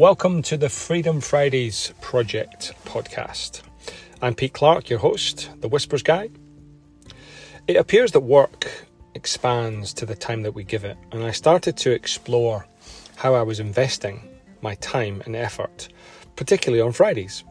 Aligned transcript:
Welcome 0.00 0.40
to 0.44 0.56
the 0.56 0.70
Freedom 0.70 1.20
Fridays 1.20 1.92
Project 2.00 2.72
podcast. 2.86 3.60
I'm 4.22 4.34
Pete 4.34 4.54
Clark, 4.54 4.88
your 4.88 4.98
host, 4.98 5.50
the 5.60 5.68
Whispers 5.68 6.02
Guy. 6.02 6.30
It 7.68 7.76
appears 7.76 8.12
that 8.12 8.20
work 8.20 8.86
expands 9.14 9.92
to 9.92 10.06
the 10.06 10.14
time 10.14 10.40
that 10.40 10.54
we 10.54 10.64
give 10.64 10.84
it, 10.84 10.96
and 11.12 11.22
I 11.22 11.32
started 11.32 11.76
to 11.76 11.90
explore 11.90 12.66
how 13.16 13.34
I 13.34 13.42
was 13.42 13.60
investing 13.60 14.26
my 14.62 14.74
time 14.76 15.22
and 15.26 15.36
effort, 15.36 15.90
particularly 16.34 16.80
on 16.80 16.92
Fridays. 16.92 17.44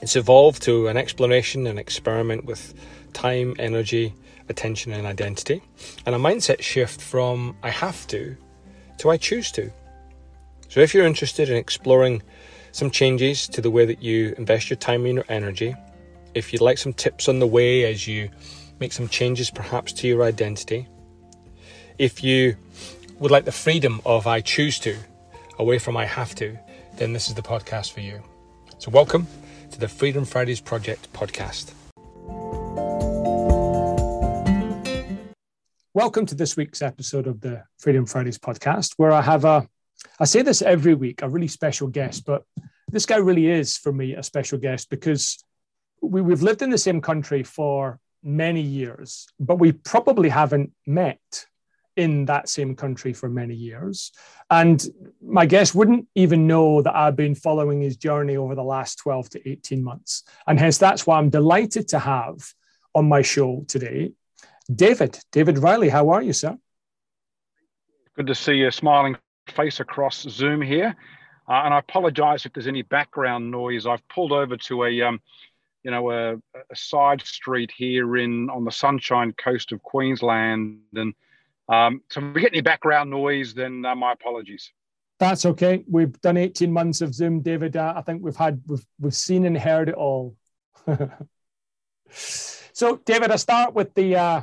It's 0.00 0.14
evolved 0.14 0.62
to 0.62 0.86
an 0.86 0.96
exploration 0.96 1.66
and 1.66 1.80
experiment 1.80 2.44
with 2.44 2.74
time, 3.12 3.56
energy, 3.58 4.14
attention, 4.48 4.92
and 4.92 5.04
identity, 5.04 5.62
and 6.06 6.14
a 6.14 6.18
mindset 6.18 6.62
shift 6.62 7.00
from 7.00 7.56
I 7.64 7.70
have 7.70 8.06
to 8.06 8.36
to 8.98 9.10
I 9.10 9.16
choose 9.16 9.50
to. 9.52 9.72
So, 10.70 10.78
if 10.78 10.94
you're 10.94 11.04
interested 11.04 11.48
in 11.48 11.56
exploring 11.56 12.22
some 12.70 12.92
changes 12.92 13.48
to 13.48 13.60
the 13.60 13.72
way 13.72 13.84
that 13.86 14.04
you 14.04 14.36
invest 14.38 14.70
your 14.70 14.76
time 14.76 15.04
and 15.04 15.14
your 15.14 15.24
energy, 15.28 15.74
if 16.32 16.52
you'd 16.52 16.62
like 16.62 16.78
some 16.78 16.92
tips 16.92 17.28
on 17.28 17.40
the 17.40 17.46
way 17.46 17.90
as 17.90 18.06
you 18.06 18.30
make 18.78 18.92
some 18.92 19.08
changes 19.08 19.50
perhaps 19.50 19.92
to 19.94 20.06
your 20.06 20.22
identity, 20.22 20.86
if 21.98 22.22
you 22.22 22.54
would 23.18 23.32
like 23.32 23.46
the 23.46 23.50
freedom 23.50 24.00
of 24.06 24.28
I 24.28 24.40
choose 24.42 24.78
to 24.78 24.96
away 25.58 25.80
from 25.80 25.96
I 25.96 26.04
have 26.04 26.36
to, 26.36 26.56
then 26.98 27.12
this 27.12 27.26
is 27.26 27.34
the 27.34 27.42
podcast 27.42 27.90
for 27.92 27.98
you. 27.98 28.22
So, 28.78 28.92
welcome 28.92 29.26
to 29.72 29.80
the 29.80 29.88
Freedom 29.88 30.24
Fridays 30.24 30.60
Project 30.60 31.12
podcast. 31.12 31.72
Welcome 35.94 36.26
to 36.26 36.36
this 36.36 36.56
week's 36.56 36.80
episode 36.80 37.26
of 37.26 37.40
the 37.40 37.64
Freedom 37.78 38.06
Fridays 38.06 38.38
podcast, 38.38 38.92
where 38.98 39.10
I 39.10 39.22
have 39.22 39.44
a, 39.44 39.66
I 40.18 40.24
say 40.24 40.42
this 40.42 40.62
every 40.62 40.94
week, 40.94 41.22
a 41.22 41.28
really 41.28 41.48
special 41.48 41.88
guest, 41.88 42.24
but 42.24 42.44
this 42.90 43.06
guy 43.06 43.16
really 43.16 43.48
is 43.48 43.76
for 43.76 43.92
me 43.92 44.14
a 44.14 44.22
special 44.22 44.58
guest 44.58 44.90
because 44.90 45.42
we, 46.02 46.20
we've 46.20 46.42
lived 46.42 46.62
in 46.62 46.70
the 46.70 46.78
same 46.78 47.00
country 47.00 47.42
for 47.42 47.98
many 48.22 48.60
years, 48.60 49.26
but 49.38 49.58
we 49.58 49.72
probably 49.72 50.28
haven't 50.28 50.72
met 50.86 51.46
in 51.96 52.24
that 52.26 52.48
same 52.48 52.74
country 52.76 53.12
for 53.12 53.28
many 53.28 53.54
years. 53.54 54.12
And 54.48 54.82
my 55.22 55.44
guest 55.46 55.74
wouldn't 55.74 56.06
even 56.14 56.46
know 56.46 56.82
that 56.82 56.96
I've 56.96 57.16
been 57.16 57.34
following 57.34 57.80
his 57.80 57.96
journey 57.96 58.36
over 58.36 58.54
the 58.54 58.62
last 58.62 58.96
12 58.96 59.30
to 59.30 59.48
18 59.48 59.82
months. 59.82 60.22
And 60.46 60.58
hence, 60.58 60.78
that's 60.78 61.06
why 61.06 61.18
I'm 61.18 61.30
delighted 61.30 61.88
to 61.88 61.98
have 61.98 62.54
on 62.94 63.08
my 63.08 63.22
show 63.22 63.64
today 63.68 64.12
David. 64.74 65.18
David 65.32 65.58
Riley, 65.58 65.88
how 65.88 66.10
are 66.10 66.22
you, 66.22 66.32
sir? 66.32 66.56
Good 68.14 68.28
to 68.28 68.34
see 68.34 68.54
you 68.54 68.70
smiling 68.70 69.16
face 69.50 69.80
across 69.80 70.22
Zoom 70.22 70.62
here. 70.62 70.96
Uh, 71.48 71.62
and 71.64 71.74
I 71.74 71.78
apologize 71.78 72.46
if 72.46 72.52
there's 72.52 72.68
any 72.68 72.82
background 72.82 73.50
noise. 73.50 73.86
I've 73.86 74.06
pulled 74.08 74.32
over 74.32 74.56
to 74.56 74.84
a, 74.84 75.02
um, 75.02 75.20
you 75.82 75.90
know, 75.90 76.10
a, 76.10 76.34
a, 76.34 76.76
side 76.76 77.22
street 77.22 77.72
here 77.76 78.16
in 78.16 78.48
on 78.50 78.64
the 78.64 78.70
Sunshine 78.70 79.32
Coast 79.32 79.72
of 79.72 79.82
Queensland, 79.82 80.78
and 80.94 81.12
um, 81.68 82.02
so 82.08 82.20
if 82.20 82.34
we 82.34 82.40
get 82.40 82.52
any 82.52 82.60
background 82.60 83.10
noise, 83.10 83.54
then 83.54 83.84
uh, 83.84 83.94
my 83.94 84.12
apologies. 84.12 84.70
That's 85.18 85.44
okay. 85.44 85.84
We've 85.88 86.18
done 86.20 86.36
18 86.36 86.72
months 86.72 87.00
of 87.00 87.14
Zoom, 87.14 87.40
David. 87.42 87.76
Uh, 87.76 87.94
I 87.96 88.02
think 88.02 88.22
we've 88.22 88.36
had 88.36 88.62
we've 88.66 88.86
we've 88.98 89.14
seen 89.14 89.44
and 89.44 89.58
heard 89.58 89.88
it 89.88 89.94
all. 89.94 90.36
so, 92.10 92.96
David, 93.04 93.30
I 93.30 93.36
start 93.36 93.74
with 93.74 93.94
the 93.94 94.16
uh, 94.16 94.40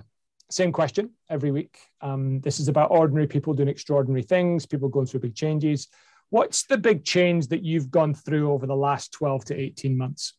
same 0.49 0.71
question 0.71 1.11
every 1.29 1.51
week. 1.51 1.79
Um, 2.01 2.39
this 2.41 2.59
is 2.59 2.67
about 2.67 2.91
ordinary 2.91 3.27
people 3.27 3.53
doing 3.53 3.69
extraordinary 3.69 4.23
things, 4.23 4.65
people 4.65 4.89
going 4.89 5.07
through 5.07 5.21
big 5.21 5.35
changes. 5.35 5.87
What's 6.29 6.65
the 6.65 6.77
big 6.77 7.05
change 7.05 7.47
that 7.47 7.63
you've 7.63 7.89
gone 7.89 8.13
through 8.13 8.51
over 8.51 8.67
the 8.67 8.75
last 8.75 9.13
12 9.13 9.45
to 9.45 9.55
18 9.55 9.97
months? 9.97 10.33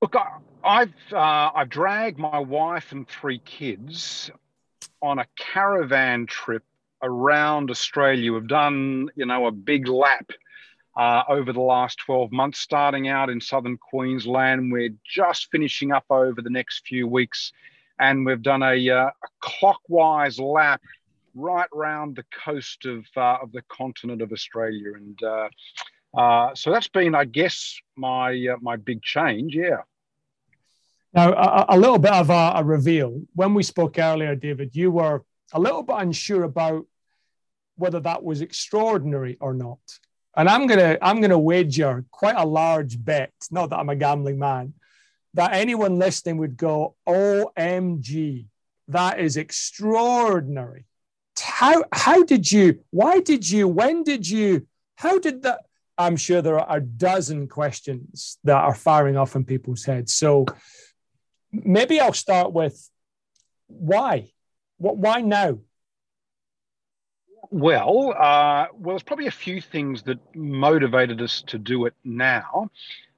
Look, 0.00 0.16
I've 0.64 0.92
uh, 1.12 1.50
I've 1.54 1.68
dragged 1.68 2.18
my 2.18 2.40
wife 2.40 2.92
and 2.92 3.08
three 3.08 3.38
kids 3.38 4.30
on 5.00 5.18
a 5.18 5.26
caravan 5.36 6.26
trip 6.26 6.64
around 7.02 7.70
Australia. 7.70 8.32
We've 8.32 8.46
done, 8.46 9.10
you 9.14 9.26
know, 9.26 9.46
a 9.46 9.52
big 9.52 9.88
lap 9.88 10.30
uh, 10.96 11.22
over 11.28 11.52
the 11.52 11.60
last 11.60 11.98
12 12.04 12.32
months, 12.32 12.58
starting 12.58 13.08
out 13.08 13.30
in 13.30 13.40
southern 13.40 13.78
Queensland. 13.78 14.70
We're 14.70 14.94
just 15.04 15.50
finishing 15.50 15.92
up 15.92 16.04
over 16.10 16.42
the 16.42 16.50
next 16.50 16.86
few 16.86 17.06
weeks 17.06 17.52
and 18.02 18.26
we've 18.26 18.42
done 18.42 18.64
a, 18.64 18.90
uh, 18.90 19.06
a 19.06 19.28
clockwise 19.40 20.40
lap 20.40 20.82
right 21.34 21.68
round 21.72 22.16
the 22.16 22.24
coast 22.44 22.84
of, 22.84 23.06
uh, 23.16 23.38
of 23.40 23.52
the 23.52 23.62
continent 23.68 24.20
of 24.20 24.32
Australia. 24.32 24.94
And 24.94 25.18
uh, 25.22 25.48
uh 26.18 26.54
so 26.54 26.72
that's 26.72 26.88
been, 26.88 27.14
I 27.14 27.24
guess, 27.24 27.78
my, 27.96 28.28
uh, 28.52 28.56
my 28.60 28.76
big 28.76 29.02
change. 29.02 29.54
Yeah. 29.54 29.82
Now, 31.14 31.32
a, 31.32 31.76
a 31.76 31.78
little 31.78 31.98
bit 31.98 32.12
of 32.12 32.28
a, 32.30 32.52
a, 32.56 32.64
reveal. 32.64 33.22
When 33.34 33.54
we 33.54 33.62
spoke 33.62 33.98
earlier, 33.98 34.34
David, 34.34 34.74
you 34.74 34.90
were 34.90 35.22
a 35.52 35.60
little 35.60 35.84
bit 35.84 35.96
unsure 35.98 36.42
about 36.42 36.86
whether 37.76 38.00
that 38.00 38.24
was 38.24 38.40
extraordinary 38.40 39.36
or 39.40 39.54
not. 39.54 39.78
And 40.36 40.48
I'm 40.48 40.66
gonna 40.66 40.96
I'm 41.02 41.20
gonna 41.20 41.38
wager 41.38 42.06
quite 42.10 42.36
a 42.38 42.46
large 42.46 43.02
bet. 43.04 43.32
Not 43.50 43.68
that 43.68 43.78
I'm 43.78 43.90
a 43.90 43.96
gambling 43.96 44.38
man, 44.38 44.72
that 45.34 45.54
anyone 45.54 45.98
listening 45.98 46.38
would 46.38 46.56
go, 46.56 46.94
OMG, 47.08 48.46
that 48.88 49.20
is 49.20 49.36
extraordinary. 49.36 50.86
How, 51.38 51.84
how 51.92 52.22
did 52.22 52.50
you, 52.50 52.80
why 52.90 53.20
did 53.20 53.48
you, 53.48 53.66
when 53.66 54.02
did 54.02 54.28
you, 54.28 54.66
how 54.96 55.18
did 55.18 55.42
that? 55.42 55.60
I'm 55.98 56.16
sure 56.16 56.42
there 56.42 56.58
are 56.58 56.76
a 56.76 56.80
dozen 56.80 57.48
questions 57.48 58.38
that 58.44 58.56
are 58.56 58.74
firing 58.74 59.16
off 59.16 59.36
in 59.36 59.44
people's 59.44 59.84
heads. 59.84 60.14
So 60.14 60.46
maybe 61.52 62.00
I'll 62.00 62.12
start 62.12 62.52
with 62.52 62.88
why? 63.66 64.32
What, 64.78 64.96
why 64.96 65.20
now? 65.20 65.58
Well, 67.50 68.14
uh, 68.18 68.66
well, 68.72 68.94
there's 68.94 69.02
probably 69.02 69.26
a 69.26 69.30
few 69.30 69.60
things 69.60 70.02
that 70.04 70.18
motivated 70.34 71.20
us 71.20 71.42
to 71.48 71.58
do 71.58 71.86
it 71.86 71.94
now. 72.02 72.70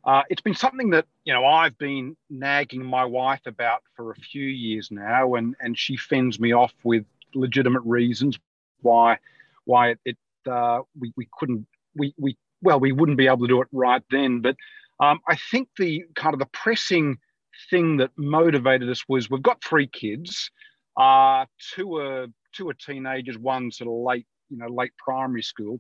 Uh, 0.05 0.23
it's 0.29 0.43
been 0.43 0.55
something 0.55 0.91
that 0.91 1.07
you 1.25 1.33
know 1.33 1.47
I've 1.47 1.79
been 1.79 2.17
nagging 2.29 2.85
my 2.85 3.05
wife 3.05 3.41
about 3.47 3.83
for 3.97 4.13
a 4.13 4.17
few 4.17 4.45
years 4.45 4.91
now, 4.91 5.35
and 5.35 5.57
and 5.61 5.79
she 5.79 5.97
fends 5.97 6.39
me 6.39 6.53
off 6.53 6.75
with 6.83 7.05
legitimate 7.35 7.83
reasons 7.85 8.39
why 8.83 9.19
why 9.65 9.97
it, 10.05 10.19
uh, 10.51 10.81
we 10.99 11.13
we 11.17 11.27
couldn't 11.39 11.67
we 11.97 12.15
we 12.19 12.37
well 12.63 12.79
we 12.79 12.93
wouldn't 12.93 13.17
be 13.17 13.27
able 13.27 13.39
to 13.39 13.49
do 13.49 13.63
it 13.63 13.69
right 13.73 14.03
then. 14.11 14.41
But 14.41 14.57
um, 15.01 15.21
I 15.27 15.37
think 15.51 15.69
the 15.79 16.05
kind 16.15 16.35
of 16.35 16.39
the 16.39 16.47
pressing 16.47 17.19
thing 17.71 17.97
that 17.99 18.11
motivated 18.17 18.91
us 18.91 19.05
was 19.09 19.31
we've 19.31 19.43
got 19.43 19.65
three 19.65 19.87
kids, 19.87 20.51
uh, 20.99 21.47
two 21.75 21.97
are 21.97 22.27
two 22.53 22.69
are 22.69 22.75
teenagers, 22.75 23.39
one 23.39 23.71
sort 23.73 23.89
of 23.89 24.05
late 24.05 24.27
you 24.51 24.59
know 24.59 24.69
late 24.69 24.93
primary 24.99 25.43
school, 25.43 25.79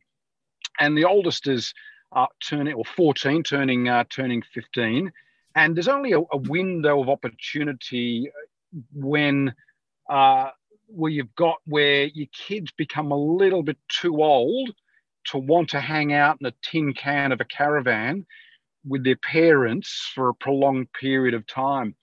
and 0.80 0.96
the 0.96 1.04
oldest 1.04 1.46
is 1.46 1.74
uh, 2.14 2.26
turning 2.42 2.74
or 2.74 2.84
14, 2.84 3.42
turning 3.42 3.88
uh, 3.88 4.04
turning 4.08 4.42
15, 4.54 5.12
and 5.54 5.76
there's 5.76 5.88
only 5.88 6.12
a, 6.12 6.20
a 6.20 6.36
window 6.36 7.02
of 7.02 7.08
opportunity 7.08 8.30
when 8.92 9.54
uh, 10.08 10.50
where 10.86 11.10
you've 11.10 11.34
got 11.34 11.56
where 11.66 12.04
your 12.04 12.26
kids 12.32 12.72
become 12.76 13.10
a 13.10 13.16
little 13.16 13.62
bit 13.62 13.78
too 13.88 14.22
old 14.22 14.70
to 15.24 15.38
want 15.38 15.70
to 15.70 15.80
hang 15.80 16.12
out 16.12 16.36
in 16.40 16.46
a 16.46 16.54
tin 16.62 16.92
can 16.92 17.32
of 17.32 17.40
a 17.40 17.44
caravan 17.44 18.26
with 18.86 19.04
their 19.04 19.16
parents 19.16 20.10
for 20.14 20.28
a 20.28 20.34
prolonged 20.34 20.92
period 20.92 21.34
of 21.34 21.46
time. 21.46 21.94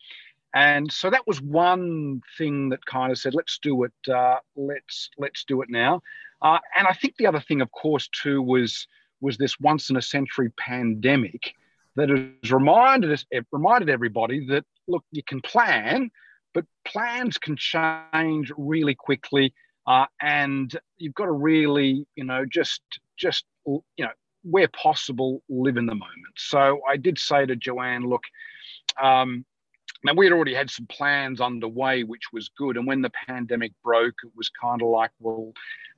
And 0.53 0.91
so 0.91 1.09
that 1.09 1.25
was 1.27 1.41
one 1.41 2.21
thing 2.37 2.69
that 2.69 2.85
kind 2.85 3.11
of 3.11 3.17
said, 3.17 3.35
let's 3.35 3.59
do 3.59 3.83
it. 3.83 3.93
Uh, 4.11 4.39
let's 4.55 5.09
let's 5.17 5.45
do 5.45 5.61
it 5.61 5.69
now. 5.69 6.01
Uh, 6.41 6.59
and 6.77 6.87
I 6.87 6.93
think 6.93 7.15
the 7.15 7.27
other 7.27 7.39
thing, 7.39 7.61
of 7.61 7.71
course, 7.71 8.09
too, 8.09 8.41
was 8.41 8.87
was 9.21 9.37
this 9.37 9.59
once 9.59 9.89
in 9.89 9.97
a 9.97 10.01
century 10.01 10.49
pandemic 10.57 11.53
that 11.95 12.09
has 12.09 12.51
reminded 12.51 13.11
us, 13.11 13.25
it 13.31 13.45
reminded 13.51 13.89
everybody 13.89 14.45
that 14.47 14.65
look, 14.87 15.03
you 15.11 15.23
can 15.23 15.41
plan, 15.41 16.09
but 16.53 16.65
plans 16.85 17.37
can 17.37 17.55
change 17.55 18.51
really 18.57 18.95
quickly, 18.95 19.53
uh, 19.87 20.05
and 20.21 20.77
you've 20.97 21.13
got 21.13 21.25
to 21.25 21.31
really, 21.31 22.05
you 22.15 22.23
know, 22.23 22.45
just 22.45 22.81
just 23.17 23.45
you 23.65 23.81
know, 23.99 24.11
where 24.43 24.67
possible, 24.69 25.43
live 25.49 25.77
in 25.77 25.85
the 25.85 25.95
moment. 25.95 26.35
So 26.37 26.81
I 26.89 26.97
did 26.97 27.17
say 27.17 27.45
to 27.45 27.55
Joanne, 27.55 28.03
look. 28.03 28.23
Um, 29.01 29.45
now 30.03 30.13
we 30.15 30.25
had 30.25 30.33
already 30.33 30.55
had 30.55 30.71
some 30.71 30.87
plans 30.87 31.39
underway, 31.39 32.03
which 32.03 32.33
was 32.33 32.49
good. 32.57 32.75
And 32.75 32.87
when 32.87 33.03
the 33.03 33.11
pandemic 33.27 33.71
broke, 33.83 34.15
it 34.23 34.31
was 34.35 34.49
kind 34.49 34.81
of 34.81 34.87
like, 34.87 35.11
well, 35.19 35.53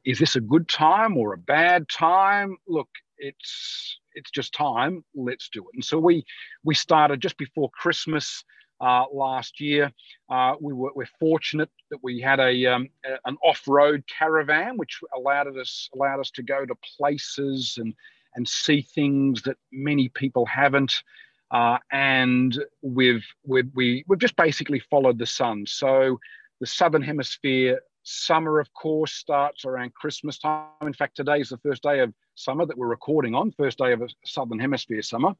is 0.05 0.19
this 0.19 0.35
a 0.35 0.41
good 0.41 0.67
time 0.67 1.15
or 1.15 1.33
a 1.33 1.37
bad 1.37 1.87
time? 1.87 2.57
Look, 2.67 2.89
it's 3.17 3.99
it's 4.13 4.31
just 4.31 4.53
time. 4.53 5.03
Let's 5.15 5.49
do 5.49 5.61
it. 5.61 5.75
And 5.75 5.83
so 5.83 5.99
we 5.99 6.25
we 6.63 6.75
started 6.75 7.21
just 7.21 7.37
before 7.37 7.69
Christmas. 7.71 8.43
uh, 8.83 9.05
last 9.11 9.59
year. 9.59 9.91
Uh, 10.29 10.55
we 10.59 10.73
were 10.73 10.91
we're 10.95 11.07
fortunate 11.19 11.69
that 11.89 11.99
we 12.03 12.19
had 12.19 12.39
a, 12.39 12.65
um, 12.65 12.89
a, 13.05 13.17
an 13.25 13.37
off-road 13.43 14.03
caravan, 14.07 14.77
which 14.77 14.99
allowed 15.15 15.57
us 15.57 15.89
allowed 15.95 16.19
us 16.19 16.31
to 16.31 16.43
go 16.43 16.65
to 16.65 16.75
places 16.97 17.77
and 17.77 17.93
and 18.35 18.47
see 18.47 18.81
things 18.81 19.43
that 19.43 19.57
many 19.71 20.09
people 20.09 20.45
haven't. 20.45 21.03
Uh, 21.51 21.77
and 21.91 22.63
we've, 22.81 23.25
we've 23.45 23.69
we, 23.75 24.03
we've 24.07 24.19
just 24.19 24.35
basically 24.35 24.79
followed 24.79 25.19
the 25.19 25.25
sun. 25.25 25.65
So 25.67 26.19
the 26.59 26.65
southern 26.65 27.03
hemisphere 27.03 27.79
summer, 28.03 28.59
of 28.59 28.73
course, 28.73 29.13
starts 29.13 29.65
around 29.65 29.93
Christmas 29.93 30.37
time. 30.37 30.67
In 30.81 30.93
fact, 30.93 31.15
today 31.15 31.39
is 31.39 31.49
the 31.49 31.57
first 31.57 31.83
day 31.83 31.99
of 31.99 32.13
summer 32.35 32.65
that 32.65 32.77
we're 32.77 32.87
recording 32.87 33.33
on, 33.33 33.51
first 33.51 33.77
day 33.77 33.93
of 33.93 34.01
a 34.01 34.07
southern 34.25 34.59
hemisphere 34.59 35.01
summer, 35.01 35.33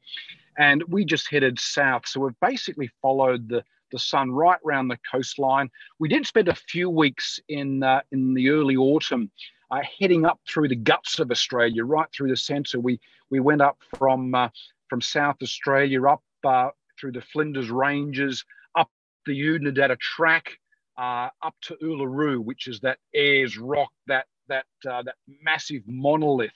and 0.58 0.82
we 0.88 1.04
just 1.04 1.28
headed 1.30 1.58
south. 1.58 2.06
So 2.06 2.20
we've 2.20 2.40
basically 2.40 2.90
followed 3.00 3.48
the 3.48 3.64
the 3.92 3.98
sun 3.98 4.32
right 4.32 4.58
around 4.66 4.88
the 4.88 4.98
coastline. 5.08 5.70
We 6.00 6.08
did 6.08 6.26
spend 6.26 6.48
a 6.48 6.54
few 6.54 6.90
weeks 6.90 7.38
in 7.48 7.82
uh, 7.82 8.00
in 8.12 8.34
the 8.34 8.50
early 8.50 8.76
autumn 8.76 9.30
uh, 9.70 9.82
heading 10.00 10.24
up 10.24 10.40
through 10.48 10.68
the 10.68 10.76
guts 10.76 11.18
of 11.18 11.30
Australia, 11.30 11.84
right 11.84 12.08
through 12.12 12.30
the 12.30 12.36
centre. 12.36 12.80
We 12.80 13.00
we 13.30 13.40
went 13.40 13.60
up 13.60 13.78
from 13.96 14.34
uh, 14.34 14.48
from 14.88 15.00
South 15.00 15.36
Australia 15.42 16.06
up 16.06 16.22
uh, 16.44 16.70
through 16.98 17.12
the 17.12 17.20
Flinders 17.20 17.70
Ranges, 17.70 18.44
up 18.74 18.90
the 19.26 19.40
Oodnadatta 19.40 19.98
Track, 19.98 20.58
uh, 20.96 21.28
up 21.42 21.54
to 21.62 21.76
Uluru, 21.82 22.38
which 22.38 22.66
is 22.66 22.80
that 22.80 22.98
Ayers 23.14 23.58
Rock, 23.58 23.90
that 24.06 24.26
that 24.48 24.66
uh, 24.88 25.02
that 25.02 25.16
massive 25.42 25.82
monolith 25.86 26.52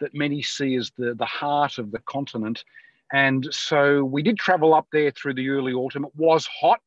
that 0.00 0.14
many 0.14 0.42
see 0.42 0.74
as 0.76 0.92
the 0.96 1.14
the 1.14 1.26
heart 1.26 1.78
of 1.78 1.90
the 1.90 2.00
continent. 2.00 2.64
And 3.12 3.46
so 3.52 4.04
we 4.04 4.22
did 4.22 4.38
travel 4.38 4.74
up 4.74 4.86
there 4.92 5.10
through 5.10 5.34
the 5.34 5.50
early 5.50 5.72
autumn. 5.72 6.04
It 6.04 6.12
was 6.16 6.46
hot. 6.46 6.80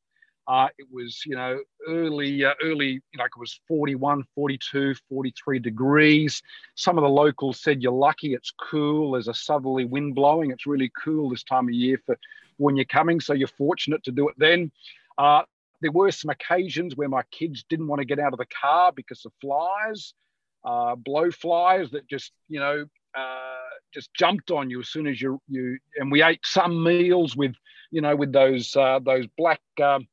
Uh, 0.48 0.68
it 0.78 0.86
was, 0.92 1.24
you 1.26 1.36
know, 1.36 1.60
early, 1.88 2.46
uh, 2.46 2.54
early, 2.64 3.02
like 3.18 3.32
it 3.36 3.40
was 3.40 3.60
41, 3.68 4.24
42, 4.36 4.94
43 5.10 5.60
degrees. 5.60 6.42
Some 6.76 6.98
of 7.00 7.04
the 7.04 7.10
locals 7.10 7.62
said 7.62 7.82
you're 7.82 7.92
lucky 7.92 8.36
it's 8.36 8.54
cool. 8.70 9.12
There's 9.12 9.28
a 9.28 9.34
southerly 9.34 9.86
wind 9.86 10.14
blowing. 10.14 10.52
It's 10.52 10.68
really 10.68 10.92
cool 11.04 11.30
this 11.30 11.44
time 11.44 11.68
of 11.68 11.74
year 11.74 12.00
for 12.06 12.18
when 12.58 12.76
you're 12.76 12.86
coming. 12.86 13.20
So 13.20 13.34
you're 13.34 13.48
fortunate 13.48 14.04
to 14.04 14.12
do 14.12 14.30
it 14.30 14.36
then. 14.38 14.72
Uh, 15.18 15.44
there 15.86 15.92
were 15.92 16.10
some 16.10 16.32
occasions 16.32 16.96
where 16.96 17.08
my 17.08 17.22
kids 17.30 17.64
didn't 17.70 17.86
want 17.86 18.00
to 18.00 18.06
get 18.06 18.18
out 18.18 18.34
of 18.34 18.40
the 18.40 18.48
car 18.48 18.92
because 18.92 19.24
of 19.24 19.32
flies, 19.40 20.16
uh, 20.64 20.96
blow 20.96 21.30
flies 21.30 21.92
that 21.92 22.10
just, 22.10 22.32
you 22.50 22.60
know, 22.60 22.86
uh, 23.16 23.68
just 23.94 24.12
jumped 24.16 24.50
on 24.50 24.72
you 24.72 24.80
as 24.80 24.90
soon 24.90 25.06
as 25.06 25.22
you 25.22 25.40
you. 25.48 25.78
And 25.98 26.12
we 26.12 26.24
ate 26.24 26.40
some 26.44 26.84
meals 26.84 27.36
with, 27.36 27.54
you 27.92 28.02
know, 28.02 28.16
with 28.16 28.34
those 28.34 28.76
uh, 28.76 28.98
those 29.06 29.28
black. 29.38 29.62
Um, 29.80 30.08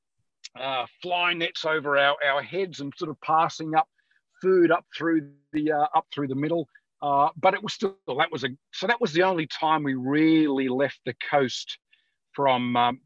uh, 0.60 0.84
fly 1.00 1.32
nets 1.32 1.64
over 1.64 1.96
our, 1.96 2.14
our 2.22 2.42
heads 2.42 2.80
and 2.80 2.92
sort 2.98 3.10
of 3.10 3.18
passing 3.22 3.74
up 3.74 3.88
food 4.42 4.70
up 4.70 4.84
through 4.94 5.30
the 5.54 5.72
uh, 5.72 5.86
up 5.94 6.04
through 6.12 6.28
the 6.28 6.34
middle. 6.34 6.68
Uh, 7.00 7.30
but 7.40 7.54
it 7.54 7.62
was 7.62 7.72
still 7.72 7.96
that 8.18 8.30
was 8.30 8.44
a 8.44 8.50
so 8.74 8.86
that 8.86 9.00
was 9.00 9.14
the 9.14 9.22
only 9.22 9.46
time 9.46 9.82
we 9.82 9.94
really 9.94 10.68
left 10.68 11.00
the 11.06 11.14
coast 11.30 11.78
from 12.34 12.76
um, 12.76 13.00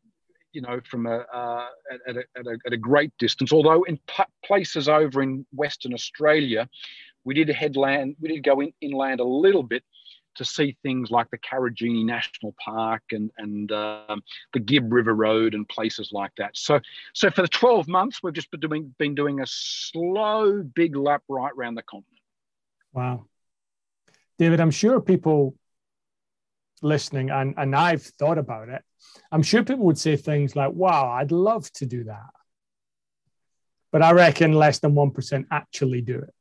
you 0.57 0.63
know 0.63 0.81
from 0.91 1.05
a, 1.07 1.19
uh, 1.33 1.67
at, 2.09 2.17
a, 2.17 2.25
at, 2.39 2.47
a, 2.47 2.59
at 2.67 2.73
a 2.73 2.77
great 2.79 3.13
distance. 3.19 3.53
Although 3.53 3.83
in 3.83 4.01
places 4.43 4.89
over 4.89 5.23
in 5.23 5.45
Western 5.53 5.93
Australia, 5.93 6.67
we 7.25 7.35
did 7.35 7.49
headland 7.51 8.17
we 8.19 8.29
did 8.29 8.43
go 8.43 8.61
in, 8.61 8.73
inland 8.81 9.21
a 9.21 9.25
little 9.25 9.63
bit, 9.63 9.85
to 10.37 10.45
see 10.45 10.77
things 10.83 11.11
like 11.11 11.31
the 11.31 11.39
Karijini 11.39 12.05
National 12.05 12.55
Park 12.65 13.03
and, 13.11 13.31
and 13.37 13.71
um, 13.73 14.23
the 14.55 14.61
Gibb 14.61 14.93
River 14.93 15.15
Road 15.15 15.55
and 15.55 15.69
places 15.69 16.11
like 16.13 16.33
that. 16.39 16.57
So, 16.57 16.81
so 17.13 17.31
for 17.31 17.43
the 17.43 17.49
12 17.49 17.89
months, 17.89 18.23
we've 18.23 18.35
just 18.35 18.51
been 18.51 18.61
doing, 18.61 18.95
been 18.99 19.15
doing 19.15 19.41
a 19.41 19.47
slow, 19.47 20.63
big 20.63 20.97
lap 20.97 21.23
right 21.29 21.53
around 21.57 21.75
the 21.75 21.83
continent. 21.83 22.21
Wow. 22.93 23.27
David, 24.39 24.61
I'm 24.61 24.71
sure 24.71 25.01
people 25.01 25.55
listening, 26.83 27.31
and, 27.31 27.55
and 27.57 27.75
I've 27.75 28.03
thought 28.03 28.39
about 28.39 28.69
it, 28.69 28.83
I'm 29.33 29.43
sure 29.43 29.65
people 29.65 29.87
would 29.87 29.99
say 29.99 30.17
things 30.17 30.57
like, 30.57 30.73
wow, 30.73 31.11
I'd 31.11 31.33
love 31.33 31.71
to 31.73 31.87
do 31.87 32.05
that. 32.05 32.31
But 33.93 34.03
I 34.03 34.13
reckon 34.13 34.53
less 34.53 34.79
than 34.79 34.93
1% 34.93 35.47
actually 35.51 36.03
do 36.03 36.19
it. 36.19 36.35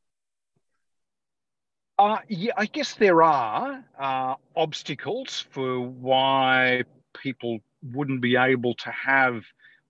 Uh, 1.98 2.18
yeah, 2.28 2.52
I 2.58 2.66
guess 2.66 2.96
there 2.96 3.24
are 3.24 3.86
uh, 3.98 4.36
obstacles 4.56 5.46
for 5.52 5.80
why 5.80 6.84
people 7.18 7.60
wouldn't 7.94 8.22
be 8.22 8.36
able 8.36 8.74
to 8.74 8.92
have 8.92 9.44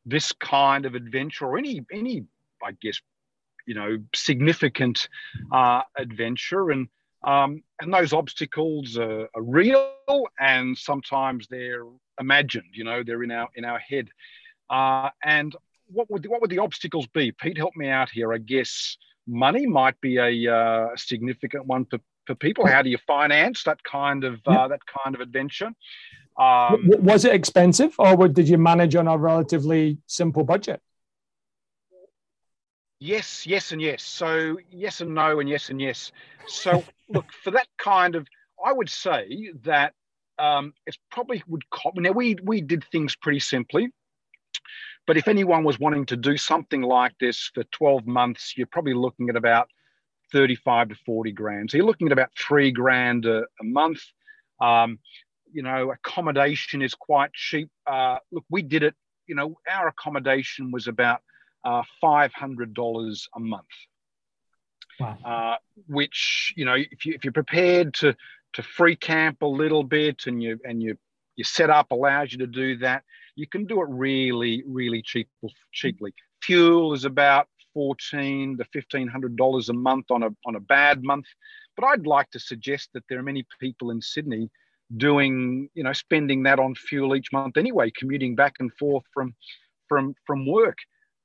this 0.05 0.31
kind 0.33 0.85
of 0.85 0.93
adventure 0.93 1.45
or 1.45 1.57
any 1.57 1.83
any 1.91 2.23
I 2.63 2.73
guess 2.79 2.99
you 3.65 3.73
know 3.73 3.97
significant 4.13 5.09
uh, 5.51 5.81
adventure 5.97 6.69
and 6.69 6.87
um, 7.25 7.61
and 7.81 7.93
those 7.93 8.13
obstacles 8.13 8.97
are, 8.97 9.27
are, 9.35 9.41
real 9.41 9.91
and 10.39 10.77
sometimes 10.77 11.47
they're 11.49 11.85
imagined 12.19 12.69
you 12.73 12.83
know 12.83 13.03
they're 13.03 13.23
in 13.23 13.31
our 13.31 13.49
in 13.55 13.65
our 13.65 13.79
head 13.79 14.07
uh, 14.69 15.09
and 15.23 15.55
what 15.87 16.09
would 16.09 16.25
what 16.27 16.41
would 16.41 16.49
the 16.49 16.59
obstacles 16.59 17.07
be 17.07 17.31
Pete 17.31 17.57
help 17.57 17.75
me 17.75 17.89
out 17.89 18.09
here 18.09 18.33
I 18.33 18.37
guess 18.37 18.97
money 19.27 19.65
might 19.65 19.99
be 20.01 20.17
a 20.17 20.53
uh, 20.53 20.89
significant 20.95 21.65
one 21.65 21.85
for, 21.85 21.99
for 22.25 22.35
people. 22.35 22.65
How 22.65 22.81
do 22.81 22.89
you 22.89 22.97
finance 23.07 23.63
that 23.63 23.83
kind 23.83 24.23
of 24.23 24.39
uh, 24.45 24.67
that 24.67 24.81
kind 24.85 25.15
of 25.15 25.21
adventure? 25.21 25.71
Um, 26.37 26.91
was 26.99 27.23
it 27.25 27.33
expensive, 27.33 27.95
or 27.97 28.27
did 28.27 28.49
you 28.49 28.57
manage 28.57 28.95
on 28.95 29.07
a 29.07 29.17
relatively 29.17 29.97
simple 30.05 30.43
budget? 30.43 30.81
Yes, 32.99 33.45
yes, 33.45 33.71
and 33.71 33.81
yes. 33.81 34.03
So 34.03 34.57
yes 34.71 35.01
and 35.01 35.13
no, 35.13 35.39
and 35.39 35.49
yes 35.49 35.69
and 35.69 35.79
yes. 35.79 36.11
So 36.47 36.83
look 37.09 37.31
for 37.43 37.51
that 37.51 37.67
kind 37.77 38.15
of. 38.15 38.27
I 38.63 38.71
would 38.71 38.89
say 38.89 39.51
that 39.63 39.93
um, 40.39 40.73
it's 40.85 40.97
probably 41.11 41.43
would. 41.47 41.63
Now 41.95 42.11
we 42.11 42.35
we 42.43 42.61
did 42.61 42.85
things 42.91 43.15
pretty 43.15 43.39
simply. 43.39 43.89
But 45.07 45.17
if 45.17 45.27
anyone 45.27 45.63
was 45.63 45.79
wanting 45.79 46.05
to 46.07 46.17
do 46.17 46.35
something 46.35 46.81
like 46.81 47.13
this 47.19 47.51
for 47.53 47.63
12 47.65 48.07
months, 48.07 48.53
you're 48.57 48.67
probably 48.67 48.95
looking 48.95 49.29
at 49.29 49.35
about 49.35 49.69
35 50.31 50.89
to 50.89 50.95
40 51.05 51.31
grand. 51.31 51.69
So 51.69 51.77
you're 51.77 51.85
looking 51.85 52.07
at 52.07 52.13
about 52.13 52.31
three 52.37 52.71
grand 52.71 53.25
a, 53.25 53.43
a 53.61 53.63
month. 53.63 54.01
Um, 54.59 54.99
you 55.51 55.61
know, 55.61 55.91
accommodation 55.91 56.81
is 56.81 56.95
quite 56.95 57.31
cheap. 57.33 57.69
Uh, 57.85 58.17
look, 58.31 58.45
we 58.49 58.61
did 58.61 58.83
it, 58.83 58.95
you 59.27 59.35
know, 59.35 59.55
our 59.69 59.87
accommodation 59.87 60.71
was 60.71 60.87
about 60.87 61.21
uh, 61.63 61.83
$500 62.03 63.27
a 63.35 63.39
month. 63.39 63.65
Wow. 64.99 65.17
Uh, 65.23 65.55
which, 65.87 66.53
you 66.55 66.65
know, 66.65 66.75
if, 66.75 67.05
you, 67.05 67.13
if 67.13 67.23
you're 67.23 67.33
prepared 67.33 67.93
to, 67.95 68.15
to 68.53 68.63
free 68.63 68.95
camp 68.95 69.41
a 69.41 69.47
little 69.47 69.83
bit 69.83 70.27
and 70.27 70.41
you, 70.41 70.59
and 70.63 70.81
you, 70.81 70.97
your 71.35 71.45
setup 71.45 71.91
allows 71.91 72.31
you 72.31 72.37
to 72.39 72.47
do 72.47 72.77
that, 72.77 73.03
you 73.35 73.47
can 73.47 73.65
do 73.65 73.81
it 73.81 73.87
really, 73.89 74.63
really 74.65 75.01
cheap, 75.01 75.27
cheaply. 75.73 76.13
Fuel 76.43 76.93
is 76.93 77.05
about 77.05 77.47
fourteen 77.73 78.55
to 78.57 78.63
fifteen 78.71 79.07
hundred 79.09 79.35
dollars 79.35 79.67
a 79.67 79.73
month 79.73 80.09
on 80.09 80.23
a 80.23 80.29
on 80.45 80.55
a 80.55 80.59
bad 80.61 81.03
month, 81.03 81.25
but 81.75 81.85
I'd 81.85 82.07
like 82.07 82.31
to 82.31 82.39
suggest 82.39 82.91
that 82.93 83.03
there 83.09 83.19
are 83.19 83.23
many 83.23 83.45
people 83.59 83.91
in 83.91 84.01
Sydney 84.01 84.49
doing, 84.95 85.69
you 85.73 85.83
know, 85.83 85.91
spending 85.91 86.43
that 86.43 86.59
on 86.59 86.75
fuel 86.75 87.15
each 87.15 87.33
month 87.33 87.57
anyway, 87.57 87.91
commuting 87.97 88.35
back 88.35 88.53
and 88.59 88.71
forth 88.79 89.03
from 89.13 89.35
from 89.89 90.15
from 90.25 90.49
work. 90.49 90.77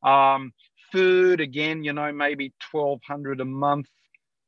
Um, 0.02 0.52
food 0.92 1.40
again, 1.40 1.84
you 1.84 1.92
know, 1.92 2.12
maybe 2.12 2.52
twelve 2.70 3.00
hundred 3.06 3.40
a 3.40 3.44
month, 3.44 3.88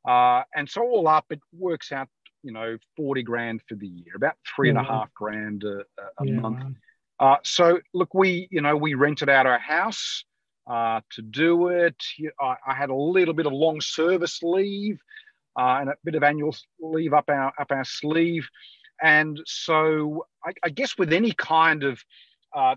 uh, 0.07 0.43
and 0.55 0.69
so 0.69 0.81
all 0.81 1.07
up, 1.07 1.25
it 1.29 1.39
works 1.51 1.91
out, 1.91 2.07
you 2.43 2.51
know, 2.51 2.77
forty 2.95 3.23
grand 3.23 3.61
for 3.67 3.75
the 3.75 3.87
year, 3.87 4.13
about 4.15 4.35
three 4.55 4.69
and 4.69 4.77
a 4.77 4.83
half 4.83 5.13
grand 5.13 5.63
a, 5.63 5.79
a 6.19 6.25
yeah. 6.25 6.33
month. 6.33 6.77
Uh, 7.19 7.37
so 7.43 7.79
look, 7.93 8.13
we 8.13 8.47
you 8.51 8.61
know 8.61 8.75
we 8.75 8.93
rented 8.95 9.29
out 9.29 9.45
our 9.45 9.59
house 9.59 10.23
uh, 10.67 11.01
to 11.11 11.21
do 11.21 11.69
it. 11.69 12.01
I, 12.39 12.55
I, 12.67 12.73
had 12.73 12.89
a 12.89 12.95
little 12.95 13.33
bit 13.33 13.45
of 13.45 13.53
long 13.53 13.81
service 13.81 14.41
leave 14.41 14.99
uh, 15.57 15.77
and 15.81 15.89
a 15.89 15.95
bit 16.03 16.15
of 16.15 16.23
annual 16.23 16.55
leave 16.79 17.13
up 17.13 17.29
our 17.29 17.53
up 17.59 17.71
our 17.71 17.85
sleeve, 17.85 18.47
and 19.01 19.39
so 19.45 20.25
I, 20.43 20.53
I 20.63 20.69
guess 20.69 20.97
with 20.97 21.13
any 21.13 21.31
kind 21.33 21.83
of 21.83 22.01
uh, 22.55 22.75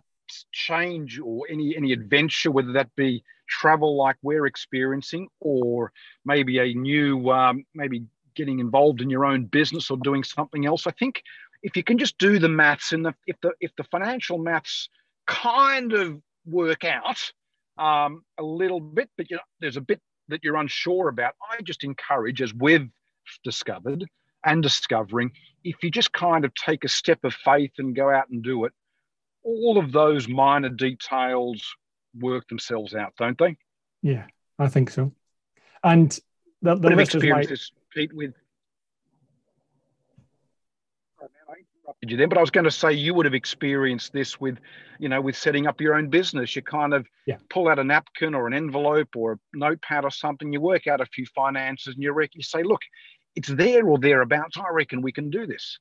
change 0.52 1.20
or 1.20 1.46
any 1.50 1.76
any 1.76 1.92
adventure, 1.92 2.50
whether 2.50 2.72
that 2.72 2.94
be 2.96 3.22
travel 3.48 3.96
like 3.96 4.16
we're 4.22 4.46
experiencing, 4.46 5.28
or 5.40 5.92
maybe 6.24 6.58
a 6.58 6.74
new 6.74 7.30
um, 7.30 7.64
maybe 7.74 8.04
getting 8.34 8.58
involved 8.58 9.00
in 9.00 9.10
your 9.10 9.24
own 9.24 9.46
business 9.46 9.90
or 9.90 9.96
doing 9.96 10.22
something 10.22 10.66
else, 10.66 10.86
I 10.86 10.90
think 10.92 11.22
if 11.62 11.76
you 11.76 11.82
can 11.82 11.98
just 11.98 12.18
do 12.18 12.38
the 12.38 12.48
maths 12.48 12.92
and 12.92 13.04
the, 13.04 13.14
if 13.26 13.36
the 13.40 13.52
if 13.60 13.74
the 13.76 13.84
financial 13.84 14.38
maths 14.38 14.88
kind 15.26 15.92
of 15.92 16.20
work 16.44 16.84
out 16.84 17.32
um, 17.78 18.22
a 18.38 18.42
little 18.42 18.80
bit, 18.80 19.10
but 19.16 19.30
you 19.30 19.36
know, 19.36 19.42
there's 19.60 19.76
a 19.76 19.80
bit 19.80 20.00
that 20.28 20.40
you're 20.42 20.56
unsure 20.56 21.08
about. 21.08 21.34
I 21.50 21.60
just 21.62 21.84
encourage, 21.84 22.42
as 22.42 22.54
we've 22.54 22.88
discovered 23.44 24.04
and 24.44 24.62
discovering, 24.62 25.32
if 25.64 25.76
you 25.82 25.90
just 25.90 26.12
kind 26.12 26.44
of 26.44 26.54
take 26.54 26.84
a 26.84 26.88
step 26.88 27.24
of 27.24 27.34
faith 27.34 27.72
and 27.78 27.94
go 27.94 28.10
out 28.10 28.28
and 28.30 28.42
do 28.42 28.64
it, 28.64 28.72
all 29.46 29.78
of 29.78 29.92
those 29.92 30.28
minor 30.28 30.68
details 30.68 31.64
work 32.18 32.48
themselves 32.48 32.94
out, 32.94 33.14
don't 33.16 33.38
they? 33.38 33.56
Yeah, 34.02 34.24
I 34.58 34.68
think 34.68 34.90
so. 34.90 35.12
And 35.84 36.18
the, 36.62 36.74
the 36.74 36.90
listeners 36.90 37.24
might... 37.24 37.48
Pete, 37.94 38.12
with 38.12 38.34
you 42.02 42.16
then, 42.16 42.28
but 42.28 42.38
I 42.38 42.40
was 42.40 42.50
going 42.50 42.64
to 42.64 42.70
say 42.70 42.92
you 42.92 43.14
would 43.14 43.26
have 43.26 43.34
experienced 43.34 44.12
this 44.12 44.40
with, 44.40 44.58
you 44.98 45.08
know, 45.08 45.20
with 45.20 45.36
setting 45.36 45.66
up 45.66 45.80
your 45.80 45.94
own 45.94 46.08
business. 46.08 46.54
You 46.54 46.62
kind 46.62 46.92
of 46.92 47.06
yeah. 47.26 47.38
pull 47.48 47.68
out 47.68 47.78
a 47.78 47.84
napkin 47.84 48.34
or 48.34 48.46
an 48.46 48.52
envelope 48.54 49.16
or 49.16 49.32
a 49.32 49.38
notepad 49.54 50.04
or 50.04 50.10
something. 50.10 50.52
You 50.52 50.60
work 50.60 50.86
out 50.86 51.00
a 51.00 51.06
few 51.06 51.26
finances, 51.26 51.94
and 51.94 52.02
you 52.02 52.12
reckon 52.12 52.40
you 52.40 52.42
say, 52.42 52.62
"Look, 52.62 52.82
it's 53.34 53.48
there 53.48 53.86
or 53.86 53.98
thereabouts. 53.98 54.56
I 54.56 54.70
reckon 54.72 55.00
we 55.00 55.12
can 55.12 55.30
do 55.30 55.46
this." 55.46 55.78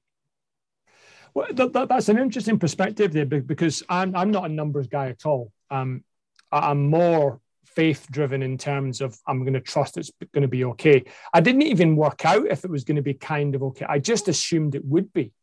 Well, 1.36 1.48
that, 1.51 1.74
that, 1.74 1.89
that's 1.89 2.10
an 2.10 2.18
interesting 2.18 2.58
perspective 2.58 3.12
there 3.12 3.25
because 3.25 3.84
I'm 3.89 4.15
I'm 4.15 4.32
not 4.32 4.46
a 4.46 4.54
numbers 4.54 4.88
guy 4.88 5.10
at 5.10 5.25
all. 5.25 5.51
Um, 5.70 6.04
I'm 6.51 6.88
more 6.89 7.42
faith 7.65 8.08
driven 8.10 8.42
in 8.42 8.58
terms 8.58 9.01
of 9.01 9.20
I'm 9.27 9.42
going 9.42 9.54
to 9.54 9.60
trust 9.60 9.98
it's 9.98 10.12
going 10.34 10.44
to 10.44 10.48
be 10.48 10.63
okay. 10.63 11.04
I 11.34 11.42
didn't 11.42 11.63
even 11.63 11.98
work 11.98 12.24
out 12.24 12.48
if 12.48 12.63
it 12.63 12.72
was 12.72 12.86
going 12.86 12.96
to 12.96 13.01
be 13.01 13.13
kind 13.13 13.54
of 13.54 13.63
okay. 13.63 13.86
I 13.88 14.00
just 14.00 14.30
assumed 14.30 14.75
it 14.75 14.86
would 14.86 15.12
be. 15.12 15.34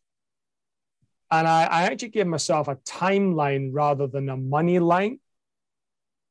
And 1.31 1.47
I, 1.47 1.65
I 1.65 1.83
actually 1.83 2.09
gave 2.09 2.27
myself 2.27 2.69
a 2.69 2.77
timeline 2.77 3.71
rather 3.73 4.07
than 4.07 4.31
a 4.31 4.37
money 4.37 4.79
line. 4.79 5.21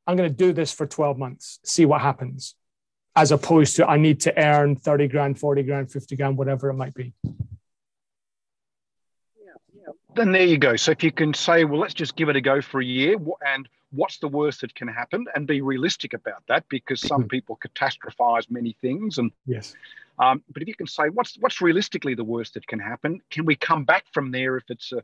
I'm 0.07 0.17
going 0.17 0.29
to 0.29 0.35
do 0.35 0.53
this 0.53 0.71
for 0.71 0.87
12 0.87 1.19
months, 1.19 1.59
see 1.63 1.85
what 1.85 2.01
happens, 2.01 2.55
as 3.15 3.31
opposed 3.31 3.75
to 3.75 3.87
I 3.87 3.97
need 3.97 4.21
to 4.21 4.43
earn 4.43 4.75
30 4.75 5.07
grand, 5.07 5.39
40 5.39 5.63
grand, 5.63 5.91
50 5.91 6.15
grand, 6.15 6.37
whatever 6.37 6.69
it 6.69 6.75
might 6.75 6.95
be. 6.95 7.13
Then 10.13 10.31
there 10.31 10.45
you 10.45 10.57
go. 10.57 10.75
So 10.75 10.91
if 10.91 11.03
you 11.03 11.11
can 11.11 11.33
say, 11.33 11.63
well, 11.63 11.79
let's 11.79 11.93
just 11.93 12.15
give 12.15 12.29
it 12.29 12.35
a 12.35 12.41
go 12.41 12.61
for 12.61 12.81
a 12.81 12.85
year 12.85 13.17
and 13.45 13.67
what's 13.91 14.17
the 14.19 14.27
worst 14.27 14.61
that 14.61 14.73
can 14.75 14.87
happen 14.87 15.25
and 15.35 15.45
be 15.45 15.61
realistic 15.61 16.13
about 16.13 16.43
that 16.47 16.65
because 16.69 17.01
some 17.01 17.27
people 17.27 17.57
catastrophize 17.57 18.49
many 18.49 18.75
things 18.81 19.17
and 19.17 19.31
yes. 19.45 19.75
um, 20.19 20.41
but 20.53 20.61
if 20.61 20.67
you 20.67 20.75
can 20.75 20.87
say 20.87 21.09
what's 21.09 21.35
what's 21.39 21.61
realistically 21.61 22.15
the 22.15 22.23
worst 22.23 22.53
that 22.53 22.65
can 22.67 22.79
happen 22.79 23.19
can 23.29 23.45
we 23.45 23.55
come 23.55 23.83
back 23.83 24.05
from 24.13 24.31
there 24.31 24.57
if 24.57 24.63
it's 24.69 24.91
a 24.93 25.03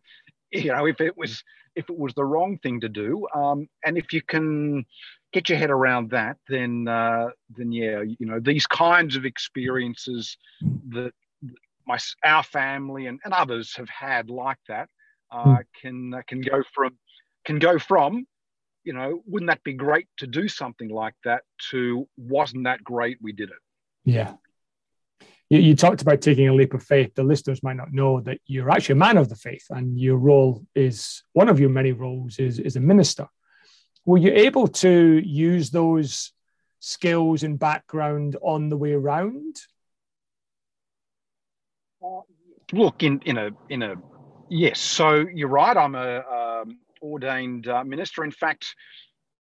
you 0.52 0.72
know 0.72 0.86
if 0.86 1.02
it 1.02 1.18
was 1.18 1.44
if 1.76 1.90
it 1.90 1.98
was 1.98 2.14
the 2.16 2.26
wrong 2.26 2.58
thing 2.58 2.80
to 2.82 2.90
do? 2.90 3.28
Um, 3.36 3.70
and 3.86 4.00
if 4.00 4.12
you 4.12 4.22
can 4.22 4.86
get 5.32 5.50
your 5.50 5.58
head 5.60 5.70
around 5.70 6.12
that 6.12 6.38
then 6.48 6.88
uh, 6.88 7.28
then 7.56 7.72
yeah 7.72 8.02
you 8.02 8.26
know 8.26 8.40
these 8.40 8.66
kinds 8.66 9.16
of 9.16 9.26
experiences 9.26 10.38
that 10.90 11.12
my 11.86 11.98
our 12.24 12.44
family 12.44 13.08
and, 13.08 13.20
and 13.26 13.34
others 13.34 13.76
have 13.76 13.90
had 13.90 14.30
like 14.30 14.60
that 14.68 14.90
uh, 15.32 15.58
can 15.82 16.14
can 16.28 16.42
go 16.42 16.64
from 16.74 16.98
can 17.46 17.60
go 17.60 17.80
from 17.80 18.26
you 18.88 18.94
know, 18.94 19.22
wouldn't 19.26 19.50
that 19.50 19.66
be 19.66 19.74
great 19.74 20.08
to 20.16 20.26
do 20.26 20.48
something 20.48 20.88
like 20.88 21.16
that? 21.26 21.42
To 21.72 22.08
wasn't 22.16 22.64
that 22.64 22.86
great? 22.86 23.18
We 23.22 23.34
did 23.34 23.50
it. 23.50 23.58
Yeah. 24.06 24.36
You, 25.50 25.60
you 25.60 25.76
talked 25.76 26.02
about 26.02 26.22
taking 26.22 26.48
a 26.48 26.54
leap 26.54 26.74
of 26.74 26.82
faith. 26.82 27.14
The 27.14 27.24
listeners 27.24 27.62
might 27.62 27.76
not 27.76 27.92
know 27.92 28.22
that 28.22 28.40
you're 28.46 28.70
actually 28.70 28.94
a 28.94 29.04
man 29.08 29.18
of 29.18 29.28
the 29.28 29.36
faith, 29.36 29.66
and 29.70 30.00
your 30.00 30.16
role 30.16 30.66
is 30.74 31.22
one 31.34 31.50
of 31.50 31.60
your 31.60 31.70
many 31.70 31.92
roles 31.92 32.40
is, 32.40 32.60
is 32.60 32.78
a 32.78 32.80
minister. 32.80 33.28
Were 34.06 34.20
you 34.20 34.32
able 34.32 34.70
to 34.70 35.22
use 35.22 35.70
those 35.70 36.32
skills 36.80 37.44
and 37.44 37.60
background 37.60 38.38
on 38.42 38.70
the 38.70 38.78
way 38.78 38.94
around? 38.94 39.58
Look, 42.72 43.04
in 43.04 43.20
in 43.26 43.38
a 43.38 43.50
in 43.68 43.84
a 43.84 43.96
yes. 44.50 44.80
So 44.80 45.26
you're 45.34 45.48
right. 45.48 45.76
I'm 45.76 45.96
a 45.96 46.20
um, 46.20 46.80
ordained 47.02 47.68
uh, 47.68 47.84
minister. 47.84 48.24
In 48.24 48.32
fact, 48.32 48.76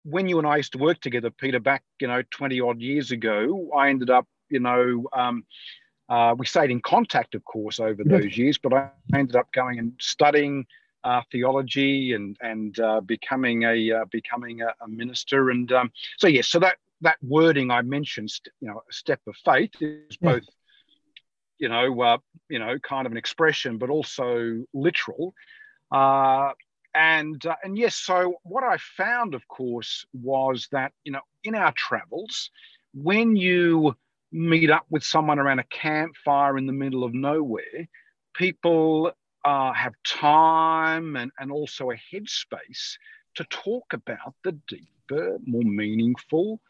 when 0.05 0.29
you 0.29 0.39
and 0.39 0.47
I 0.47 0.57
used 0.57 0.73
to 0.73 0.79
work 0.79 1.01
together, 1.01 1.31
Peter, 1.31 1.61
back 1.61 1.83
you 2.01 2.09
know 2.09 2.23
twenty 2.31 2.61
odd 2.61 2.81
years 2.81 3.11
ago, 3.11 3.71
I 3.77 3.89
ended 3.91 4.11
up 4.11 4.27
you 4.49 4.61
know 4.61 5.05
um, 5.13 5.45
uh, 6.09 6.35
we 6.37 6.47
stayed 6.47 6.71
in 6.71 6.81
contact, 6.81 7.35
of 7.35 7.45
course, 7.45 7.81
over 7.81 8.03
those 8.05 8.37
years. 8.39 8.59
But 8.59 8.73
I 8.73 8.91
ended 9.15 9.37
up 9.37 9.53
going 9.53 9.79
and 9.79 9.93
studying 10.01 10.67
uh, 11.05 11.23
theology 11.31 12.13
and 12.13 12.37
and 12.41 12.79
uh, 12.81 13.01
becoming 13.01 13.65
a 13.65 13.93
uh, 13.93 14.05
becoming 14.07 14.63
a, 14.63 14.75
a, 14.81 14.89
minister. 14.89 15.51
And 15.51 15.71
um, 15.73 15.93
so 16.17 16.27
yes, 16.27 16.49
so 16.49 16.59
that 16.61 16.77
that 17.03 17.17
wording 17.23 17.71
I 17.71 17.83
mentioned, 17.83 18.31
you 18.61 18.69
know, 18.69 18.83
a 18.89 18.93
step 18.93 19.21
of 19.27 19.37
faith 19.45 19.71
is 19.81 20.17
both. 20.17 20.45
You 21.59 21.69
know, 21.69 22.01
uh, 22.01 22.19
you 22.49 22.59
know, 22.59 22.79
kind 22.79 23.07
of 23.07 23.13
an 23.13 23.19
expression, 23.19 23.79
but 23.79 23.91
also 23.91 24.65
literal. 24.73 25.35
Uh, 25.91 26.53
and 26.95 27.45
uh, 27.47 27.55
and 27.63 27.77
yes 27.77 27.97
so 27.97 28.35
what 28.45 28.65
i 28.65 28.77
found 28.97 29.35
of 29.35 29.47
course 29.49 30.05
was 30.13 30.69
that 30.73 30.93
you 31.05 31.13
know 31.13 31.21
in 31.45 31.55
our 31.55 31.73
travels 31.77 32.51
when 32.95 33.37
you 33.37 33.95
meet 34.33 34.71
up 34.71 34.85
with 34.91 35.03
someone 35.05 35.39
around 35.39 35.59
a 35.59 35.65
campfire 35.65 36.59
in 36.59 36.67
the 36.67 36.73
middle 36.73 37.05
of 37.05 37.15
nowhere 37.15 37.89
people 38.35 39.13
uh, 39.45 39.73
have 39.73 39.95
time 40.05 41.17
and, 41.17 41.31
and 41.39 41.51
also 41.51 41.91
a 41.91 42.01
headspace 42.13 42.97
to 43.35 43.45
talk 43.45 43.85
about 43.93 44.35
the 44.45 44.53
deeper 44.67 45.39
more 45.47 45.63
meaningful 45.63 46.61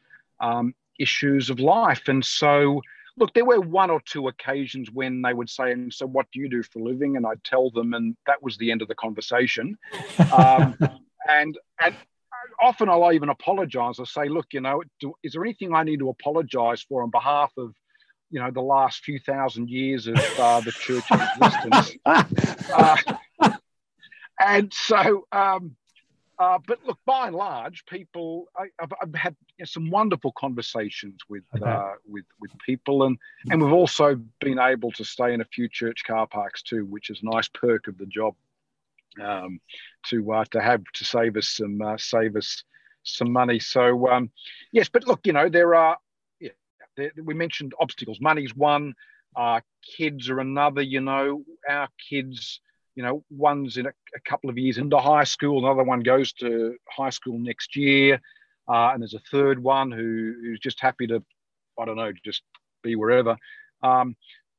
um, 0.41 0.75
issues 0.99 1.49
of 1.51 1.59
life 1.59 2.09
and 2.09 2.25
so 2.25 2.81
look, 3.19 3.35
there 3.35 3.45
were 3.45 3.61
one 3.61 3.91
or 3.91 4.01
two 4.01 4.29
occasions 4.29 4.91
when 4.91 5.23
they 5.23 5.35
would 5.35 5.51
say, 5.51 5.73
"And 5.73 5.93
so, 5.93 6.07
what 6.07 6.27
do 6.33 6.41
you 6.41 6.49
do 6.49 6.63
for 6.63 6.79
a 6.79 6.83
living?" 6.83 7.17
And 7.17 7.27
I'd 7.27 7.43
tell 7.45 7.71
them, 7.71 7.95
and 7.95 8.17
that 8.27 8.43
was 8.43 8.57
the 8.57 8.71
end 8.71 8.83
of 8.83 8.89
the 8.89 8.95
conversation. 8.95 9.77
Um, 10.33 10.77
and 11.29 11.59
and 11.81 11.95
often 12.61 12.89
I'll 12.89 13.13
even 13.13 13.29
apologise. 13.29 13.99
I'll 13.99 14.07
say, 14.07 14.29
"Look, 14.29 14.47
you 14.53 14.61
know, 14.61 14.83
do, 15.01 15.15
is 15.23 15.33
there 15.33 15.45
anything 15.45 15.75
I 15.75 15.83
need 15.83 16.01
to 16.01 16.09
apologise 16.09 16.83
for 16.83 17.03
on 17.03 17.11
behalf 17.11 17.53
of?" 17.57 17.75
You 18.31 18.41
know, 18.41 18.51
the 18.51 18.61
last 18.61 19.05
few 19.05 19.19
thousand 19.19 19.71
years 19.71 20.07
of 20.07 20.19
uh, 20.39 20.61
the 20.61 20.73
church's 20.73 21.21
existence. 21.37 21.97
Uh, 22.71 22.97
and 24.39 24.71
so, 24.75 25.27
um, 25.33 25.75
uh, 26.39 26.59
but 26.67 26.79
look, 26.87 26.99
by 27.05 27.27
and 27.27 27.37
large, 27.37 27.85
people, 27.87 28.47
I, 28.57 28.67
have 28.79 28.93
I've 29.03 29.15
had 29.15 29.37
you 29.57 29.63
know, 29.63 29.67
some 29.67 29.91
wonderful 29.91 30.33
conversations 30.39 31.21
with 31.29 31.43
okay. 31.57 31.69
uh, 31.69 31.95
with 32.07 32.27
with 32.41 32.53
people, 32.65 33.05
and 33.05 33.19
and 33.51 33.61
we've 33.61 33.73
also 33.73 34.21
been 34.41 34.61
able 34.61 34.93
to 34.93 35.05
stay 35.05 35.35
in 35.35 35.41
a 35.41 35.47
few 35.47 35.69
church 35.69 36.05
car 36.07 36.29
parks 36.29 36.63
too, 36.63 36.87
which 36.87 37.11
is 37.11 37.21
a 37.23 37.27
nice 37.27 37.49
perk 37.49 37.89
of 37.89 37.99
the 37.99 38.07
job. 38.07 38.35
Um, 39.21 39.61
to 40.11 40.33
uh, 40.33 40.45
to 40.53 40.61
have 40.61 40.85
to 40.95 41.05
save 41.05 41.37
us 41.37 41.49
some 41.49 41.83
uh, 41.83 41.97
save 41.99 42.37
us 42.37 42.63
some 43.03 43.33
money. 43.33 43.59
So 43.59 44.09
um, 44.09 44.31
yes, 44.71 44.89
but 44.89 45.09
look, 45.09 45.21
you 45.25 45.33
know 45.33 45.49
there 45.49 45.75
are 45.75 45.97
yeah, 46.39 46.51
there, 46.97 47.11
we 47.25 47.35
mentioned 47.35 47.75
obstacles. 47.81 48.21
Money's 48.21 48.55
one. 48.55 48.95
Uh, 49.35 49.61
kids 49.97 50.31
are 50.31 50.39
another. 50.39 50.83
You 50.83 51.01
know, 51.01 51.43
our 51.69 51.89
kids 52.09 52.61
you 52.99 53.05
know, 53.05 53.23
one's 53.31 53.77
in 53.77 53.87
a, 53.87 53.91
a, 53.91 54.21
couple 54.29 54.51
of 54.51 54.59
years 54.59 54.77
into 54.77 54.99
high 54.99 55.23
school, 55.23 55.65
another 55.65 55.85
one 55.85 56.01
goes 56.01 56.33
to 56.33 56.75
high 56.91 57.11
school 57.11 57.39
next 57.39 57.77
year, 57.77 58.21
uh, 58.69 58.91
and 58.93 59.01
there's 59.01 59.15
a 59.15 59.21
third 59.31 59.63
one 59.63 59.93
who, 59.93 60.35
who's 60.43 60.59
just 60.59 60.81
happy 60.81 61.07
to, 61.07 61.23
I 61.79 61.85
don't 61.85 61.95
know, 61.95 62.13
just 62.25 62.43
be 62.83 62.97
wherever. 62.97 63.37
Um, 63.85 64.17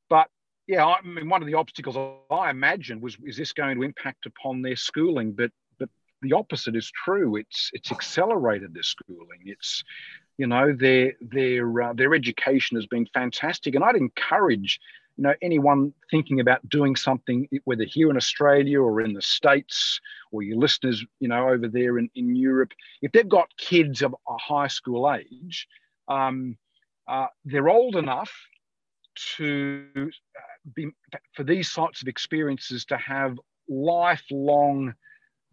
but 0.09 0.29
yeah, 0.67 0.85
I 0.85 1.01
mean, 1.01 1.27
one 1.27 1.41
of 1.41 1.47
the 1.47 1.55
obstacles 1.55 1.97
I 2.31 2.49
imagine 2.49 3.01
was, 3.01 3.17
is 3.25 3.35
this 3.35 3.51
going 3.51 3.75
to 3.75 3.83
impact 3.83 4.25
upon 4.25 4.61
their 4.61 4.77
schooling? 4.77 5.33
But 5.33 5.51
but 5.77 5.89
the 6.21 6.31
opposite 6.31 6.77
is 6.77 6.89
true. 6.91 7.35
It's 7.35 7.71
it's 7.73 7.91
accelerated 7.91 8.73
their 8.73 8.83
schooling. 8.83 9.41
It's 9.47 9.83
you 10.37 10.47
know 10.47 10.73
their 10.73 11.11
their 11.19 11.81
uh, 11.81 11.91
their 11.91 12.15
education 12.15 12.77
has 12.77 12.85
been 12.85 13.05
fantastic, 13.13 13.75
and 13.75 13.83
I'd 13.83 13.97
encourage 13.97 14.79
you 15.19 15.23
know 15.23 15.35
anyone 15.41 15.93
thinking 16.09 16.39
about 16.39 16.67
doing 16.69 16.95
something 16.95 17.45
whether 17.65 17.83
here 17.83 18.09
in 18.09 18.15
australia 18.15 18.79
or 18.79 19.01
in 19.01 19.11
the 19.11 19.21
states 19.21 19.99
or 20.31 20.41
your 20.41 20.57
listeners 20.57 21.05
you 21.19 21.27
know 21.27 21.49
over 21.49 21.67
there 21.67 21.97
in, 21.97 22.09
in 22.15 22.35
europe 22.37 22.71
if 23.01 23.11
they've 23.11 23.27
got 23.27 23.49
kids 23.57 24.01
of 24.01 24.13
a 24.13 24.37
high 24.37 24.67
school 24.67 25.13
age 25.13 25.67
um, 26.07 26.57
uh, 27.07 27.27
they're 27.43 27.67
old 27.69 27.97
enough 27.97 28.31
to 29.35 29.85
uh, 29.97 30.69
be 30.73 30.87
for 31.33 31.43
these 31.43 31.69
sorts 31.69 32.01
of 32.01 32.07
experiences 32.07 32.85
to 32.85 32.95
have 32.95 33.37
lifelong 33.67 34.93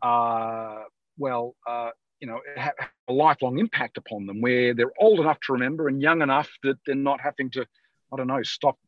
uh, 0.03 0.83
well 1.19 1.57
uh, 1.67 1.91
you 2.21 2.29
know 2.29 2.39
have 2.57 2.75
a 3.09 3.13
lifelong 3.13 3.59
impact 3.59 3.97
upon 3.99 4.27
them 4.27 4.41
where 4.41 4.75
they're 4.75 4.93
old 5.01 5.19
enough 5.19 5.41
to 5.41 5.55
remember 5.55 5.89
and 5.89 6.01
young 6.01 6.23
enough 6.23 6.51
that 6.63 6.77
they're 6.87 6.95
not 6.95 7.21
having 7.21 7.51
to 7.51 7.67
I 8.13 8.17
don't 8.17 8.29
know, 8.29 8.43
stop 8.45 8.79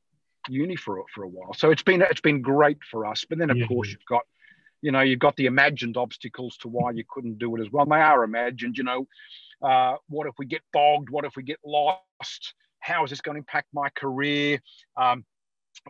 uni 0.49 0.77
for 0.77 1.03
for 1.15 1.25
a 1.25 1.29
while. 1.29 1.55
So 1.55 1.71
it's 1.71 1.83
been 1.83 2.03
it's 2.03 2.21
been 2.21 2.43
great 2.43 2.79
for 2.91 3.07
us. 3.07 3.25
But 3.29 3.39
then 3.39 3.51
of 3.51 3.57
yeah. 3.57 3.67
course 3.67 3.89
you've 3.89 4.05
got 4.09 4.23
you 4.81 4.93
know 4.93 5.01
you've 5.01 5.19
got 5.19 5.37
the 5.37 5.47
imagined 5.47 5.97
obstacles 5.97 6.57
to 6.59 6.69
why 6.69 6.93
you 6.93 7.05
couldn't 7.09 7.39
do 7.39 7.55
it 7.57 7.61
as 7.61 7.71
well. 7.71 7.85
And 7.85 7.93
they 7.93 7.97
are 7.97 8.25
imagined. 8.25 8.77
You 8.77 8.85
know, 8.85 9.07
uh, 9.63 9.97
what 10.09 10.27
if 10.27 10.35
we 10.39 10.47
get 10.47 10.63
bogged? 10.73 11.11
What 11.11 11.25
if 11.25 11.37
we 11.37 11.43
get 11.43 11.59
lost? 11.65 12.55
How 12.81 13.05
is 13.05 13.11
this 13.11 13.21
going 13.21 13.35
to 13.35 13.41
impact 13.41 13.69
my 13.73 13.89
career? 13.91 14.61
Um, 14.97 15.25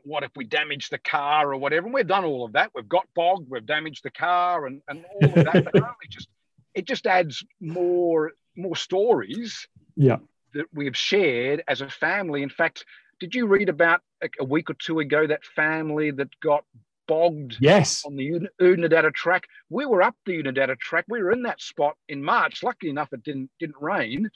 what 0.03 0.23
if 0.23 0.31
we 0.37 0.45
damage 0.45 0.89
the 0.89 0.99
car 0.99 1.53
or 1.53 1.57
whatever? 1.57 1.87
And 1.87 1.95
we've 1.95 2.07
done 2.07 2.25
all 2.25 2.45
of 2.45 2.53
that. 2.53 2.71
We've 2.75 2.89
got 2.89 3.07
bogged, 3.15 3.49
we've 3.51 3.65
damaged 3.65 4.05
the 4.05 4.11
car, 4.11 4.67
and, 4.67 4.83
and 4.89 5.05
all 5.23 5.39
of 5.39 5.45
that. 5.45 5.69
but 5.73 5.83
it 6.03 6.11
just 6.11 6.29
it 6.75 6.87
just 6.87 7.07
adds 7.07 7.45
more 7.61 8.33
more 8.57 8.77
stories. 8.77 9.67
Yeah. 9.97 10.19
That 10.55 10.67
we 10.73 10.87
have 10.87 10.97
shared 10.97 11.63
as 11.69 11.83
a 11.83 11.91
family. 11.91 12.43
In 12.43 12.49
fact, 12.49 12.85
did 13.21 13.35
you 13.35 13.47
read 13.47 13.69
about 13.69 14.01
a, 14.23 14.29
a 14.41 14.45
week 14.45 14.71
or 14.71 14.75
two 14.75 15.01
ago 15.01 15.27
that 15.27 15.45
family 15.45 16.11
that 16.11 16.29
got 16.41 16.65
bogged 17.09 17.57
yes. 17.59 18.05
on 18.05 18.15
the 18.15 18.49
Oodnadatta 18.61 19.13
track. 19.13 19.49
We 19.71 19.87
were 19.87 20.03
up 20.03 20.15
the 20.27 20.41
Oodnadatta 20.41 20.79
track. 20.79 21.07
We 21.09 21.23
were 21.23 21.33
in 21.33 21.43
that 21.43 21.61
spot 21.61 21.97
in 22.09 22.23
March. 22.23 22.63
Lucky 22.63 22.89
enough, 22.89 23.13
it 23.13 23.25
didn't 23.25 23.51
didn't 23.59 23.81
rain, 23.81 24.31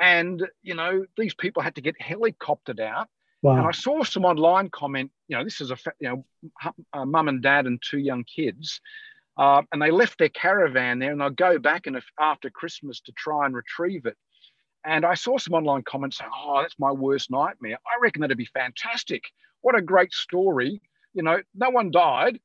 and 0.00 0.42
you 0.62 0.74
know 0.74 1.04
these 1.16 1.34
people 1.34 1.62
had 1.62 1.76
to 1.76 1.82
get 1.82 1.94
helicoptered 2.02 2.80
out. 2.80 3.08
Wow. 3.42 3.58
And 3.58 3.66
I 3.66 3.72
saw 3.72 4.02
some 4.02 4.24
online 4.24 4.70
comment. 4.70 5.12
You 5.28 5.36
know, 5.36 5.44
this 5.44 5.60
is 5.60 5.70
a 5.70 5.76
you 6.00 6.08
know, 6.08 6.72
a 6.92 7.06
mum 7.06 7.28
and 7.28 7.42
dad 7.42 7.66
and 7.66 7.80
two 7.80 7.98
young 7.98 8.24
kids, 8.24 8.80
uh, 9.36 9.62
and 9.70 9.80
they 9.80 9.90
left 9.90 10.18
their 10.18 10.30
caravan 10.30 10.98
there, 10.98 11.12
and 11.12 11.20
they'll 11.20 11.30
go 11.30 11.58
back 11.58 11.86
and 11.86 12.00
after 12.18 12.50
Christmas 12.50 13.00
to 13.02 13.12
try 13.12 13.46
and 13.46 13.54
retrieve 13.54 14.06
it. 14.06 14.16
And 14.84 15.04
I 15.04 15.14
saw 15.14 15.38
some 15.38 15.54
online 15.54 15.82
comments 15.82 16.18
saying, 16.18 16.30
"Oh, 16.34 16.60
that's 16.60 16.78
my 16.78 16.92
worst 16.92 17.30
nightmare." 17.30 17.78
I 17.86 18.00
reckon 18.00 18.20
that'd 18.20 18.36
be 18.36 18.44
fantastic. 18.46 19.24
What 19.62 19.76
a 19.76 19.82
great 19.82 20.12
story! 20.12 20.80
You 21.14 21.22
know, 21.22 21.40
no 21.54 21.70
one 21.70 21.90
died, 21.90 22.38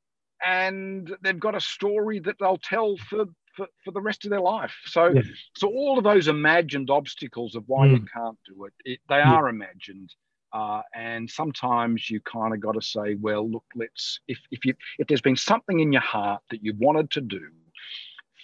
and 0.44 1.14
they've 1.22 1.38
got 1.38 1.54
a 1.54 1.60
story 1.60 2.18
that 2.20 2.36
they'll 2.38 2.58
tell 2.58 2.96
for 2.96 3.26
for, 3.54 3.66
for 3.84 3.90
the 3.92 4.00
rest 4.00 4.24
of 4.24 4.30
their 4.30 4.40
life. 4.40 4.74
So, 4.86 5.08
yeah. 5.08 5.22
so 5.56 5.68
all 5.68 5.98
of 5.98 6.04
those 6.04 6.28
imagined 6.28 6.90
obstacles 6.90 7.54
of 7.54 7.64
why 7.66 7.88
mm. 7.88 7.92
you 7.92 8.06
can't 8.14 8.38
do 8.46 8.64
it, 8.64 8.72
it 8.84 9.00
they 9.08 9.16
yeah. 9.16 9.32
are 9.32 9.48
imagined. 9.48 10.14
Uh, 10.52 10.82
and 10.94 11.30
sometimes 11.30 12.10
you 12.10 12.20
kind 12.20 12.52
of 12.52 12.60
got 12.60 12.72
to 12.72 12.82
say, 12.82 13.14
well, 13.14 13.48
look, 13.48 13.64
let's 13.76 14.20
if 14.26 14.38
if 14.50 14.64
you 14.64 14.74
if 14.98 15.06
there's 15.06 15.20
been 15.20 15.36
something 15.36 15.80
in 15.80 15.92
your 15.92 16.02
heart 16.02 16.42
that 16.50 16.64
you 16.64 16.74
wanted 16.78 17.10
to 17.12 17.20
do, 17.20 17.48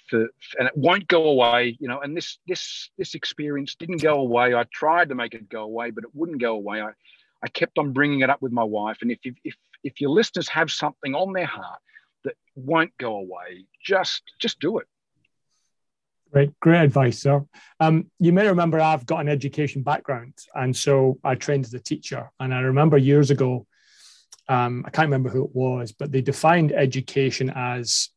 for, 0.09 0.29
and 0.59 0.69
it 0.69 0.77
won't 0.77 1.09
go 1.09 1.25
away, 1.25 1.77
you 1.81 1.89
know, 1.89 2.01
and 2.01 2.17
this 2.17 2.39
this 2.47 2.91
this 2.99 3.15
experience 3.15 3.75
didn't 3.75 4.03
go 4.03 4.15
away. 4.15 4.55
I 4.55 4.65
tried 4.73 5.09
to 5.09 5.15
make 5.15 5.35
it 5.35 5.49
go 5.49 5.63
away, 5.63 5.91
but 5.91 6.05
it 6.05 6.11
wouldn't 6.15 6.41
go 6.41 6.55
away. 6.55 6.81
I 6.81 6.91
I 7.43 7.49
kept 7.49 7.79
on 7.79 7.93
bringing 7.93 8.21
it 8.21 8.31
up 8.31 8.43
with 8.43 8.53
my 8.53 8.65
wife, 8.65 8.99
and 9.03 9.11
if 9.11 9.19
if 9.25 9.35
if, 9.45 9.57
if 9.85 10.01
your 10.01 10.11
listeners 10.11 10.49
have 10.49 10.71
something 10.71 11.15
on 11.15 11.33
their 11.33 11.47
heart 11.47 11.81
that 12.25 12.35
won't 12.55 12.97
go 12.99 13.17
away, 13.17 13.67
just 13.83 14.23
just 14.39 14.61
do 14.61 14.79
it. 14.79 14.87
Great, 16.33 16.59
great 16.61 16.83
advice, 16.83 17.21
sir. 17.21 17.45
Um, 17.79 18.11
you 18.19 18.33
may 18.33 18.49
remember 18.49 18.81
I've 18.81 19.07
got 19.07 19.21
an 19.21 19.29
education 19.29 19.83
background, 19.83 20.35
and 20.55 20.77
so 20.77 21.19
I 21.23 21.35
trained 21.35 21.65
as 21.65 21.75
a 21.75 21.81
teacher. 21.81 22.31
And 22.41 22.53
I 22.53 22.61
remember 22.61 22.99
years 22.99 23.31
ago, 23.31 23.67
um, 24.49 24.85
I 24.87 24.91
can't 24.91 25.07
remember 25.07 25.31
who 25.31 25.45
it 25.45 25.55
was, 25.55 25.93
but 25.93 26.13
they 26.13 26.21
defined 26.21 26.73
education 26.73 27.51
as 27.55 28.11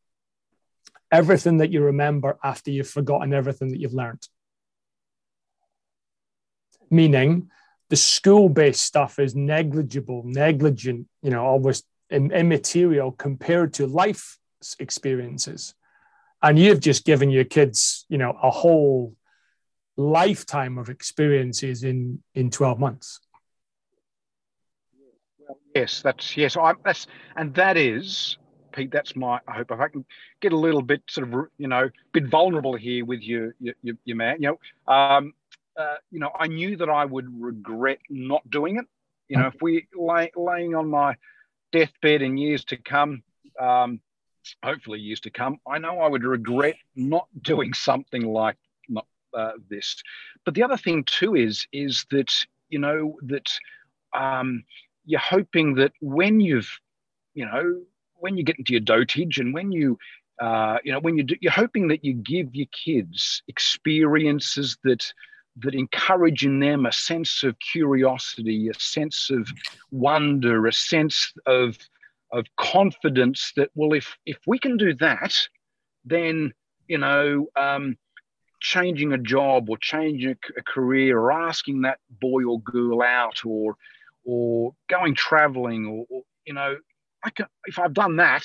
everything 1.11 1.57
that 1.57 1.71
you 1.71 1.83
remember 1.83 2.37
after 2.43 2.71
you've 2.71 2.89
forgotten 2.89 3.33
everything 3.33 3.69
that 3.69 3.79
you've 3.79 3.93
learned. 3.93 4.27
Meaning, 6.91 7.49
the 7.89 7.95
school-based 7.95 8.83
stuff 8.83 9.19
is 9.19 9.35
negligible, 9.35 10.23
negligent, 10.25 11.07
you 11.21 11.31
know, 11.31 11.45
almost 11.45 11.85
immaterial 12.11 13.11
compared 13.11 13.73
to 13.75 13.87
life 13.87 14.37
experiences 14.79 15.75
and 16.41 16.57
you've 16.57 16.79
just 16.79 17.05
given 17.05 17.29
your 17.29 17.43
kids 17.43 18.05
you 18.09 18.17
know 18.17 18.37
a 18.41 18.49
whole 18.49 19.15
lifetime 19.97 20.77
of 20.77 20.89
experiences 20.89 21.83
in 21.83 22.21
in 22.35 22.49
12 22.49 22.79
months 22.79 23.19
yes 25.75 26.01
that's 26.01 26.37
yes 26.37 26.57
I, 26.57 26.73
that's 26.83 27.07
and 27.35 27.53
that 27.55 27.77
is 27.77 28.37
pete 28.71 28.91
that's 28.91 29.15
my 29.15 29.39
i 29.47 29.53
hope 29.53 29.71
if 29.71 29.79
i 29.79 29.87
can 29.87 30.05
get 30.41 30.53
a 30.53 30.57
little 30.57 30.81
bit 30.81 31.01
sort 31.09 31.31
of 31.31 31.47
you 31.57 31.67
know 31.67 31.89
bit 32.13 32.27
vulnerable 32.27 32.75
here 32.75 33.05
with 33.05 33.21
you 33.21 33.53
your, 33.59 33.73
your, 34.05 34.15
man 34.15 34.37
you 34.39 34.49
know 34.49 34.93
um 34.93 35.33
uh, 35.77 35.95
you 36.11 36.19
know 36.19 36.31
i 36.39 36.47
knew 36.47 36.75
that 36.75 36.89
i 36.89 37.05
would 37.05 37.27
regret 37.41 37.99
not 38.09 38.47
doing 38.49 38.77
it 38.77 38.85
you 39.27 39.37
know 39.37 39.47
if 39.47 39.55
we 39.61 39.87
lay, 39.95 40.31
laying 40.35 40.75
on 40.75 40.89
my 40.89 41.15
deathbed 41.71 42.21
in 42.21 42.37
years 42.37 42.63
to 42.65 42.77
come 42.77 43.23
um 43.59 43.99
hopefully 44.63 44.99
years 44.99 45.19
to 45.21 45.29
come, 45.29 45.59
I 45.67 45.77
know 45.77 45.99
I 45.99 46.07
would 46.07 46.23
regret 46.23 46.75
not 46.95 47.27
doing 47.41 47.73
something 47.73 48.25
like 48.25 48.57
not, 48.87 49.07
uh, 49.33 49.53
this. 49.69 50.01
But 50.45 50.55
the 50.55 50.63
other 50.63 50.77
thing 50.77 51.03
too 51.03 51.35
is 51.35 51.67
is 51.71 52.05
that 52.11 52.33
you 52.69 52.79
know 52.79 53.17
that 53.23 53.49
um, 54.13 54.63
you're 55.05 55.19
hoping 55.19 55.75
that 55.75 55.93
when 56.01 56.39
you've 56.39 56.71
you 57.33 57.45
know 57.45 57.81
when 58.19 58.37
you 58.37 58.43
get 58.43 58.57
into 58.57 58.73
your 58.73 58.81
dotage 58.81 59.39
and 59.39 59.53
when 59.53 59.71
you 59.71 59.97
uh, 60.41 60.77
you 60.83 60.91
know 60.91 60.99
when 60.99 61.17
you 61.17 61.23
do, 61.23 61.35
you're 61.41 61.51
hoping 61.51 61.87
that 61.89 62.03
you 62.03 62.13
give 62.13 62.55
your 62.55 62.67
kids 62.71 63.43
experiences 63.47 64.77
that 64.83 65.11
that 65.57 65.75
encourage 65.75 66.45
in 66.45 66.59
them 66.59 66.85
a 66.85 66.91
sense 66.91 67.43
of 67.43 67.57
curiosity, 67.59 68.69
a 68.69 68.79
sense 68.79 69.29
of 69.29 69.49
wonder, 69.91 70.67
a 70.67 70.73
sense 70.73 71.33
of 71.45 71.77
of 72.31 72.45
confidence 72.57 73.51
that 73.55 73.69
well 73.75 73.93
if 73.93 74.15
if 74.25 74.37
we 74.45 74.59
can 74.59 74.77
do 74.77 74.93
that 74.93 75.35
then 76.05 76.53
you 76.87 76.97
know 76.97 77.47
um, 77.55 77.97
changing 78.59 79.13
a 79.13 79.17
job 79.17 79.69
or 79.69 79.77
changing 79.77 80.35
a, 80.57 80.61
career 80.63 81.17
or 81.17 81.31
asking 81.31 81.81
that 81.81 81.99
boy 82.21 82.43
or 82.43 82.61
girl 82.61 83.01
out 83.01 83.43
or 83.45 83.75
or 84.25 84.73
going 84.89 85.15
traveling 85.15 85.87
or, 85.87 86.05
or, 86.09 86.21
you 86.45 86.53
know 86.53 86.75
i 87.23 87.29
can 87.29 87.45
if 87.65 87.79
i've 87.79 87.93
done 87.93 88.17
that 88.17 88.43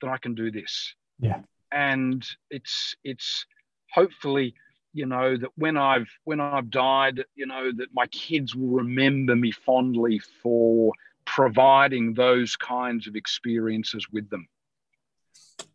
then 0.00 0.10
i 0.10 0.16
can 0.16 0.34
do 0.34 0.50
this 0.50 0.94
yeah 1.18 1.40
and 1.72 2.26
it's 2.50 2.96
it's 3.04 3.46
hopefully 3.92 4.54
you 4.92 5.06
know 5.06 5.36
that 5.36 5.50
when 5.56 5.76
i've 5.76 6.08
when 6.24 6.40
i've 6.40 6.70
died 6.70 7.24
you 7.34 7.46
know 7.46 7.70
that 7.72 7.88
my 7.92 8.06
kids 8.06 8.54
will 8.54 8.68
remember 8.68 9.36
me 9.36 9.50
fondly 9.50 10.18
for 10.42 10.92
providing 11.26 12.14
those 12.14 12.56
kinds 12.56 13.06
of 13.06 13.16
experiences 13.16 14.06
with 14.10 14.30
them. 14.30 14.48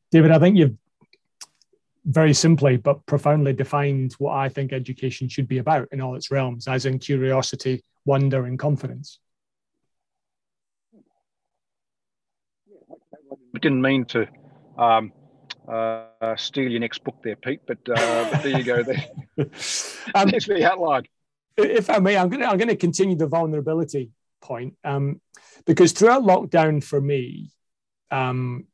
David, 0.10 0.32
I 0.32 0.40
think 0.40 0.58
you've 0.58 0.76
very 2.06 2.34
simply 2.34 2.78
but 2.78 3.06
profoundly 3.06 3.54
defined 3.54 4.14
what 4.14 4.34
I 4.34 4.50
think 4.50 4.74
education 4.74 5.30
should 5.30 5.48
be 5.48 5.60
about 5.60 5.88
in 5.92 6.02
all 6.02 6.16
its 6.16 6.32
realms, 6.32 6.68
as 6.68 6.88
in 6.88 6.98
curiosity, 6.98 7.84
wonder, 8.06 8.46
and 8.46 8.58
confidence. 8.58 9.20
I 13.56 13.60
didn't 13.60 13.82
mean 13.82 14.06
to 14.06 14.28
um, 14.78 15.12
uh, 15.68 16.36
steal 16.38 16.70
your 16.70 16.80
next 16.80 17.04
book 17.04 17.18
there, 17.24 17.36
Pete, 17.36 17.62
but, 17.68 17.78
uh, 17.90 18.30
but 18.32 18.44
there 18.44 18.58
you 18.58 18.64
go. 18.64 18.84
There. 18.84 19.06
um, 20.16 20.30
There's 20.30 20.46
the 20.46 20.70
outline. 20.70 21.04
If 21.58 21.90
I 21.90 22.00
may, 22.00 22.18
I'm 22.18 22.30
going 22.30 22.42
to 22.42 22.48
I'm 22.48 22.58
going 22.58 22.70
to 22.70 22.76
continue 22.76 23.16
the 23.16 23.28
vulnerability 23.28 24.12
point 24.42 24.76
um, 24.84 25.22
because 25.66 25.92
throughout 25.92 26.24
lockdown 26.24 26.84
for 26.84 27.00
me, 27.00 27.52
um, 28.10 28.66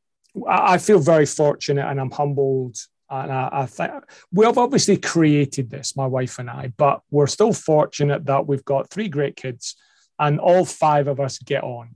I, 0.48 0.74
I, 0.74 0.78
feel 0.78 1.00
very 1.00 1.26
fortunate 1.26 1.86
and 1.86 2.00
I'm 2.00 2.12
humbled. 2.12 2.78
And 3.10 3.32
I, 3.32 3.50
I 3.52 3.66
think 3.66 3.92
we've 4.32 4.58
obviously 4.58 4.98
created 4.98 5.70
this, 5.70 5.96
my 5.96 6.06
wife 6.06 6.40
and 6.40 6.50
I, 6.50 6.72
but 6.78 7.02
we're 7.10 7.28
still 7.28 7.54
fortunate 7.54 8.26
that 8.26 8.48
we've 8.48 8.66
got 8.66 8.90
three 8.90 9.10
great 9.10 9.36
kids 9.36 9.76
and 10.20 10.40
all 10.40 10.66
five 10.66 11.08
of 11.08 11.20
us 11.20 11.38
get 11.40 11.64
on. 11.64 11.96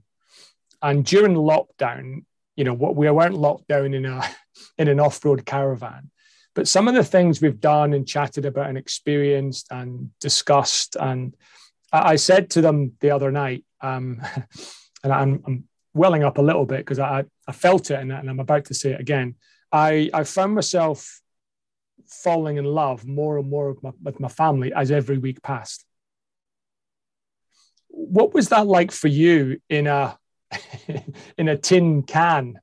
And 0.80 1.04
during 1.04 1.34
lockdown, 1.34 2.24
you 2.56 2.64
know, 2.64 2.74
what 2.74 2.96
we 2.96 3.10
weren't 3.10 3.34
locked 3.34 3.68
down 3.68 3.94
in 3.94 4.04
a 4.04 4.22
in 4.78 4.88
an 4.88 5.00
off-road 5.00 5.44
caravan. 5.46 6.10
But 6.54 6.68
some 6.68 6.86
of 6.86 6.94
the 6.94 7.04
things 7.04 7.40
we've 7.40 7.60
done 7.60 7.94
and 7.94 8.06
chatted 8.06 8.44
about 8.44 8.68
and 8.68 8.76
experienced 8.76 9.68
and 9.70 10.10
discussed 10.20 10.96
and 10.96 11.34
I, 11.92 12.16
said 12.16 12.50
to 12.50 12.62
them 12.62 12.92
the 13.00 13.10
other 13.10 13.30
night, 13.30 13.64
um, 13.80 14.22
and 15.04 15.12
I'm, 15.12 15.42
I'm, 15.46 15.64
welling 15.94 16.24
up 16.24 16.38
a 16.38 16.42
little 16.42 16.64
bit 16.64 16.78
because 16.78 16.98
I, 16.98 17.22
I 17.46 17.52
felt 17.52 17.90
it 17.90 18.00
and, 18.00 18.10
and 18.10 18.30
I'm 18.30 18.40
about 18.40 18.64
to 18.66 18.74
say 18.74 18.92
it 18.92 19.00
again. 19.00 19.34
I, 19.70 20.08
I 20.14 20.24
found 20.24 20.54
myself 20.54 21.20
falling 22.06 22.56
in 22.56 22.64
love 22.64 23.06
more 23.06 23.36
and 23.36 23.50
more 23.50 23.72
with 23.72 23.82
my, 23.82 23.90
with 24.02 24.18
my 24.18 24.28
family 24.28 24.72
as 24.72 24.90
every 24.90 25.18
week 25.18 25.42
passed. 25.42 25.84
What 27.88 28.32
was 28.32 28.48
that 28.48 28.66
like 28.66 28.90
for 28.90 29.08
you 29.08 29.60
in 29.68 29.86
a 29.86 30.18
in 31.38 31.48
a 31.48 31.56
tin 31.56 32.02
can? 32.02 32.60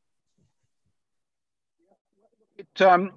It, 2.58 2.82
um, 2.82 3.12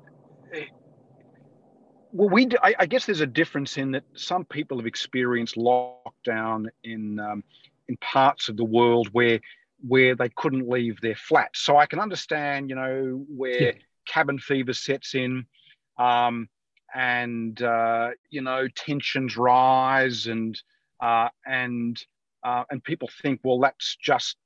well, 2.13 2.29
we 2.29 2.47
do, 2.47 2.57
I, 2.63 2.75
I, 2.81 2.87
guess 2.87 3.07
there's 3.07 3.23
a 3.23 3.27
difference 3.27 3.79
in 3.79 3.93
that 3.93 4.05
some 4.15 4.45
people 4.45 4.77
have 4.77 4.87
experienced 4.87 5.57
lockdown 5.57 6.67
in 6.85 7.19
um, 7.19 7.43
in 7.89 7.97
parts 7.97 8.49
of 8.49 8.57
the 8.57 8.65
world 8.65 9.09
where 9.13 9.41
where 9.87 10.15
they 10.15 10.29
couldn't 10.29 10.69
leave 10.69 11.01
their 11.01 11.17
flat. 11.17 11.51
So 11.55 11.77
I 11.77 11.87
can 11.87 11.99
understand, 11.99 12.71
you 12.71 12.77
know, 12.77 13.25
where 13.29 13.63
yeah. 13.63 13.73
cabin 14.07 14.39
fever 14.39 14.73
sets 14.73 15.15
in, 15.15 15.47
um, 15.99 16.49
and 16.95 17.61
uh, 17.61 18.11
you 18.31 18.43
know 18.43 18.69
tensions 18.69 19.37
rise, 19.37 20.27
and 20.27 20.61
uh, 21.01 21.29
and 21.47 22.03
uh, 22.45 22.65
and 22.71 22.85
people 22.85 23.09
think, 23.23 23.41
well, 23.43 23.59
that's 23.59 23.97
just 23.97 24.37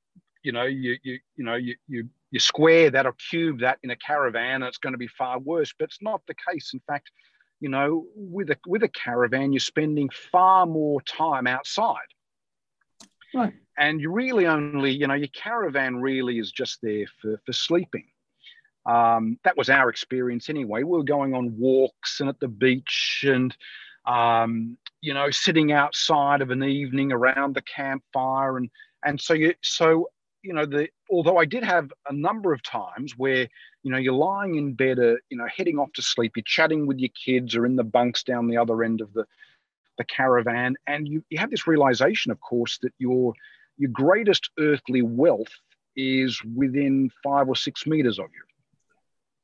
you 0.47 0.53
know, 0.53 0.63
you 0.63 0.97
you 1.03 1.19
you 1.35 1.43
know, 1.43 1.55
you 1.55 1.75
you 1.87 2.09
you 2.31 2.39
square 2.39 2.89
that 2.89 3.05
or 3.05 3.13
cube 3.29 3.59
that 3.59 3.77
in 3.83 3.91
a 3.91 3.95
caravan, 3.97 4.55
and 4.55 4.69
it's 4.69 4.77
going 4.83 4.93
to 4.93 4.97
be 5.07 5.07
far 5.21 5.37
worse. 5.39 5.73
But 5.77 5.89
it's 5.89 6.01
not 6.01 6.21
the 6.25 6.35
case. 6.49 6.67
In 6.73 6.81
fact, 6.87 7.11
you 7.59 7.69
know, 7.69 8.05
with 8.15 8.49
a 8.49 8.57
with 8.65 8.83
a 8.83 8.87
caravan, 8.87 9.51
you're 9.51 9.59
spending 9.59 10.09
far 10.31 10.65
more 10.65 11.01
time 11.01 11.47
outside. 11.47 12.09
Right. 13.33 13.53
And 13.77 13.99
you 14.01 14.09
really 14.09 14.47
only, 14.47 14.91
you 14.91 15.05
know, 15.07 15.13
your 15.13 15.27
caravan 15.27 15.97
really 15.97 16.39
is 16.39 16.51
just 16.51 16.79
there 16.81 17.05
for, 17.21 17.41
for 17.45 17.53
sleeping. 17.53 18.05
Um, 18.85 19.37
that 19.43 19.57
was 19.57 19.69
our 19.69 19.89
experience 19.89 20.49
anyway. 20.49 20.83
We 20.83 20.97
were 20.97 21.03
going 21.03 21.35
on 21.35 21.57
walks 21.59 22.21
and 22.21 22.29
at 22.29 22.39
the 22.39 22.47
beach 22.47 23.25
and, 23.27 23.55
um, 24.05 24.77
you 25.01 25.13
know, 25.13 25.29
sitting 25.29 25.73
outside 25.73 26.41
of 26.41 26.51
an 26.51 26.63
evening 26.63 27.11
around 27.11 27.53
the 27.53 27.61
campfire. 27.63 28.57
And, 28.57 28.69
and 29.05 29.19
so 29.19 29.33
you, 29.33 29.53
so, 29.61 30.09
you 30.43 30.53
know, 30.53 30.65
the, 30.65 30.89
although 31.09 31.37
I 31.37 31.45
did 31.45 31.63
have 31.63 31.91
a 32.07 32.13
number 32.13 32.53
of 32.53 32.61
times 32.63 33.13
where, 33.17 33.47
you 33.83 33.91
know, 33.91 33.97
you're 33.97 34.13
lying 34.13 34.55
in 34.55 34.73
bed, 34.73 34.99
uh, 34.99 35.15
you 35.29 35.37
know, 35.37 35.47
heading 35.55 35.77
off 35.79 35.91
to 35.93 36.01
sleep, 36.01 36.33
you're 36.35 36.43
chatting 36.45 36.87
with 36.87 36.99
your 36.99 37.09
kids 37.25 37.55
or 37.55 37.65
in 37.65 37.75
the 37.75 37.83
bunks 37.83 38.23
down 38.23 38.47
the 38.47 38.57
other 38.57 38.83
end 38.83 39.01
of 39.01 39.11
the, 39.13 39.25
the 39.97 40.03
caravan. 40.05 40.75
And 40.85 41.07
you, 41.07 41.23
you 41.29 41.37
have 41.39 41.51
this 41.51 41.67
realization, 41.67 42.31
of 42.31 42.39
course, 42.39 42.77
that 42.81 42.93
your, 42.97 43.33
your 43.77 43.91
greatest 43.91 44.49
earthly 44.59 45.01
wealth 45.01 45.51
is 45.95 46.41
within 46.55 47.09
five 47.23 47.47
or 47.47 47.55
six 47.55 47.85
meters 47.87 48.19
of 48.19 48.25
you. 48.33 48.43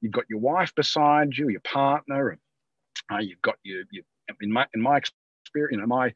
You've 0.02 0.12
got 0.12 0.26
your 0.30 0.40
wife 0.40 0.74
beside 0.76 1.36
you, 1.36 1.50
your 1.50 1.62
partner, 1.62 2.30
and 2.30 2.40
uh, 3.12 3.22
you've 3.22 3.42
got 3.42 3.56
your, 3.64 3.84
your 3.92 4.04
in 4.42 4.52
my 4.52 4.68
in 4.74 4.82
my 4.82 4.98
experience, 4.98 5.72
you 5.72 5.78
know, 5.78 5.88
my 5.88 6.14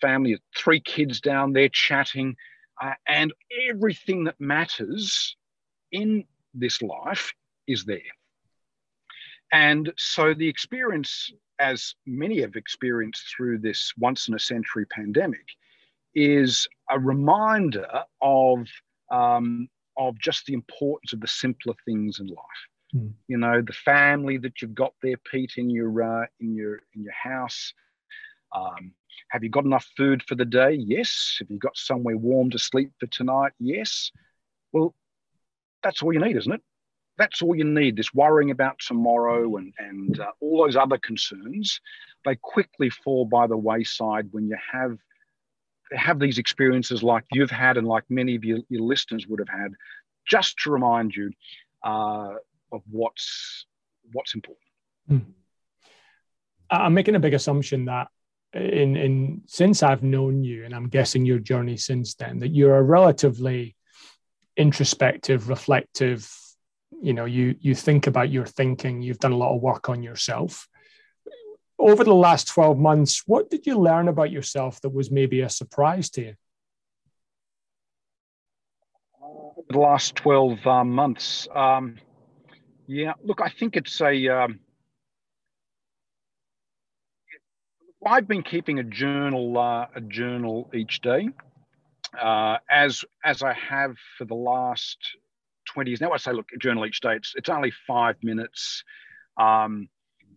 family, 0.00 0.38
three 0.56 0.80
kids 0.80 1.20
down 1.20 1.52
there 1.52 1.68
chatting, 1.68 2.36
uh, 2.80 2.94
and 3.06 3.32
everything 3.68 4.24
that 4.24 4.40
matters 4.40 5.36
in 5.92 6.24
this 6.54 6.82
life 6.82 7.32
is 7.66 7.84
there. 7.84 8.00
And 9.52 9.92
so 9.96 10.34
the 10.34 10.48
experience, 10.48 11.32
as 11.58 11.94
many 12.06 12.40
have 12.40 12.56
experienced 12.56 13.34
through 13.34 13.58
this 13.58 13.92
once 13.96 14.28
in 14.28 14.34
a 14.34 14.38
century 14.38 14.86
pandemic, 14.86 15.46
is 16.14 16.66
a 16.90 16.98
reminder 16.98 17.86
of 18.20 18.66
um, 19.10 19.68
of 19.96 20.18
just 20.18 20.46
the 20.46 20.54
importance 20.54 21.12
of 21.12 21.20
the 21.20 21.26
simpler 21.26 21.74
things 21.84 22.20
in 22.20 22.26
life. 22.26 22.62
Mm. 22.94 23.12
You 23.26 23.38
know, 23.38 23.62
the 23.62 23.72
family 23.72 24.38
that 24.38 24.60
you've 24.60 24.74
got 24.74 24.92
there, 25.02 25.16
Pete, 25.30 25.54
in 25.56 25.70
your 25.70 26.02
uh, 26.02 26.26
in 26.40 26.54
your 26.54 26.80
in 26.94 27.02
your 27.02 27.12
house. 27.12 27.72
Um, 28.54 28.92
have 29.30 29.42
you 29.42 29.50
got 29.50 29.64
enough 29.64 29.86
food 29.96 30.22
for 30.22 30.34
the 30.34 30.44
day? 30.44 30.72
Yes. 30.72 31.36
Have 31.38 31.50
you 31.50 31.58
got 31.58 31.76
somewhere 31.76 32.16
warm 32.16 32.50
to 32.50 32.58
sleep 32.58 32.92
for 32.98 33.06
tonight? 33.06 33.52
Yes. 33.58 34.10
Well, 34.72 34.94
that's 35.82 36.02
all 36.02 36.12
you 36.12 36.20
need, 36.20 36.36
isn't 36.36 36.52
it? 36.52 36.62
That's 37.16 37.42
all 37.42 37.54
you 37.54 37.64
need. 37.64 37.96
This 37.96 38.14
worrying 38.14 38.50
about 38.50 38.78
tomorrow 38.78 39.56
and 39.56 39.72
and 39.78 40.20
uh, 40.20 40.30
all 40.40 40.62
those 40.62 40.76
other 40.76 40.98
concerns, 40.98 41.80
they 42.24 42.36
quickly 42.36 42.90
fall 42.90 43.24
by 43.24 43.46
the 43.46 43.56
wayside 43.56 44.28
when 44.30 44.46
you 44.48 44.56
have 44.72 44.98
have 45.92 46.18
these 46.18 46.38
experiences 46.38 47.02
like 47.02 47.24
you've 47.32 47.50
had 47.50 47.76
and 47.76 47.86
like 47.86 48.04
many 48.08 48.36
of 48.36 48.44
your, 48.44 48.58
your 48.68 48.82
listeners 48.82 49.26
would 49.26 49.40
have 49.40 49.48
had, 49.48 49.72
just 50.26 50.56
to 50.58 50.70
remind 50.70 51.14
you 51.14 51.30
uh, 51.84 52.34
of 52.72 52.82
what's 52.90 53.66
what's 54.12 54.34
important. 54.34 54.64
Hmm. 55.08 55.18
I'm 56.70 56.94
making 56.94 57.14
a 57.14 57.20
big 57.20 57.34
assumption 57.34 57.86
that 57.86 58.08
in 58.54 58.96
in 58.96 59.42
since 59.46 59.82
I've 59.82 60.02
known 60.02 60.44
you, 60.44 60.64
and 60.64 60.74
I'm 60.74 60.88
guessing 60.88 61.24
your 61.24 61.38
journey 61.38 61.76
since 61.76 62.14
then, 62.14 62.38
that 62.40 62.48
you're 62.48 62.76
a 62.76 62.82
relatively 62.82 63.76
introspective, 64.56 65.48
reflective. 65.48 66.30
You 67.02 67.12
know, 67.12 67.26
you 67.26 67.54
you 67.60 67.74
think 67.74 68.06
about 68.06 68.30
your 68.30 68.46
thinking. 68.46 69.02
You've 69.02 69.18
done 69.18 69.32
a 69.32 69.36
lot 69.36 69.54
of 69.54 69.62
work 69.62 69.88
on 69.88 70.02
yourself 70.02 70.68
over 71.78 72.02
the 72.02 72.14
last 72.14 72.48
12 72.48 72.78
months, 72.78 73.22
what 73.26 73.50
did 73.50 73.66
you 73.66 73.78
learn 73.78 74.08
about 74.08 74.30
yourself 74.32 74.80
that 74.80 74.88
was 74.90 75.10
maybe 75.10 75.40
a 75.42 75.48
surprise 75.48 76.10
to 76.10 76.22
you? 76.22 76.34
The 79.70 79.78
last 79.78 80.16
12 80.16 80.66
uh, 80.66 80.84
months. 80.84 81.46
Um, 81.54 81.96
yeah, 82.86 83.12
look, 83.22 83.40
I 83.40 83.50
think 83.50 83.76
it's 83.76 84.00
a. 84.00 84.28
Um, 84.28 84.60
I've 88.06 88.28
been 88.28 88.42
keeping 88.42 88.78
a 88.78 88.84
journal, 88.84 89.58
uh, 89.58 89.86
a 89.94 90.00
journal 90.00 90.70
each 90.72 91.00
day, 91.00 91.28
uh, 92.20 92.58
as 92.70 93.04
as 93.24 93.42
I 93.42 93.52
have 93.54 93.96
for 94.16 94.24
the 94.24 94.34
last 94.34 94.98
twenty 95.64 95.90
years. 95.90 96.00
Now 96.00 96.12
I 96.12 96.16
say, 96.16 96.32
look, 96.32 96.48
journal 96.60 96.86
each 96.86 97.00
day. 97.00 97.16
It's 97.16 97.34
it's 97.36 97.48
only 97.48 97.72
five 97.86 98.16
minutes. 98.22 98.84
Um, 99.36 99.88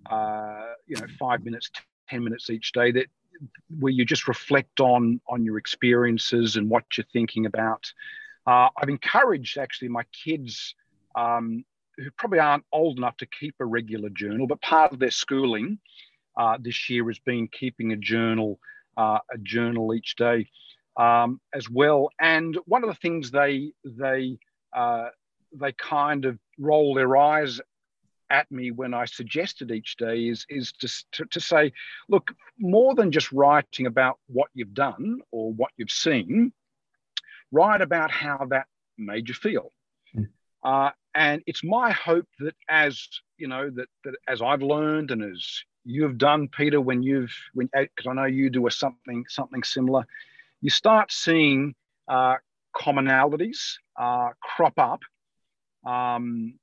uh, 0.10 0.74
you 0.88 0.96
know, 0.96 1.06
five 1.20 1.44
minutes, 1.44 1.70
10 2.10 2.24
minutes 2.24 2.50
each 2.50 2.72
day 2.72 2.92
that 2.92 3.06
where 3.80 3.92
you 3.92 4.06
just 4.06 4.28
reflect 4.28 4.80
on 4.80 5.22
on 5.30 5.44
your 5.44 5.58
experiences 5.58 6.56
and 6.56 6.70
what 6.70 6.84
you're 6.98 7.06
thinking 7.14 7.46
about. 7.46 7.92
Uh, 8.48 8.70
I've 8.78 8.90
encouraged 8.90 9.58
actually 9.58 9.90
my 9.90 10.04
kids 10.24 10.74
um, 11.16 11.64
who 11.98 12.10
probably 12.12 12.40
aren't 12.40 12.66
old 12.72 12.98
enough 12.98 13.18
to 13.18 13.28
keep 13.28 13.56
a 13.60 13.66
regular 13.66 14.10
journal, 14.10 14.48
but 14.48 14.62
part 14.62 14.92
of 14.92 15.00
their 15.00 15.12
schooling 15.12 15.78
uh, 16.38 16.58
this 16.60 16.90
year 16.90 17.06
has 17.08 17.20
been 17.20 17.48
keeping 17.48 17.92
a 17.92 17.98
journal, 17.98 18.60
uh, 18.98 19.20
a 19.34 19.38
journal 19.38 19.94
each 19.94 20.16
day 20.16 20.48
um, 20.98 21.40
as 21.54 21.70
well. 21.70 22.10
And 22.20 22.58
one 22.66 22.84
of 22.84 22.90
the 22.90 22.96
things 22.96 23.32
they 23.32 23.74
they 23.84 24.38
uh, 24.76 25.10
they 25.54 25.74
kind 25.74 26.26
of 26.26 26.40
roll 26.58 26.94
their 26.94 27.18
eyes 27.18 27.60
at 28.30 28.50
me 28.50 28.72
when 28.72 28.94
I 28.94 29.06
suggested 29.06 29.72
each 29.72 29.98
day 29.98 30.30
is, 30.30 30.46
is 30.50 30.72
to, 31.12 31.26
to 31.26 31.40
say, 31.40 31.74
look, 32.08 32.32
more 32.58 32.96
than 32.96 33.12
just 33.12 33.32
writing 33.34 33.86
about 33.86 34.20
what 34.28 34.50
you've 34.54 34.74
done 34.74 35.20
or 35.32 35.52
what 35.52 35.72
you've 35.76 35.92
seen, 35.92 36.54
write 37.52 37.82
about 37.82 38.10
how 38.10 38.48
that 38.50 38.68
made 38.98 39.28
you 39.28 39.36
feel. 39.36 39.72
Mm. 40.16 40.30
Uh, 40.64 40.92
and 41.14 41.44
it's 41.46 41.64
my 41.64 41.92
hope 41.92 42.28
that 42.40 42.56
as 42.70 43.06
you 43.38 43.48
know 43.48 43.70
that, 43.70 43.90
that 44.06 44.16
as 44.30 44.42
I've 44.42 44.62
learned 44.62 45.12
and 45.12 45.24
as 45.24 45.64
you've 45.84 46.18
done, 46.18 46.48
Peter, 46.48 46.80
when 46.80 47.04
you've 47.04 47.34
when 47.54 47.70
because 47.74 48.08
I 48.08 48.14
know 48.14 48.26
you 48.26 48.50
do 48.50 48.68
a 48.68 48.72
something 48.72 49.26
something 49.28 49.64
similar, 49.64 50.06
you 50.62 50.70
start 50.70 51.12
seeing 51.12 51.76
uh, 52.08 52.36
commonalities 52.76 53.78
uh, 54.00 54.30
crop 54.42 54.78
up 54.78 55.02
um, 55.86 56.56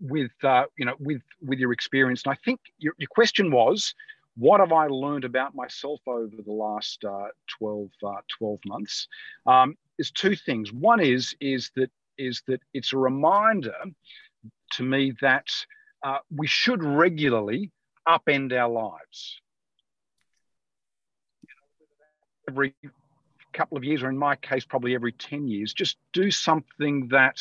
with 0.00 0.32
uh, 0.42 0.64
you 0.78 0.84
know 0.84 0.94
with 0.98 1.22
with 1.40 1.58
your 1.58 1.72
experience. 1.72 2.22
And 2.24 2.32
I 2.32 2.38
think 2.44 2.60
your, 2.78 2.94
your 2.98 3.08
question 3.08 3.50
was, 3.50 3.94
what 4.36 4.60
have 4.60 4.72
I 4.72 4.86
learned 4.86 5.24
about 5.24 5.54
myself 5.54 6.00
over 6.06 6.34
the 6.44 6.52
last 6.52 7.04
uh, 7.04 7.28
12, 7.58 7.88
uh, 8.02 8.12
12 8.38 8.58
months? 8.66 9.08
Um, 9.46 9.76
is 9.98 10.10
two 10.10 10.34
things. 10.34 10.72
One 10.72 11.00
is 11.00 11.34
is 11.40 11.70
that 11.76 11.90
is 12.18 12.42
that 12.46 12.60
it's 12.74 12.92
a 12.92 12.98
reminder 12.98 13.74
to 14.72 14.82
me 14.82 15.12
that 15.20 15.48
uh, 16.02 16.18
we 16.34 16.46
should 16.46 16.82
regularly 16.82 17.70
upend 18.08 18.52
our 18.52 18.68
lives. 18.68 19.40
Every 22.48 22.74
couple 23.52 23.76
of 23.76 23.84
years, 23.84 24.02
or 24.02 24.08
in 24.08 24.18
my 24.18 24.36
case, 24.36 24.64
probably 24.64 24.94
every 24.94 25.12
10 25.12 25.46
years, 25.46 25.72
just 25.72 25.96
do 26.12 26.30
something 26.30 27.08
that 27.08 27.38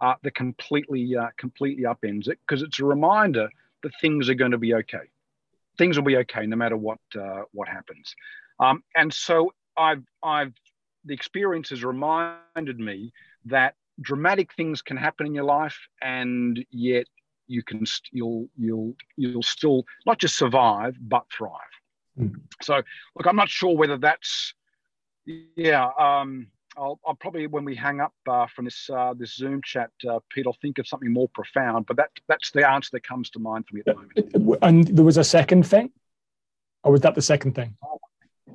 uh, 0.00 0.14
that 0.22 0.34
completely 0.34 1.16
uh, 1.16 1.28
completely 1.36 1.84
upends 1.84 2.28
it 2.28 2.38
because 2.46 2.62
it's 2.62 2.78
a 2.78 2.84
reminder 2.84 3.48
that 3.82 3.92
things 4.00 4.28
are 4.28 4.34
going 4.34 4.52
to 4.52 4.58
be 4.58 4.74
okay. 4.74 5.10
Things 5.76 5.96
will 5.96 6.04
be 6.04 6.16
okay 6.18 6.46
no 6.46 6.56
matter 6.56 6.76
what 6.76 6.98
uh, 7.20 7.42
what 7.52 7.68
happens. 7.68 8.14
Um, 8.60 8.82
and 8.96 9.12
so 9.12 9.52
I've 9.76 10.04
I've 10.22 10.54
the 11.04 11.14
experience 11.14 11.70
has 11.70 11.84
reminded 11.84 12.78
me 12.78 13.12
that 13.46 13.74
dramatic 14.00 14.52
things 14.54 14.82
can 14.82 14.96
happen 14.96 15.26
in 15.26 15.34
your 15.34 15.44
life, 15.44 15.78
and 16.00 16.64
yet 16.70 17.06
you 17.48 17.62
can 17.62 17.84
st- 17.84 18.10
you'll 18.12 18.48
you'll 18.56 18.94
you'll 19.16 19.42
still 19.42 19.84
not 20.06 20.18
just 20.18 20.36
survive 20.36 20.96
but 21.00 21.24
thrive. 21.36 21.52
Mm. 22.18 22.40
So 22.62 22.74
look, 22.74 23.26
I'm 23.26 23.36
not 23.36 23.48
sure 23.48 23.76
whether 23.76 23.96
that's 23.96 24.54
yeah. 25.26 25.88
Um, 25.98 26.48
I'll, 26.76 27.00
I'll, 27.04 27.14
probably 27.14 27.46
when 27.48 27.64
we 27.64 27.74
hang 27.74 28.00
up 28.00 28.14
uh, 28.28 28.46
from 28.46 28.66
this 28.66 28.88
uh, 28.88 29.14
this 29.14 29.34
Zoom 29.34 29.60
chat, 29.62 29.90
uh, 30.08 30.20
Pete, 30.30 30.46
I'll 30.46 30.56
think 30.62 30.78
of 30.78 30.86
something 30.86 31.12
more 31.12 31.28
profound. 31.30 31.86
But 31.86 31.96
that 31.96 32.10
that's 32.28 32.50
the 32.52 32.68
answer 32.68 32.90
that 32.92 33.06
comes 33.06 33.30
to 33.30 33.38
mind 33.38 33.66
for 33.66 33.74
me 33.74 33.82
at 33.86 33.86
the 33.86 33.94
moment. 33.94 34.58
And 34.62 34.86
there 34.86 35.04
was 35.04 35.16
a 35.16 35.24
second 35.24 35.66
thing, 35.66 35.90
or 36.84 36.92
was 36.92 37.00
that 37.00 37.14
the 37.14 37.22
second 37.22 37.54
thing? 37.54 37.76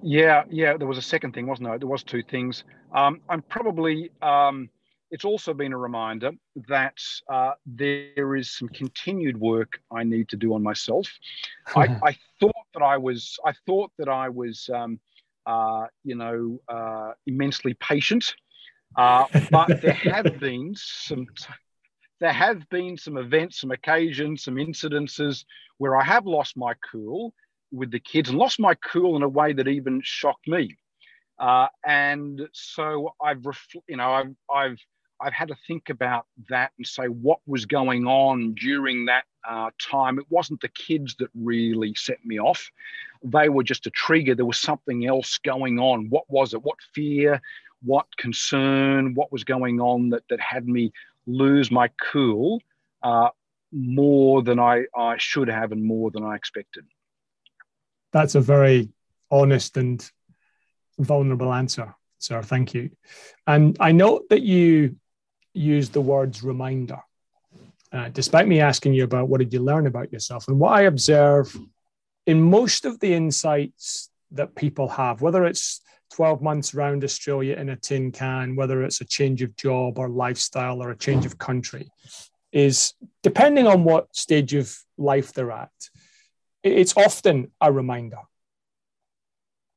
Yeah, 0.01 0.43
yeah, 0.49 0.77
there 0.77 0.88
was 0.88 0.97
a 0.97 1.01
second 1.01 1.34
thing, 1.34 1.47
wasn't 1.47 1.69
there? 1.69 1.79
There 1.79 1.88
was 1.88 2.03
two 2.03 2.23
things. 2.23 2.63
Um, 2.93 3.21
I'm 3.29 3.41
probably. 3.41 4.12
Um, 4.21 4.69
it's 5.13 5.26
also 5.26 5.54
been 5.54 5.73
a 5.73 5.78
reminder 5.78 6.32
that 6.67 6.97
uh, 7.32 7.52
there 7.67 8.36
is 8.36 8.52
some 8.52 8.67
continued 8.69 9.39
work 9.39 9.80
I 9.91 10.04
need 10.04 10.28
to 10.30 10.36
do 10.36 10.56
on 10.56 10.63
myself. 10.63 11.08
I, 11.76 11.99
I, 12.04 12.17
thought 12.39 12.65
that 12.73 12.82
I 12.82 12.97
was. 12.97 13.38
I 13.45 13.54
thought 13.65 13.91
that 13.99 14.10
I 14.10 14.28
was. 14.30 14.69
Um, 14.73 14.99
uh, 15.45 15.88
you 16.04 16.15
know, 16.15 16.60
uh, 16.67 17.12
immensely 17.28 17.73
patient. 17.76 18.34
Uh, 18.95 19.26
but 19.52 19.82
there 19.82 19.93
have 19.93 20.39
been 20.39 20.73
some. 20.76 21.28
There 22.19 22.34
have 22.34 22.67
been 22.69 22.97
some 22.97 23.17
events, 23.17 23.60
some 23.60 23.71
occasions, 23.71 24.45
some 24.45 24.56
incidences 24.56 25.45
where 25.78 25.95
I 25.95 26.04
have 26.04 26.26
lost 26.26 26.56
my 26.56 26.73
cool 26.91 27.34
with 27.71 27.91
the 27.91 27.99
kids 27.99 28.30
and 28.30 28.38
lost 28.39 28.60
my 28.60 28.76
cool 28.76 29.15
in 29.15 29.23
a 29.23 29.30
way 29.30 29.52
that 29.52 29.67
even 29.67 30.02
shocked 30.04 30.47
me. 30.47 30.78
Uh, 31.39 31.67
and 31.86 32.47
so 32.54 33.13
I've, 33.21 33.43
you 33.88 33.97
know, 33.97 34.12
I've, 34.12 34.36
I've, 34.54 34.80
I've 35.23 35.33
had 35.33 35.47
to 35.47 35.55
think 35.67 35.89
about 35.89 36.25
that 36.49 36.71
and 36.77 36.86
say 36.86 37.05
what 37.05 37.39
was 37.47 37.65
going 37.65 38.05
on 38.05 38.53
during 38.55 39.05
that 39.05 39.23
uh, 39.47 39.69
time. 39.79 40.19
It 40.19 40.25
wasn't 40.29 40.62
the 40.62 40.69
kids 40.69 41.15
that 41.19 41.29
really 41.33 41.93
set 41.95 42.23
me 42.25 42.39
off; 42.39 42.69
they 43.23 43.49
were 43.49 43.63
just 43.63 43.88
a 43.88 43.91
trigger. 43.91 44.36
There 44.36 44.45
was 44.45 44.59
something 44.59 45.05
else 45.05 45.38
going 45.38 45.79
on. 45.79 46.09
What 46.09 46.29
was 46.29 46.53
it? 46.53 46.63
What 46.63 46.77
fear? 46.93 47.41
What 47.83 48.05
concern? 48.17 49.13
What 49.13 49.31
was 49.31 49.43
going 49.43 49.79
on 49.79 50.09
that 50.09 50.23
that 50.29 50.39
had 50.39 50.67
me 50.67 50.91
lose 51.25 51.71
my 51.71 51.89
cool 52.12 52.62
uh, 53.01 53.29
more 53.71 54.41
than 54.43 54.59
I, 54.59 54.86
I 54.95 55.17
should 55.17 55.47
have 55.47 55.71
and 55.71 55.83
more 55.83 56.12
than 56.12 56.23
I 56.23 56.36
expected? 56.36 56.86
That's 58.12 58.36
a 58.36 58.41
very 58.41 58.89
honest 59.31 59.77
and 59.77 60.09
vulnerable 60.99 61.51
answer, 61.51 61.95
sir. 62.19 62.41
Thank 62.43 62.73
you. 62.73 62.91
And 63.47 63.75
I 63.79 63.91
note 63.91 64.29
that 64.29 64.43
you 64.43 64.95
use 65.53 65.89
the 65.89 66.01
words 66.01 66.43
reminder, 66.43 66.99
uh, 67.91 68.09
despite 68.09 68.47
me 68.47 68.59
asking 68.59 68.93
you 68.93 69.03
about 69.03 69.27
what 69.27 69.39
did 69.39 69.53
you 69.53 69.59
learn 69.59 69.87
about 69.87 70.11
yourself. 70.11 70.47
And 70.47 70.59
what 70.59 70.73
I 70.73 70.83
observe 70.83 71.55
in 72.25 72.41
most 72.41 72.85
of 72.85 72.99
the 72.99 73.13
insights 73.13 74.09
that 74.31 74.55
people 74.55 74.87
have, 74.89 75.21
whether 75.21 75.45
it's 75.45 75.81
12 76.13 76.41
months 76.41 76.73
around 76.73 77.03
Australia 77.03 77.55
in 77.55 77.69
a 77.69 77.75
tin 77.75 78.11
can, 78.11 78.55
whether 78.55 78.83
it's 78.83 79.01
a 79.01 79.05
change 79.05 79.41
of 79.41 79.55
job 79.55 79.99
or 79.99 80.09
lifestyle 80.09 80.81
or 80.81 80.91
a 80.91 80.97
change 80.97 81.25
of 81.25 81.37
country, 81.37 81.89
is 82.51 82.93
depending 83.23 83.67
on 83.67 83.83
what 83.83 84.15
stage 84.15 84.53
of 84.53 84.75
life 84.97 85.33
they're 85.33 85.51
at, 85.51 85.71
it's 86.63 86.95
often 86.95 87.51
a 87.59 87.71
reminder 87.71 88.19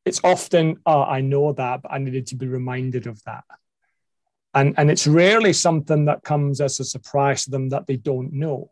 it's 0.07 0.21
often, 0.23 0.79
oh, 0.87 1.03
I 1.03 1.21
know 1.21 1.53
that, 1.53 1.83
but 1.83 1.93
I 1.93 1.99
needed 1.99 2.29
to 2.29 2.37
be 2.37 2.47
reminded 2.47 3.09
of 3.09 3.23
that. 3.25 3.43
And, 4.57 4.75
and 4.79 4.91
it's 4.91 5.07
rarely 5.07 5.53
something 5.53 6.07
that 6.07 6.25
comes 6.25 6.63
as 6.63 6.81
a 6.81 6.85
surprise 6.85 7.45
to 7.45 7.51
them 7.51 7.69
that 7.69 7.87
they 7.87 7.97
don't 7.97 8.33
know. 8.33 8.71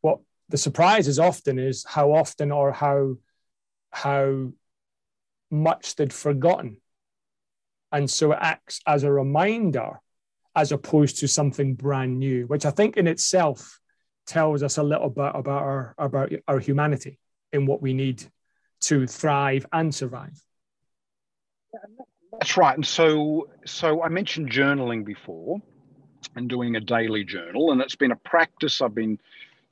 What 0.00 0.20
the 0.48 0.56
surprise 0.56 1.08
is 1.08 1.18
often 1.18 1.58
is 1.58 1.84
how 1.84 2.12
often 2.12 2.52
or 2.52 2.70
how, 2.70 3.16
how 3.90 4.52
much 5.50 5.96
they'd 5.96 6.12
forgotten. 6.12 6.80
And 7.90 8.08
so 8.08 8.30
it 8.30 8.38
acts 8.40 8.80
as 8.86 9.02
a 9.02 9.10
reminder 9.10 10.00
as 10.54 10.70
opposed 10.70 11.18
to 11.18 11.26
something 11.26 11.74
brand 11.74 12.20
new, 12.20 12.46
which 12.46 12.64
I 12.64 12.70
think 12.70 12.96
in 12.96 13.08
itself 13.08 13.80
tells 14.24 14.62
us 14.62 14.78
a 14.78 14.84
little 14.84 15.10
bit 15.10 15.32
about 15.34 15.62
our, 15.62 15.94
about 15.98 16.32
our 16.46 16.60
humanity 16.60 17.18
in 17.52 17.66
what 17.66 17.82
we 17.82 17.92
need 17.92 18.22
to 18.82 19.08
thrive 19.08 19.66
and 19.72 19.92
survive. 19.92 20.40
That's 22.40 22.56
right. 22.56 22.74
And 22.74 22.86
so, 22.86 23.48
so 23.64 24.02
I 24.02 24.08
mentioned 24.08 24.50
journaling 24.50 25.04
before 25.04 25.60
and 26.36 26.48
doing 26.48 26.76
a 26.76 26.80
daily 26.80 27.24
journal, 27.24 27.72
and 27.72 27.80
it's 27.80 27.96
been 27.96 28.12
a 28.12 28.16
practice 28.16 28.80
I've 28.80 28.94
been 28.94 29.18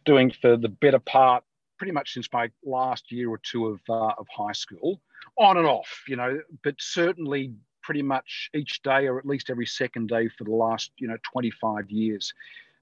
doing 0.05 0.33
for 0.41 0.57
the 0.57 0.69
better 0.69 0.99
part, 0.99 1.45
pretty 1.79 1.93
much 1.93 2.15
since 2.15 2.29
my 2.33 2.51
last 2.65 3.11
year 3.11 3.31
or 3.31 3.39
two 3.39 3.67
of 3.67 3.81
uh, 3.89 4.15
of 4.19 4.27
high 4.35 4.53
school, 4.53 5.01
on 5.39 5.57
and 5.57 5.67
off, 5.67 6.03
you 6.07 6.17
know, 6.17 6.41
but 6.63 6.75
certainly 6.79 7.53
pretty 7.83 8.03
much 8.03 8.51
each 8.55 8.83
day 8.83 9.07
or 9.07 9.19
at 9.19 9.27
least 9.27 9.51
every 9.51 9.67
second 9.67 10.09
day 10.09 10.29
for 10.29 10.45
the 10.45 10.51
last, 10.51 10.93
you 10.99 11.09
know, 11.09 11.17
25 11.33 11.91
years. 11.91 12.33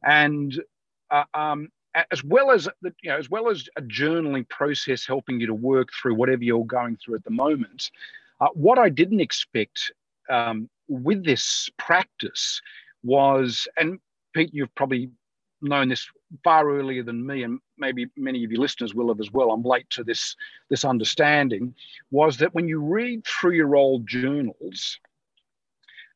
And 0.04 0.62
uh, 1.10 1.24
um, 1.34 1.70
as 2.10 2.22
well 2.22 2.50
as 2.50 2.68
the, 2.82 2.94
you 3.02 3.10
know, 3.10 3.16
as 3.16 3.30
well 3.30 3.50
as 3.50 3.68
a 3.76 3.82
journaling 3.82 4.48
process 4.48 5.06
helping 5.06 5.40
you 5.40 5.46
to 5.46 5.54
work 5.54 5.88
through 6.00 6.14
whatever 6.14 6.44
you're 6.44 6.64
going 6.64 6.96
through 6.96 7.16
at 7.16 7.24
the 7.24 7.30
moment. 7.30 7.90
Uh, 8.40 8.48
what 8.54 8.78
I 8.78 8.88
didn't 8.88 9.20
expect 9.20 9.92
um, 10.28 10.68
with 10.88 11.24
this 11.24 11.68
practice 11.78 12.60
was, 13.02 13.68
and 13.76 13.98
Pete, 14.34 14.50
you've 14.52 14.74
probably 14.74 15.10
known 15.62 15.88
this 15.88 16.06
far 16.42 16.70
earlier 16.70 17.02
than 17.02 17.26
me, 17.26 17.42
and 17.42 17.60
maybe 17.76 18.06
many 18.16 18.44
of 18.44 18.50
your 18.50 18.60
listeners 18.60 18.94
will 18.94 19.08
have 19.08 19.20
as 19.20 19.32
well. 19.32 19.50
I'm 19.50 19.62
late 19.62 19.88
to 19.90 20.04
this 20.04 20.36
this 20.70 20.84
understanding. 20.84 21.74
Was 22.10 22.38
that 22.38 22.54
when 22.54 22.68
you 22.68 22.80
read 22.80 23.24
through 23.26 23.52
your 23.52 23.76
old 23.76 24.06
journals, 24.06 24.98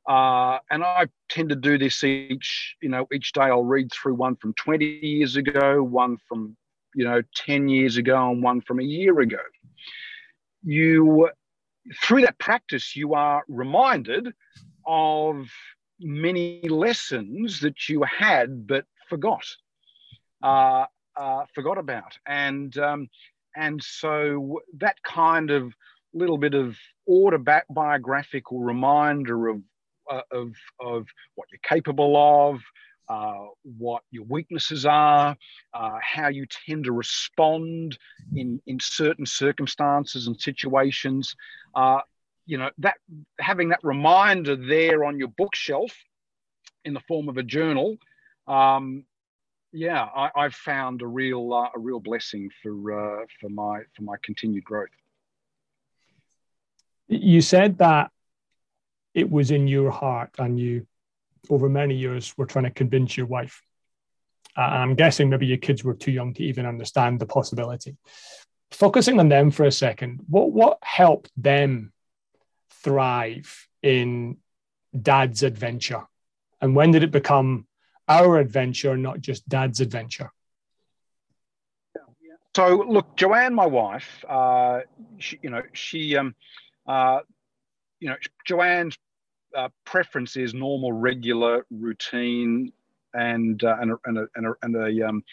uh, 0.08 0.58
and 0.70 0.84
I 0.84 1.06
tend 1.28 1.48
to 1.48 1.56
do 1.56 1.78
this 1.78 2.04
each, 2.04 2.76
you 2.82 2.88
know, 2.88 3.06
each 3.12 3.32
day 3.32 3.42
I'll 3.42 3.64
read 3.64 3.90
through 3.92 4.14
one 4.14 4.36
from 4.36 4.52
20 4.54 4.84
years 4.84 5.36
ago, 5.36 5.82
one 5.82 6.18
from, 6.28 6.56
you 6.94 7.04
know, 7.04 7.22
10 7.36 7.68
years 7.68 7.96
ago, 7.96 8.30
and 8.30 8.42
one 8.42 8.60
from 8.60 8.80
a 8.80 8.84
year 8.84 9.20
ago. 9.20 9.38
You, 10.62 11.30
through 12.02 12.22
that 12.22 12.38
practice, 12.38 12.96
you 12.96 13.14
are 13.14 13.44
reminded 13.48 14.32
of 14.86 15.48
many 16.00 16.60
lessons 16.68 17.60
that 17.60 17.88
you 17.88 18.02
had 18.02 18.66
but 18.66 18.84
forgot, 19.08 19.46
uh, 20.42 20.86
uh, 21.16 21.44
forgot 21.54 21.78
about, 21.78 22.18
and 22.26 22.76
um, 22.78 23.08
and 23.56 23.82
so 23.82 24.60
that 24.78 24.96
kind 25.02 25.50
of 25.50 25.72
little 26.12 26.38
bit 26.38 26.54
of 26.54 26.76
autobiographical 27.08 28.60
reminder 28.60 29.48
of 29.48 29.62
uh, 30.10 30.22
of, 30.30 30.52
of 30.80 31.06
what 31.34 31.48
you're 31.50 31.60
capable 31.62 32.16
of, 32.16 32.60
uh, 33.08 33.46
what 33.62 34.02
your 34.10 34.24
weaknesses 34.24 34.86
are, 34.86 35.36
uh, 35.72 35.98
how 36.02 36.28
you 36.28 36.46
tend 36.66 36.84
to 36.84 36.92
respond 36.92 37.98
in, 38.34 38.60
in 38.66 38.78
certain 38.80 39.26
circumstances 39.26 40.26
and 40.26 40.40
situations. 40.40 41.34
Uh, 41.74 42.00
you 42.46 42.58
know, 42.58 42.70
that 42.78 42.96
having 43.40 43.70
that 43.70 43.80
reminder 43.82 44.56
there 44.56 45.04
on 45.04 45.18
your 45.18 45.28
bookshelf 45.28 45.92
in 46.84 46.94
the 46.94 47.00
form 47.00 47.28
of 47.28 47.38
a 47.38 47.42
journal, 47.42 47.96
um, 48.46 49.04
yeah, 49.72 50.06
I, 50.14 50.30
have 50.44 50.54
found 50.54 51.02
a 51.02 51.06
real 51.06 51.52
uh, 51.52 51.68
a 51.74 51.78
real 51.78 51.98
blessing 51.98 52.48
for 52.62 53.22
uh, 53.22 53.24
for 53.40 53.48
my 53.48 53.80
for 53.96 54.02
my 54.02 54.14
continued 54.22 54.64
growth. 54.64 54.88
You 57.08 57.40
said 57.40 57.78
that 57.78 58.12
it 59.14 59.30
was 59.30 59.50
in 59.50 59.66
your 59.66 59.90
heart 59.90 60.30
and 60.38 60.58
you 60.58 60.86
over 61.50 61.68
many 61.68 61.94
years 61.94 62.36
were 62.36 62.46
trying 62.46 62.64
to 62.64 62.70
convince 62.70 63.16
your 63.16 63.26
wife. 63.26 63.62
Uh, 64.56 64.60
i'm 64.60 64.94
guessing 64.94 65.28
maybe 65.28 65.46
your 65.46 65.58
kids 65.58 65.82
were 65.82 65.94
too 65.94 66.12
young 66.12 66.32
to 66.34 66.44
even 66.44 66.66
understand 66.66 67.18
the 67.18 67.26
possibility. 67.26 67.96
Focusing 68.70 69.18
on 69.20 69.28
them 69.28 69.50
for 69.50 69.64
a 69.64 69.72
second 69.72 70.20
what 70.28 70.52
what 70.52 70.78
helped 70.82 71.30
them 71.36 71.92
thrive 72.82 73.68
in 73.82 74.36
dad's 75.00 75.42
adventure? 75.42 76.02
And 76.60 76.76
when 76.76 76.90
did 76.92 77.02
it 77.02 77.10
become 77.10 77.66
our 78.08 78.38
adventure 78.38 78.96
not 78.96 79.20
just 79.20 79.48
dad's 79.48 79.80
adventure? 79.80 80.30
So 82.56 82.84
look 82.88 83.16
joanne 83.16 83.54
my 83.54 83.66
wife 83.66 84.24
uh, 84.28 84.80
she, 85.18 85.38
you 85.42 85.50
know 85.50 85.62
she 85.72 86.16
um, 86.16 86.34
uh, 86.86 87.20
you 88.04 88.10
know, 88.10 88.16
Joanne's 88.44 88.98
uh, 89.54 89.68
preference 89.84 90.36
is 90.36 90.54
normal, 90.54 90.92
regular, 90.92 91.66
routine, 91.70 92.72
and 93.12 93.62
uh, 93.62 93.76
and 93.80 93.92
a, 93.92 93.96
and 94.04 94.18
a, 94.18 94.54
and 94.62 94.76
a, 94.76 95.08
um, 95.08 95.24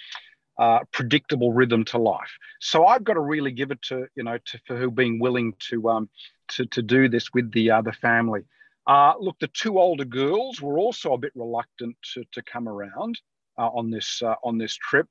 uh, 0.60 0.80
predictable 0.92 1.52
rhythm 1.54 1.84
to 1.86 1.98
life. 1.98 2.32
So 2.60 2.86
I've 2.86 3.04
got 3.04 3.14
to 3.14 3.22
really 3.22 3.52
give 3.52 3.72
it 3.72 3.82
to 3.84 4.08
you 4.16 4.24
know 4.24 4.38
to 4.38 4.60
for 4.66 4.78
who 4.78 4.92
being 4.92 5.20
willing 5.20 5.54
to 5.70 5.90
um 5.90 6.10
to 6.50 6.66
to 6.68 6.82
do 6.82 7.10
this 7.10 7.34
with 7.34 7.52
the 7.52 7.72
other 7.72 7.92
family. 7.92 8.44
Uh, 8.88 9.14
look, 9.20 9.38
the 9.40 9.48
two 9.48 9.80
older 9.80 10.06
girls 10.06 10.62
were 10.62 10.78
also 10.80 11.14
a 11.14 11.18
bit 11.18 11.32
reluctant 11.36 11.96
to 12.14 12.24
to 12.32 12.42
come 12.44 12.68
around 12.68 13.20
uh, 13.58 13.68
on 13.68 13.90
this 13.90 14.22
uh, 14.22 14.36
on 14.44 14.58
this 14.58 14.76
trip, 14.76 15.08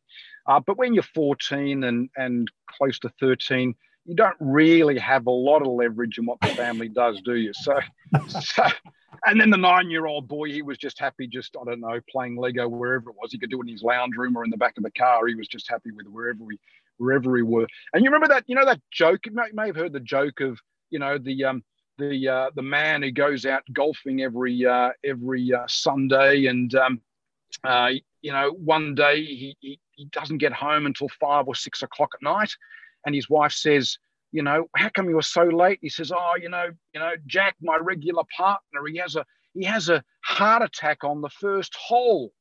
uh, 0.46 0.60
but 0.60 0.76
when 0.76 0.94
you're 0.94 1.02
14 1.02 1.84
and 1.84 2.08
and 2.16 2.48
close 2.68 2.98
to 3.00 3.08
13 3.20 3.74
you 4.10 4.16
don't 4.16 4.36
really 4.40 4.98
have 4.98 5.28
a 5.28 5.30
lot 5.30 5.62
of 5.62 5.68
leverage 5.68 6.18
in 6.18 6.26
what 6.26 6.40
the 6.40 6.48
family 6.48 6.88
does, 6.88 7.20
do 7.24 7.36
you? 7.36 7.52
So, 7.54 7.78
so 8.40 8.64
and 9.24 9.40
then 9.40 9.50
the 9.50 9.56
nine-year-old 9.56 10.26
boy, 10.26 10.48
he 10.50 10.62
was 10.62 10.78
just 10.78 10.98
happy, 10.98 11.28
just 11.28 11.56
I 11.56 11.64
don't 11.64 11.80
know, 11.80 12.00
playing 12.10 12.36
Lego 12.36 12.66
wherever 12.66 13.10
it 13.10 13.16
was. 13.22 13.30
He 13.30 13.38
could 13.38 13.50
do 13.50 13.60
it 13.60 13.66
in 13.66 13.68
his 13.68 13.84
lounge 13.84 14.16
room 14.16 14.36
or 14.36 14.42
in 14.42 14.50
the 14.50 14.56
back 14.56 14.76
of 14.76 14.82
the 14.82 14.90
car. 14.90 15.28
He 15.28 15.36
was 15.36 15.46
just 15.46 15.70
happy 15.70 15.92
with 15.92 16.08
wherever 16.08 16.42
we 16.42 16.58
wherever 16.98 17.30
we 17.30 17.42
were. 17.42 17.68
And 17.94 18.02
you 18.02 18.10
remember 18.10 18.26
that, 18.34 18.42
you 18.48 18.56
know, 18.56 18.64
that 18.64 18.80
joke. 18.90 19.26
You 19.26 19.32
may, 19.32 19.46
you 19.46 19.54
may 19.54 19.68
have 19.68 19.76
heard 19.76 19.92
the 19.92 20.00
joke 20.00 20.40
of, 20.40 20.58
you 20.90 20.98
know, 20.98 21.16
the 21.16 21.44
um, 21.44 21.62
the 21.96 22.28
uh, 22.28 22.50
the 22.56 22.62
man 22.62 23.02
who 23.02 23.12
goes 23.12 23.46
out 23.46 23.62
golfing 23.72 24.22
every 24.22 24.66
uh, 24.66 24.90
every 25.04 25.54
uh, 25.54 25.68
Sunday, 25.68 26.46
and 26.46 26.74
um, 26.74 27.00
uh, 27.62 27.90
you 28.22 28.32
know, 28.32 28.50
one 28.50 28.96
day 28.96 29.24
he, 29.24 29.56
he 29.60 29.78
he 29.92 30.06
doesn't 30.06 30.38
get 30.38 30.52
home 30.52 30.86
until 30.86 31.08
five 31.20 31.46
or 31.46 31.54
six 31.54 31.84
o'clock 31.84 32.10
at 32.14 32.22
night 32.24 32.50
and 33.04 33.14
his 33.14 33.28
wife 33.28 33.52
says, 33.52 33.98
you 34.32 34.42
know, 34.42 34.68
how 34.76 34.88
come 34.88 35.08
you 35.08 35.16
were 35.16 35.22
so 35.22 35.42
late? 35.44 35.78
He 35.82 35.88
says, 35.88 36.12
oh, 36.12 36.34
you 36.40 36.48
know, 36.48 36.70
you 36.94 37.00
know, 37.00 37.12
Jack, 37.26 37.56
my 37.60 37.76
regular 37.76 38.22
partner, 38.36 38.86
he 38.86 38.98
has 38.98 39.16
a 39.16 39.24
he 39.54 39.64
has 39.64 39.88
a 39.88 40.04
heart 40.22 40.62
attack 40.62 41.02
on 41.02 41.20
the 41.20 41.28
first 41.28 41.74
hole. 41.74 42.32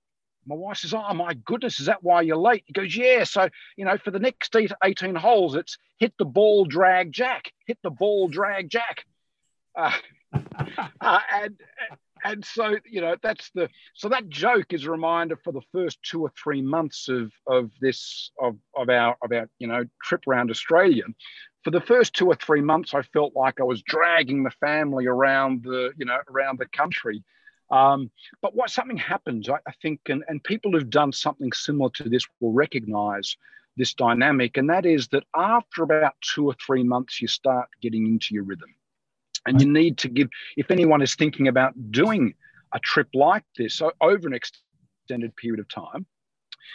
My 0.46 0.56
wife 0.56 0.78
says, 0.78 0.94
Oh 0.94 1.14
my 1.14 1.34
goodness, 1.34 1.80
is 1.80 1.88
that 1.88 2.04
why 2.04 2.22
you're 2.22 2.38
late? 2.38 2.64
He 2.66 2.74
goes, 2.74 2.96
Yeah. 2.96 3.24
So, 3.24 3.50
you 3.78 3.86
know, 3.86 3.98
for 3.98 4.12
the 4.12 4.20
next 4.20 4.56
18 4.56 5.16
holes, 5.16 5.56
it's 5.56 5.78
hit 5.98 6.14
the 6.18 6.26
ball, 6.26 6.66
drag 6.66 7.12
jack, 7.12 7.52
hit 7.66 7.78
the 7.84 7.90
ball, 7.90 8.28
drag 8.28 8.70
jack. 8.70 9.06
Uh, 9.76 9.92
uh, 11.02 11.20
and 11.34 11.60
and 12.24 12.44
so 12.44 12.76
you 12.90 13.02
know 13.02 13.16
that's 13.22 13.50
the 13.52 13.70
so 13.94 14.10
that 14.10 14.30
joke 14.30 14.74
is 14.74 14.86
a 14.86 14.92
reminder 14.92 15.36
for 15.36 15.52
the 15.52 15.62
first 15.72 16.02
two 16.04 16.22
or 16.22 16.32
three 16.42 16.62
months 16.62 17.08
of 17.08 17.32
of 17.48 17.72
this 17.82 18.32
of 18.40 18.58
of 18.76 18.90
our 18.90 19.16
of 19.22 19.32
our 19.32 19.50
you 19.60 19.68
know 19.68 19.84
trip 20.04 20.22
around 20.28 20.50
Australia. 20.50 21.04
For 21.64 21.72
the 21.72 21.82
first 21.82 22.14
two 22.14 22.28
or 22.28 22.36
three 22.36 22.62
months, 22.62 22.94
I 22.94 23.02
felt 23.02 23.36
like 23.36 23.60
I 23.60 23.64
was 23.64 23.82
dragging 23.82 24.44
the 24.44 24.52
family 24.52 25.08
around 25.08 25.64
the 25.64 25.92
you 25.98 26.06
know 26.06 26.20
around 26.30 26.60
the 26.60 26.68
country. 26.68 27.24
Um, 27.72 28.10
but 28.42 28.56
what 28.56 28.72
something 28.72 28.98
happens, 28.98 29.48
I, 29.48 29.58
I 29.68 29.74
think, 29.82 30.00
and, 30.10 30.24
and 30.28 30.44
people 30.44 30.72
who've 30.72 30.90
done 30.90 31.12
something 31.12 31.52
similar 31.52 31.92
to 31.92 32.10
this 32.10 32.26
will 32.40 32.52
recognize 32.52 33.38
this 33.78 33.94
dynamic, 33.94 34.58
and 34.58 34.70
that 34.70 34.86
is 34.86 35.08
that 35.10 35.24
after 35.36 35.84
about 35.84 36.16
two 36.22 36.48
or 36.48 36.56
three 36.66 36.84
months, 36.84 37.22
you 37.22 37.28
start 37.28 37.70
getting 37.82 38.08
into 38.08 38.34
your 38.34 38.44
rhythm. 38.44 38.74
And 39.46 39.62
you 39.62 39.72
need 39.72 39.98
to 40.00 40.10
give, 40.10 40.28
if 40.58 40.70
anyone 40.70 41.02
is 41.02 41.16
thinking 41.16 41.48
about 41.48 41.74
doing 41.92 42.34
a 42.74 42.80
trip 42.80 43.08
like 43.14 43.44
this 43.58 43.82
over 44.02 44.28
an 44.28 44.34
extended 44.34 45.36
period 45.36 45.60
of 45.60 45.68
time, 45.70 46.06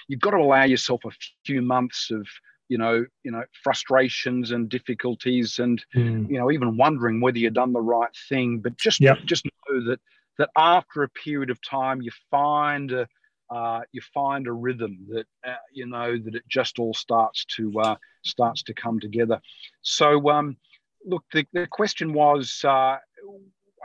you've 0.08 0.20
got 0.20 0.30
to 0.30 0.38
allow 0.38 0.64
yourself 0.64 1.02
a 1.04 1.10
few 1.44 1.62
months 1.62 2.10
of 2.10 2.26
you 2.68 2.78
know 2.78 3.04
you 3.22 3.30
know 3.30 3.42
frustrations 3.62 4.50
and 4.50 4.68
difficulties 4.68 5.58
and 5.58 5.84
mm. 5.94 6.28
you 6.30 6.38
know 6.38 6.50
even 6.50 6.76
wondering 6.76 7.20
whether 7.20 7.38
you've 7.38 7.52
done 7.52 7.72
the 7.74 7.80
right 7.80 8.14
thing 8.28 8.58
but 8.58 8.76
just 8.78 9.00
yep. 9.00 9.18
just 9.26 9.44
know 9.44 9.84
that 9.84 10.00
that 10.38 10.48
after 10.56 11.02
a 11.02 11.08
period 11.10 11.50
of 11.50 11.60
time 11.62 12.00
you 12.00 12.10
find 12.30 12.92
a 12.92 13.06
uh, 13.50 13.82
you 13.92 14.00
find 14.14 14.46
a 14.46 14.52
rhythm 14.52 15.06
that 15.10 15.26
uh, 15.46 15.54
you 15.72 15.86
know 15.86 16.16
that 16.18 16.34
it 16.34 16.42
just 16.48 16.78
all 16.78 16.94
starts 16.94 17.44
to 17.44 17.78
uh, 17.78 17.96
starts 18.24 18.62
to 18.62 18.72
come 18.72 18.98
together 18.98 19.40
so 19.82 20.30
um, 20.30 20.56
look, 21.04 21.24
the, 21.32 21.46
the 21.52 21.66
question 21.66 22.12
was, 22.12 22.60
uh, 22.64 22.68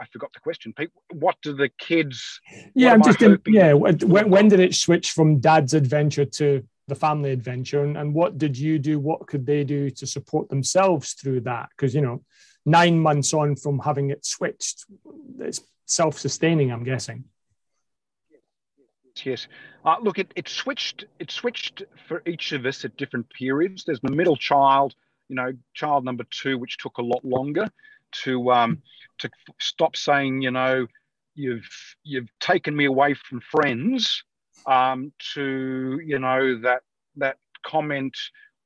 I 0.00 0.06
forgot 0.12 0.32
the 0.32 0.40
question, 0.40 0.72
Pete. 0.76 0.90
What 1.12 1.36
do 1.42 1.54
the 1.54 1.68
kids? 1.78 2.40
Yeah, 2.74 2.92
I'm 2.92 3.02
just 3.02 3.20
in, 3.22 3.38
yeah. 3.46 3.74
When, 3.74 4.30
when 4.30 4.48
did 4.48 4.60
it 4.60 4.74
switch 4.74 5.10
from 5.10 5.40
dad's 5.40 5.74
adventure 5.74 6.24
to 6.24 6.66
the 6.88 6.94
family 6.94 7.32
adventure, 7.32 7.84
and, 7.84 7.96
and 7.96 8.14
what 8.14 8.38
did 8.38 8.58
you 8.58 8.78
do? 8.78 8.98
What 8.98 9.26
could 9.26 9.44
they 9.44 9.62
do 9.62 9.90
to 9.90 10.06
support 10.06 10.48
themselves 10.48 11.12
through 11.12 11.42
that? 11.42 11.68
Because 11.70 11.94
you 11.94 12.00
know, 12.00 12.24
nine 12.64 12.98
months 12.98 13.34
on 13.34 13.56
from 13.56 13.78
having 13.78 14.10
it 14.10 14.24
switched, 14.24 14.86
it's 15.38 15.60
self-sustaining. 15.84 16.72
I'm 16.72 16.84
guessing. 16.84 17.24
Yes. 19.22 19.48
Uh, 19.84 19.96
look, 20.00 20.18
it, 20.18 20.32
it 20.34 20.48
switched. 20.48 21.04
It 21.18 21.30
switched 21.30 21.82
for 22.08 22.22
each 22.26 22.52
of 22.52 22.64
us 22.64 22.84
at 22.86 22.96
different 22.96 23.28
periods. 23.30 23.84
There's 23.84 24.00
the 24.00 24.10
middle 24.10 24.36
child 24.36 24.94
you 25.30 25.36
know, 25.36 25.52
child 25.74 26.04
number 26.04 26.24
two, 26.28 26.58
which 26.58 26.76
took 26.76 26.98
a 26.98 27.02
lot 27.02 27.24
longer 27.24 27.68
to 28.24 28.50
um, 28.50 28.82
to 29.18 29.30
stop 29.60 29.94
saying, 29.94 30.42
you 30.42 30.50
know, 30.50 30.88
you've 31.36 31.70
you've 32.02 32.28
taken 32.40 32.74
me 32.76 32.84
away 32.84 33.14
from 33.14 33.40
friends, 33.40 34.24
um, 34.66 35.12
to 35.34 36.00
you 36.04 36.18
know 36.18 36.60
that 36.60 36.82
that 37.16 37.38
comment 37.62 38.16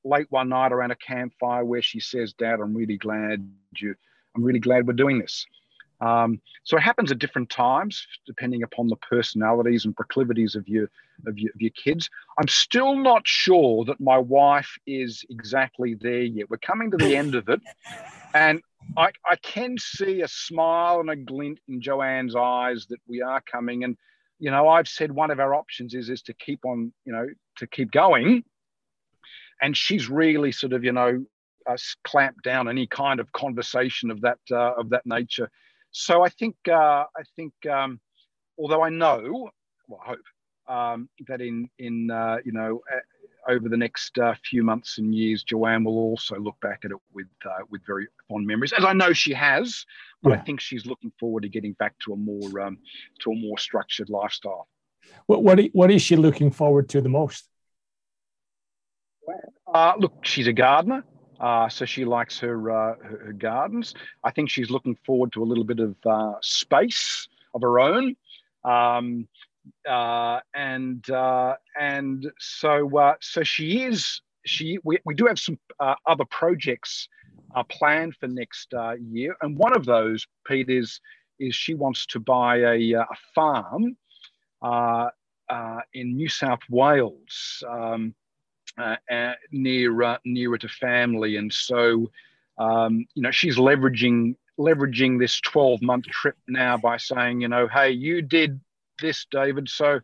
late 0.05 0.27
one 0.31 0.49
night 0.49 0.73
around 0.73 0.91
a 0.91 0.97
campfire 0.97 1.65
where 1.67 1.83
she 1.83 2.01
says, 2.01 2.33
"Dad, 2.33 2.61
I'm 2.61 2.75
really 2.75 2.97
glad 2.97 3.47
you, 3.77 3.95
I'm 4.35 4.43
really 4.43 4.59
glad 4.59 4.87
we're 4.87 4.95
doing 4.95 5.19
this." 5.19 5.47
Um, 6.05 6.41
so 6.65 6.77
it 6.77 6.83
happens 6.83 7.11
at 7.11 7.19
different 7.19 7.49
times, 7.49 8.07
depending 8.27 8.63
upon 8.63 8.89
the 8.89 8.97
personalities 8.97 9.87
and 9.87 9.97
proclivities 9.97 10.55
of 10.55 10.69
your, 10.69 10.91
of 11.27 11.39
your 11.39 11.51
of 11.55 11.61
your 11.63 11.71
kids. 11.71 12.11
I'm 12.39 12.49
still 12.49 12.97
not 12.97 13.27
sure 13.27 13.87
that 13.87 14.01
my 14.01 14.19
wife 14.19 14.77
is 14.87 15.25
exactly 15.31 15.95
there 15.95 16.23
yet. 16.23 16.51
We're 16.51 16.59
coming 16.59 16.91
to 16.91 16.99
the 16.99 17.17
end 17.17 17.35
of 17.35 17.49
it, 17.49 17.61
and 18.35 18.61
I, 18.99 19.13
I 19.25 19.37
can 19.37 19.79
see 19.79 20.21
a 20.21 20.29
smile 20.29 21.01
and 21.01 21.09
a 21.09 21.17
glint 21.17 21.61
in 21.69 21.81
Joanne's 21.81 22.37
eyes 22.37 22.87
that 22.91 23.01
we 23.09 23.23
are 23.23 23.41
coming. 23.41 23.85
And 23.85 23.97
you 24.39 24.51
know, 24.51 24.69
I've 24.69 24.89
said 24.89 25.11
one 25.11 25.31
of 25.31 25.41
our 25.41 25.55
options 25.55 25.95
is 25.95 26.11
is 26.11 26.21
to 26.23 26.35
keep 26.35 26.67
on, 26.67 26.93
you 27.07 27.15
know, 27.15 27.29
to 27.59 27.67
keep 27.67 27.91
going. 27.91 28.45
And 29.63 29.75
she's 29.75 30.11
really 30.11 30.53
sort 30.53 30.75
of, 30.75 30.85
you 30.85 30.93
know, 30.93 31.25
uh, 31.67 31.77
clamped 32.03 32.43
down 32.43 32.69
any 32.69 32.87
kind 32.87 33.21
of 33.21 33.33
conversation 33.33 34.11
of 34.11 34.21
that 34.21 34.39
uh, 34.51 34.75
of 34.75 34.91
that 34.91 35.07
nature 35.07 35.51
so 35.95 36.25
I 36.25 36.29
think 36.29 36.57
uh, 36.69 37.05
I 37.17 37.23
think 37.37 37.53
um, 37.71 38.01
although 38.59 38.83
I 38.83 38.89
know, 38.89 39.49
well, 39.87 40.01
I 40.05 40.09
hope 40.09 40.19
um, 40.67 41.09
that 41.29 41.41
in 41.41 41.71
in 41.79 42.11
uh, 42.11 42.39
you 42.45 42.51
know 42.51 42.83
uh, 42.93 43.53
over 43.53 43.69
the 43.69 43.77
next 43.77 44.19
uh, 44.19 44.35
few 44.45 44.65
months 44.65 44.99
and 44.99 45.15
years, 45.15 45.45
Joanne 45.45 45.85
will 45.85 45.99
also 45.99 46.37
look 46.37 46.57
back 46.61 46.81
at 46.85 46.91
it 46.91 46.97
with 47.13 47.29
uh, 47.47 47.63
with 47.71 47.81
very 47.87 48.09
fond 48.29 48.45
memories, 48.45 48.73
as 48.73 48.85
I 48.85 48.93
know 48.93 49.13
she 49.13 49.33
has. 49.35 49.87
But 50.21 50.31
yeah. 50.31 50.37
I 50.37 50.41
think 50.41 50.61
she's 50.61 50.85
looking 50.85 51.13
forward 51.21 51.45
to 51.45 51.49
getting 51.49 51.75
back 51.75 51.95
to 52.01 52.13
a 52.13 52.17
more 52.17 52.61
um, 52.61 52.79
to 53.21 53.31
a 53.31 53.37
more 53.37 53.57
structured 53.57 54.11
lifestyle. 54.11 54.67
What 55.27 55.45
what 55.45 55.61
what 55.73 55.93
is 55.93 56.03
she 56.03 56.17
looking 56.17 56.51
forward 56.51 56.89
to 56.89 57.01
the 57.03 57.09
most? 57.09 57.49
Uh, 59.73 59.93
look, 59.97 60.25
she's 60.25 60.49
a 60.49 60.53
gardener. 60.53 61.05
Uh, 61.41 61.69
so 61.69 61.85
she 61.85 62.05
likes 62.05 62.39
her, 62.39 62.71
uh, 62.71 62.95
her, 63.03 63.23
her 63.27 63.33
gardens. 63.33 63.95
I 64.23 64.31
think 64.31 64.51
she's 64.51 64.71
looking 64.71 64.97
forward 65.05 65.33
to 65.33 65.43
a 65.43 65.45
little 65.45 65.65
bit 65.65 65.81
of 65.81 65.97
uh, 66.07 66.35
space 66.41 67.29
of 67.55 67.63
her 67.63 67.81
own. 67.81 68.17
Um, 68.65 69.29
uh, 69.89 70.41
and 70.55 71.09
uh, 71.11 71.55
and 71.79 72.31
so 72.39 72.99
uh, 72.99 73.15
so 73.21 73.43
she 73.43 73.83
is 73.83 74.21
she 74.45 74.79
we, 74.85 74.99
we 75.05 75.15
do 75.15 75.27
have 75.27 75.39
some 75.39 75.59
other 76.07 76.25
projects 76.27 77.09
planned 77.71 78.15
for 78.17 78.27
next 78.29 78.75
year, 79.11 79.37
and 79.41 79.57
one 79.57 79.75
of 79.75 79.87
those, 79.87 80.27
Pete, 80.47 80.69
is 80.69 81.01
is 81.39 81.55
she 81.55 81.75
wants 81.75 82.05
to 82.07 82.21
buy 82.21 82.59
a, 82.59 82.93
a 82.93 83.07
farm 83.35 83.97
in 85.95 86.17
New 86.17 86.29
South 86.29 86.61
Wales. 86.69 87.65
Um, 87.67 88.15
uh, 88.79 88.97
uh, 89.11 89.35
near 89.51 90.03
uh, 90.03 90.19
nearer 90.25 90.59
to 90.59 90.69
family, 90.69 91.37
and 91.37 91.53
so 91.53 92.11
um, 92.59 93.07
you 93.15 93.23
know 93.23 93.31
she's 93.31 93.57
leveraging 93.57 94.37
leveraging 94.59 95.19
this 95.19 95.41
12 95.41 95.83
month 95.83 96.07
trip 96.07 96.37
now 96.47 96.77
by 96.77 96.97
saying, 96.97 97.41
you 97.41 97.49
know, 97.49 97.67
hey, 97.67 97.91
you 97.91 98.23
did 98.23 98.61
this, 99.01 99.27
David. 99.31 99.69
So 99.69 100.01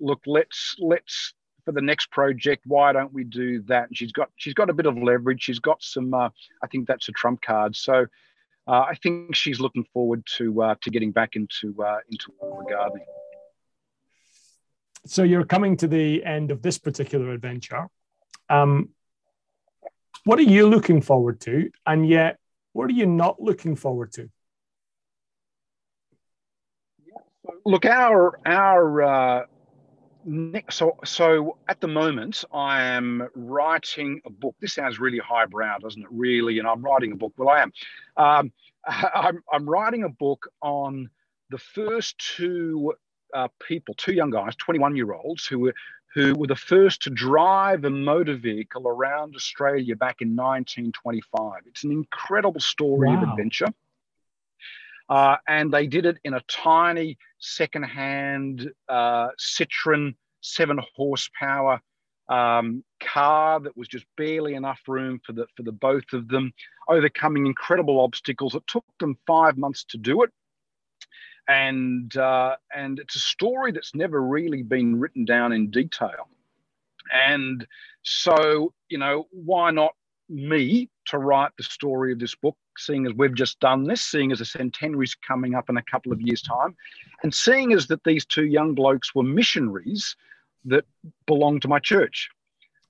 look, 0.00 0.20
let's 0.26 0.74
let's 0.78 1.34
for 1.64 1.72
the 1.72 1.80
next 1.80 2.10
project, 2.10 2.64
why 2.66 2.92
don't 2.92 3.12
we 3.12 3.24
do 3.24 3.62
that? 3.62 3.88
And 3.88 3.96
she's 3.96 4.12
got 4.12 4.30
she's 4.36 4.54
got 4.54 4.70
a 4.70 4.72
bit 4.72 4.86
of 4.86 4.96
leverage. 4.96 5.42
She's 5.42 5.60
got 5.60 5.82
some. 5.82 6.12
Uh, 6.12 6.28
I 6.62 6.66
think 6.66 6.88
that's 6.88 7.08
a 7.08 7.12
trump 7.12 7.42
card. 7.42 7.76
So 7.76 8.06
uh, 8.66 8.80
I 8.80 8.94
think 9.02 9.34
she's 9.34 9.60
looking 9.60 9.84
forward 9.92 10.24
to 10.38 10.62
uh, 10.62 10.74
to 10.82 10.90
getting 10.90 11.12
back 11.12 11.36
into 11.36 11.74
uh, 11.82 11.98
into 12.10 12.32
gardening. 12.68 13.06
So 15.06 15.22
you're 15.24 15.44
coming 15.44 15.76
to 15.78 15.88
the 15.88 16.24
end 16.24 16.50
of 16.50 16.62
this 16.62 16.78
particular 16.78 17.30
adventure. 17.30 17.88
Um, 18.48 18.90
what 20.24 20.38
are 20.38 20.42
you 20.42 20.68
looking 20.68 21.02
forward 21.02 21.40
to? 21.42 21.70
And 21.86 22.08
yet, 22.08 22.38
what 22.72 22.88
are 22.88 22.94
you 22.94 23.06
not 23.06 23.40
looking 23.40 23.76
forward 23.76 24.12
to? 24.12 24.30
Look, 27.64 27.84
our 27.84 28.38
our 28.46 29.02
uh, 29.02 29.46
so 30.70 30.96
so 31.04 31.58
at 31.68 31.80
the 31.80 31.88
moment, 31.88 32.44
I 32.52 32.82
am 32.82 33.28
writing 33.34 34.20
a 34.24 34.30
book. 34.30 34.54
This 34.60 34.74
sounds 34.74 35.00
really 35.00 35.18
highbrow, 35.18 35.78
doesn't 35.78 36.02
it? 36.02 36.08
Really, 36.10 36.58
and 36.58 36.68
I'm 36.68 36.82
writing 36.82 37.12
a 37.12 37.16
book. 37.16 37.32
Well, 37.36 37.48
I 37.48 37.62
am. 37.62 37.72
Um, 38.16 38.52
I'm 38.86 39.42
I'm 39.52 39.68
writing 39.68 40.04
a 40.04 40.08
book 40.08 40.48
on 40.60 41.10
the 41.50 41.58
first 41.58 42.16
two 42.36 42.94
uh, 43.34 43.48
people, 43.66 43.94
two 43.94 44.12
young 44.12 44.30
guys, 44.30 44.54
21 44.56 44.96
year 44.96 45.12
olds, 45.12 45.46
who 45.46 45.58
were 45.58 45.74
who 46.14 46.34
were 46.34 46.46
the 46.46 46.56
first 46.56 47.02
to 47.02 47.10
drive 47.10 47.84
a 47.84 47.90
motor 47.90 48.36
vehicle 48.36 48.86
around 48.86 49.34
Australia 49.34 49.96
back 49.96 50.20
in 50.20 50.36
1925. 50.36 51.62
It's 51.66 51.84
an 51.84 51.92
incredible 51.92 52.60
story 52.60 53.08
wow. 53.08 53.22
of 53.22 53.28
adventure. 53.30 53.68
Uh, 55.08 55.36
and 55.48 55.72
they 55.72 55.86
did 55.86 56.06
it 56.06 56.18
in 56.24 56.34
a 56.34 56.40
tiny 56.48 57.18
second-hand 57.38 58.70
uh, 58.88 59.28
Citroen 59.38 60.14
seven 60.42 60.80
horsepower 60.96 61.80
um, 62.28 62.84
car 63.00 63.60
that 63.60 63.76
was 63.76 63.88
just 63.88 64.06
barely 64.16 64.54
enough 64.54 64.80
room 64.86 65.20
for 65.24 65.32
the 65.32 65.46
for 65.56 65.62
the 65.62 65.72
both 65.72 66.12
of 66.12 66.28
them, 66.28 66.52
overcoming 66.88 67.46
incredible 67.46 68.00
obstacles. 68.00 68.54
It 68.54 68.62
took 68.66 68.84
them 69.00 69.18
five 69.26 69.56
months 69.56 69.84
to 69.90 69.98
do 69.98 70.22
it 70.22 70.30
and 71.48 72.16
uh, 72.16 72.56
and 72.74 72.98
it's 72.98 73.16
a 73.16 73.20
story 73.20 73.72
that's 73.72 73.94
never 73.94 74.22
really 74.22 74.62
been 74.62 74.98
written 74.98 75.24
down 75.24 75.52
in 75.52 75.70
detail. 75.70 76.28
And 77.12 77.66
so, 78.02 78.72
you 78.88 78.98
know, 78.98 79.26
why 79.32 79.70
not 79.70 79.94
me 80.28 80.88
to 81.06 81.18
write 81.18 81.50
the 81.56 81.64
story 81.64 82.12
of 82.12 82.18
this 82.18 82.34
book? 82.34 82.56
seeing 82.78 83.06
as 83.06 83.12
we've 83.14 83.34
just 83.34 83.60
done 83.60 83.84
this, 83.84 84.02
seeing 84.02 84.32
as 84.32 84.38
the 84.38 84.44
centenary's 84.44 85.14
coming 85.14 85.54
up 85.54 85.68
in 85.68 85.76
a 85.76 85.82
couple 85.82 86.12
of 86.12 86.20
years' 86.20 86.42
time, 86.42 86.74
and 87.22 87.34
seeing 87.34 87.72
as 87.72 87.86
that 87.88 88.04
these 88.04 88.24
two 88.24 88.46
young 88.46 88.74
blokes 88.74 89.14
were 89.14 89.22
missionaries 89.22 90.16
that 90.64 90.84
belonged 91.26 91.62
to 91.62 91.68
my 91.68 91.78
church. 91.78 92.30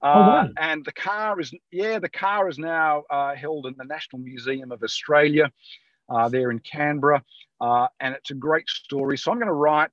Uh, 0.02 0.12
oh, 0.14 0.20
wow. 0.20 0.48
And 0.58 0.84
the 0.84 0.92
car 0.92 1.40
is, 1.40 1.54
yeah, 1.70 1.98
the 1.98 2.08
car 2.08 2.48
is 2.48 2.58
now 2.58 3.04
uh, 3.10 3.34
held 3.34 3.66
in 3.66 3.74
the 3.76 3.84
National 3.84 4.20
Museum 4.20 4.72
of 4.72 4.82
Australia 4.82 5.50
uh, 6.12 6.28
there 6.28 6.50
in 6.50 6.58
Canberra. 6.60 7.22
Uh, 7.60 7.86
and 8.00 8.14
it's 8.14 8.30
a 8.30 8.34
great 8.34 8.68
story. 8.68 9.16
So 9.16 9.30
I'm 9.30 9.38
going 9.38 9.46
to 9.46 9.52
write 9.52 9.90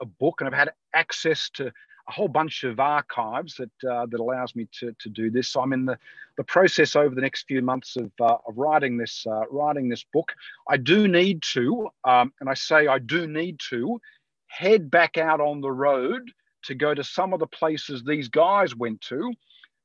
a 0.00 0.06
book, 0.06 0.40
and 0.40 0.48
I've 0.48 0.58
had 0.58 0.72
access 0.94 1.48
to 1.54 1.72
a 2.08 2.12
whole 2.12 2.28
bunch 2.28 2.64
of 2.64 2.80
archives 2.80 3.54
that 3.54 3.90
uh, 3.90 4.06
that 4.10 4.20
allows 4.20 4.54
me 4.54 4.68
to, 4.80 4.94
to 4.98 5.08
do 5.08 5.30
this. 5.30 5.48
So 5.48 5.60
I'm 5.62 5.72
in 5.72 5.86
the, 5.86 5.98
the 6.36 6.44
process 6.44 6.96
over 6.96 7.14
the 7.14 7.20
next 7.20 7.46
few 7.46 7.62
months 7.62 7.96
of, 7.96 8.10
uh, 8.20 8.36
of 8.46 8.58
writing 8.58 8.98
this 8.98 9.26
uh, 9.26 9.44
writing 9.50 9.88
this 9.88 10.04
book. 10.12 10.32
I 10.68 10.76
do 10.76 11.08
need 11.08 11.42
to, 11.54 11.88
um, 12.04 12.32
and 12.40 12.50
I 12.50 12.54
say 12.54 12.88
I 12.88 12.98
do 12.98 13.26
need 13.26 13.58
to, 13.70 14.00
head 14.48 14.90
back 14.90 15.16
out 15.16 15.40
on 15.40 15.60
the 15.60 15.72
road 15.72 16.30
to 16.64 16.74
go 16.74 16.94
to 16.94 17.04
some 17.04 17.32
of 17.32 17.40
the 17.40 17.46
places 17.46 18.02
these 18.02 18.28
guys 18.28 18.74
went 18.74 19.00
to. 19.02 19.32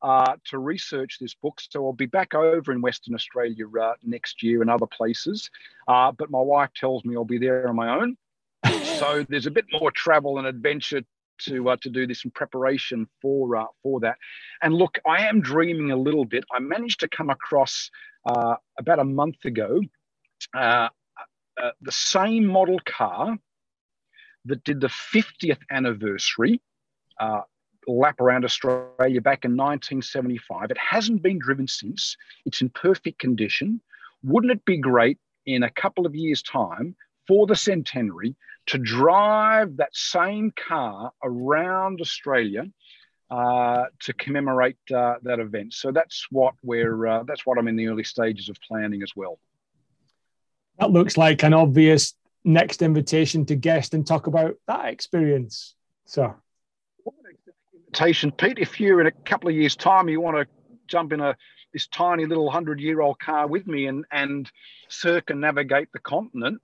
Uh, 0.01 0.37
to 0.45 0.59
research 0.59 1.17
this 1.19 1.33
book. 1.33 1.59
So 1.69 1.85
I'll 1.85 1.91
be 1.91 2.05
back 2.05 2.33
over 2.33 2.71
in 2.71 2.79
Western 2.79 3.15
Australia 3.15 3.65
uh, 3.81 3.95
next 4.01 4.41
year 4.41 4.61
and 4.61 4.69
other 4.69 4.85
places. 4.85 5.49
Uh, 5.89 6.13
but 6.13 6.31
my 6.31 6.39
wife 6.39 6.69
tells 6.73 7.03
me 7.03 7.17
I'll 7.17 7.25
be 7.25 7.37
there 7.37 7.67
on 7.67 7.75
my 7.75 7.89
own. 7.99 8.15
so 8.97 9.25
there's 9.27 9.45
a 9.45 9.51
bit 9.51 9.65
more 9.73 9.91
travel 9.91 10.37
and 10.37 10.47
adventure 10.47 11.01
to 11.39 11.69
uh, 11.69 11.77
to 11.81 11.89
do 11.89 12.07
this 12.07 12.23
in 12.23 12.31
preparation 12.31 13.07
for 13.21 13.57
uh, 13.57 13.65
for 13.83 13.99
that. 13.99 14.17
And 14.61 14.73
look, 14.73 14.99
I 15.05 15.27
am 15.27 15.41
dreaming 15.41 15.91
a 15.91 15.97
little 15.97 16.25
bit. 16.25 16.45
I 16.53 16.59
managed 16.59 17.01
to 17.01 17.07
come 17.09 17.29
across 17.29 17.89
uh, 18.25 18.55
about 18.77 18.99
a 18.99 19.03
month 19.03 19.43
ago 19.45 19.81
uh, 20.53 20.89
uh, 21.61 21.71
the 21.81 21.91
same 21.91 22.45
model 22.45 22.79
car 22.85 23.37
that 24.45 24.63
did 24.63 24.79
the 24.79 24.87
50th 24.87 25.59
anniversary 25.69 26.61
uh, 27.19 27.41
lap 27.91 28.19
around 28.19 28.45
Australia 28.45 29.21
back 29.21 29.45
in 29.45 29.51
1975. 29.51 30.71
It 30.71 30.77
hasn't 30.77 31.21
been 31.21 31.39
driven 31.39 31.67
since. 31.67 32.15
It's 32.45 32.61
in 32.61 32.69
perfect 32.69 33.19
condition. 33.19 33.81
Wouldn't 34.23 34.51
it 34.51 34.65
be 34.65 34.77
great 34.77 35.17
in 35.45 35.63
a 35.63 35.69
couple 35.69 36.05
of 36.05 36.15
years' 36.15 36.41
time 36.41 36.95
for 37.27 37.47
the 37.47 37.55
centenary 37.55 38.35
to 38.67 38.77
drive 38.77 39.77
that 39.77 39.95
same 39.95 40.51
car 40.55 41.11
around 41.23 42.01
Australia 42.01 42.65
uh, 43.31 43.85
to 43.99 44.13
commemorate 44.13 44.77
uh, 44.93 45.15
that 45.23 45.39
event. 45.39 45.73
So 45.73 45.91
that's 45.91 46.25
what 46.31 46.55
we're 46.63 47.05
uh, 47.05 47.23
that's 47.23 47.45
what 47.45 47.57
I'm 47.57 47.67
in 47.67 47.75
the 47.75 47.87
early 47.87 48.03
stages 48.03 48.49
of 48.49 48.57
planning 48.67 49.03
as 49.03 49.11
well. 49.15 49.39
That 50.79 50.91
looks 50.91 51.17
like 51.17 51.43
an 51.43 51.53
obvious 51.53 52.15
next 52.43 52.81
invitation 52.81 53.45
to 53.45 53.55
guest 53.55 53.93
and 53.93 54.05
talk 54.05 54.27
about 54.27 54.55
that 54.67 54.85
experience. 54.85 55.75
So, 56.05 56.33
Pete. 57.93 58.59
If 58.59 58.79
you're 58.79 59.01
in 59.01 59.07
a 59.07 59.11
couple 59.11 59.49
of 59.49 59.55
years' 59.55 59.75
time, 59.75 60.09
you 60.09 60.21
want 60.21 60.37
to 60.37 60.47
jump 60.87 61.13
in 61.13 61.19
a 61.19 61.35
this 61.73 61.87
tiny 61.87 62.25
little 62.25 62.49
hundred 62.49 62.79
year 62.79 63.01
old 63.01 63.19
car 63.19 63.45
with 63.45 63.67
me 63.67 63.85
and 63.85 64.05
and 64.11 64.49
circumnavigate 64.87 65.89
the 65.93 65.99
continent 65.99 66.59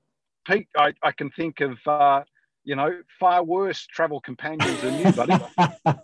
Pete, 0.45 0.67
I, 0.77 0.93
I 1.01 1.11
can 1.11 1.31
think 1.31 1.59
of, 1.61 1.77
uh, 1.87 2.23
you 2.63 2.75
know, 2.75 2.99
far 3.19 3.43
worse 3.43 3.85
travel 3.85 4.21
companions 4.21 4.79
than 4.81 4.99
you, 4.99 5.11
buddy. 5.11 5.33
I, 5.57 6.01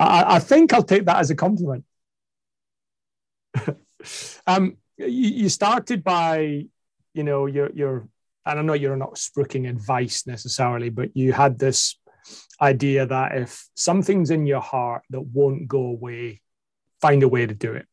I, 0.00 0.38
think 0.38 0.72
I'll 0.72 0.82
take 0.82 1.04
that 1.04 1.18
as 1.18 1.30
a 1.30 1.34
compliment. 1.34 1.84
um, 4.46 4.76
you, 4.96 5.06
you, 5.06 5.48
started 5.48 6.02
by, 6.02 6.66
you 7.12 7.22
know, 7.22 7.46
your, 7.46 7.70
your, 7.72 8.08
and 8.46 8.58
I 8.58 8.62
know 8.62 8.72
you're 8.72 8.96
not 8.96 9.14
spruiking 9.14 9.68
advice 9.68 10.26
necessarily, 10.26 10.88
but 10.88 11.14
you 11.14 11.32
had 11.32 11.58
this 11.58 11.96
idea 12.60 13.06
that 13.06 13.36
if 13.36 13.68
something's 13.74 14.30
in 14.30 14.46
your 14.46 14.60
heart 14.60 15.02
that 15.10 15.20
won't 15.20 15.68
go 15.68 15.86
away, 15.86 16.40
find 17.00 17.22
a 17.22 17.28
way 17.28 17.46
to 17.46 17.54
do 17.54 17.74
it. 17.74 17.86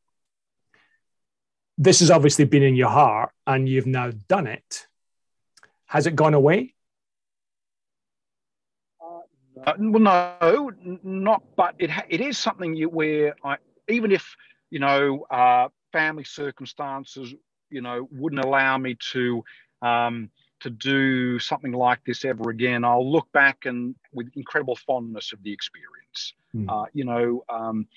This 1.77 1.99
has 1.99 2.09
obviously 2.09 2.45
been 2.45 2.63
in 2.63 2.75
your 2.75 2.89
heart 2.89 3.31
and 3.45 3.69
you've 3.69 3.85
now 3.85 4.11
done 4.27 4.47
it. 4.47 4.87
Has 5.85 6.07
it 6.07 6.15
gone 6.15 6.33
away? 6.33 6.73
Uh, 9.01 9.73
well, 9.77 10.01
no, 10.01 10.71
not. 11.03 11.43
But 11.55 11.75
it 11.79 11.89
it 12.09 12.21
is 12.21 12.37
something 12.37 12.75
you, 12.75 12.89
where 12.89 13.35
I 13.43 13.57
even 13.87 14.11
if 14.11 14.35
you 14.69 14.79
know 14.79 15.25
uh, 15.31 15.69
family 15.93 16.25
circumstances 16.25 17.33
you 17.69 17.81
know 17.81 18.07
wouldn't 18.11 18.43
allow 18.43 18.77
me 18.77 18.97
to 19.11 19.43
um, 19.81 20.29
to 20.61 20.69
do 20.69 21.39
something 21.39 21.71
like 21.71 22.03
this 22.05 22.25
ever 22.25 22.49
again, 22.49 22.83
I'll 22.83 23.09
look 23.09 23.31
back 23.31 23.65
and 23.65 23.95
with 24.13 24.29
incredible 24.35 24.75
fondness 24.75 25.33
of 25.33 25.43
the 25.43 25.51
experience. 25.51 26.33
Mm. 26.55 26.69
Uh, 26.69 26.85
you 26.93 27.05
know, 27.05 27.43
um, 27.49 27.87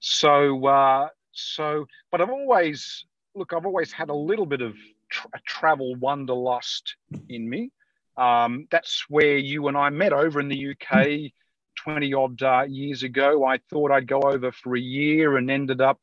so 0.00 0.66
uh, 0.66 1.08
so. 1.32 1.86
But 2.10 2.20
I've 2.20 2.30
always 2.30 3.04
look. 3.34 3.52
I've 3.52 3.66
always 3.66 3.92
had 3.92 4.08
a 4.08 4.14
little 4.14 4.46
bit 4.46 4.62
of 4.62 4.74
tra- 5.10 5.30
travel 5.46 5.94
wanderlust 5.96 6.96
in 7.28 7.48
me. 7.48 7.70
Um, 8.16 8.66
that's 8.70 9.04
where 9.08 9.36
you 9.36 9.68
and 9.68 9.76
I 9.76 9.90
met 9.90 10.12
over 10.12 10.40
in 10.40 10.48
the 10.48 10.70
UK 10.70 11.32
20 11.76 12.14
odd 12.14 12.42
uh, 12.42 12.64
years 12.66 13.02
ago. 13.02 13.44
I 13.44 13.58
thought 13.70 13.90
I'd 13.90 14.08
go 14.08 14.20
over 14.20 14.52
for 14.52 14.76
a 14.76 14.80
year 14.80 15.36
and 15.36 15.50
ended 15.50 15.80
up 15.80 16.00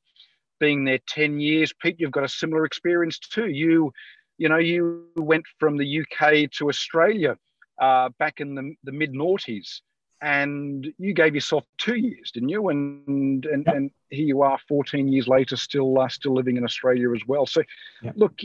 being 0.60 0.86
there 0.86 1.00
10 1.08 1.40
years. 1.40 1.74
Pete, 1.74 1.98
you've 2.00 2.12
got 2.12 2.24
a 2.24 2.30
similar 2.30 2.66
experience 2.66 3.20
too. 3.20 3.48
You, 3.48 3.92
you 4.38 4.50
know, 4.50 4.58
you 4.58 5.06
went 5.16 5.46
from 5.60 5.78
the 5.78 6.02
UK 6.02 6.50
to 6.52 6.70
Australia 6.70 7.38
uh, 7.80 8.10
back 8.20 8.40
in 8.40 8.56
the, 8.56 8.76
the 8.84 8.92
mid 8.92 9.14
noughties 9.14 9.82
and 10.22 10.88
you 10.98 11.14
gave 11.14 11.36
yourself 11.36 11.66
two 11.78 11.96
years, 11.96 12.32
didn't 12.32 12.50
you? 12.50 12.70
And 12.70 13.46
and, 13.46 13.64
yep. 13.66 13.76
and 13.76 13.92
here 14.10 14.26
you 14.26 14.42
are, 14.42 14.58
14 14.70 15.12
years 15.12 15.28
later, 15.28 15.58
still 15.58 16.00
uh, 16.00 16.08
still 16.08 16.34
living 16.34 16.56
in 16.56 16.64
Australia 16.64 17.14
as 17.14 17.22
well. 17.28 17.46
So, 17.46 17.62
yep. 18.02 18.14
look, 18.16 18.40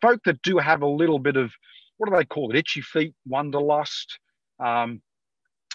folk 0.00 0.20
that 0.24 0.42
do 0.42 0.58
have 0.58 0.82
a 0.82 0.88
little 0.88 1.20
bit 1.20 1.36
of 1.36 1.52
what 1.98 2.10
do 2.10 2.16
they 2.16 2.24
call 2.24 2.50
it? 2.50 2.56
Itchy 2.56 2.80
feet, 2.80 3.14
wanderlust. 3.26 4.18
Um, 4.58 5.02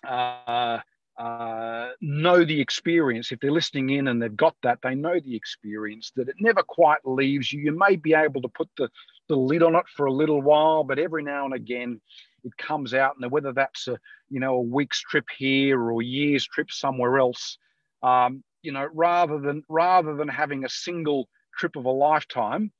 uh, 0.05 0.79
uh, 1.17 1.54
know 2.01 2.43
the 2.43 2.59
experience. 2.59 3.31
If 3.31 3.39
they're 3.39 3.51
listening 3.51 3.89
in 3.91 4.07
and 4.07 4.21
they've 4.21 4.35
got 4.35 4.55
that, 4.63 4.79
they 4.83 4.95
know 4.95 5.19
the 5.19 5.35
experience 5.35 6.11
that 6.15 6.29
it 6.29 6.35
never 6.39 6.63
quite 6.63 7.05
leaves 7.05 7.51
you. 7.51 7.61
You 7.61 7.77
may 7.77 7.95
be 7.95 8.13
able 8.13 8.41
to 8.41 8.49
put 8.49 8.69
the, 8.77 8.89
the 9.27 9.35
lid 9.35 9.63
on 9.63 9.75
it 9.75 9.85
for 9.95 10.05
a 10.05 10.13
little 10.13 10.41
while, 10.41 10.83
but 10.83 10.99
every 10.99 11.23
now 11.23 11.45
and 11.45 11.53
again 11.53 11.99
it 12.43 12.55
comes 12.57 12.93
out. 12.93 13.15
And 13.19 13.31
whether 13.31 13.53
that's 13.53 13.87
a 13.87 13.97
you 14.29 14.39
know 14.39 14.55
a 14.55 14.61
week's 14.61 15.01
trip 15.01 15.25
here 15.37 15.79
or 15.79 16.01
a 16.01 16.05
year's 16.05 16.45
trip 16.45 16.71
somewhere 16.71 17.17
else, 17.17 17.57
um, 18.03 18.43
you 18.61 18.71
know, 18.71 18.87
rather 18.93 19.39
than 19.39 19.63
rather 19.69 20.15
than 20.15 20.27
having 20.27 20.65
a 20.65 20.69
single 20.69 21.27
trip 21.57 21.75
of 21.75 21.85
a 21.85 21.91
lifetime, 21.91 22.71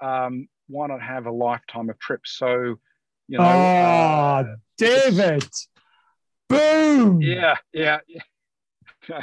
um, 0.00 0.48
why 0.68 0.86
not 0.86 1.02
have 1.02 1.26
a 1.26 1.30
lifetime 1.30 1.90
of 1.90 1.98
trips? 1.98 2.36
So, 2.38 2.76
you 3.28 3.38
know. 3.38 3.66
Ah, 3.78 4.38
uh, 4.38 4.44
David. 4.76 5.48
Boom. 6.48 7.20
Yeah, 7.20 7.56
yeah, 7.72 7.98
yeah. 8.06 8.22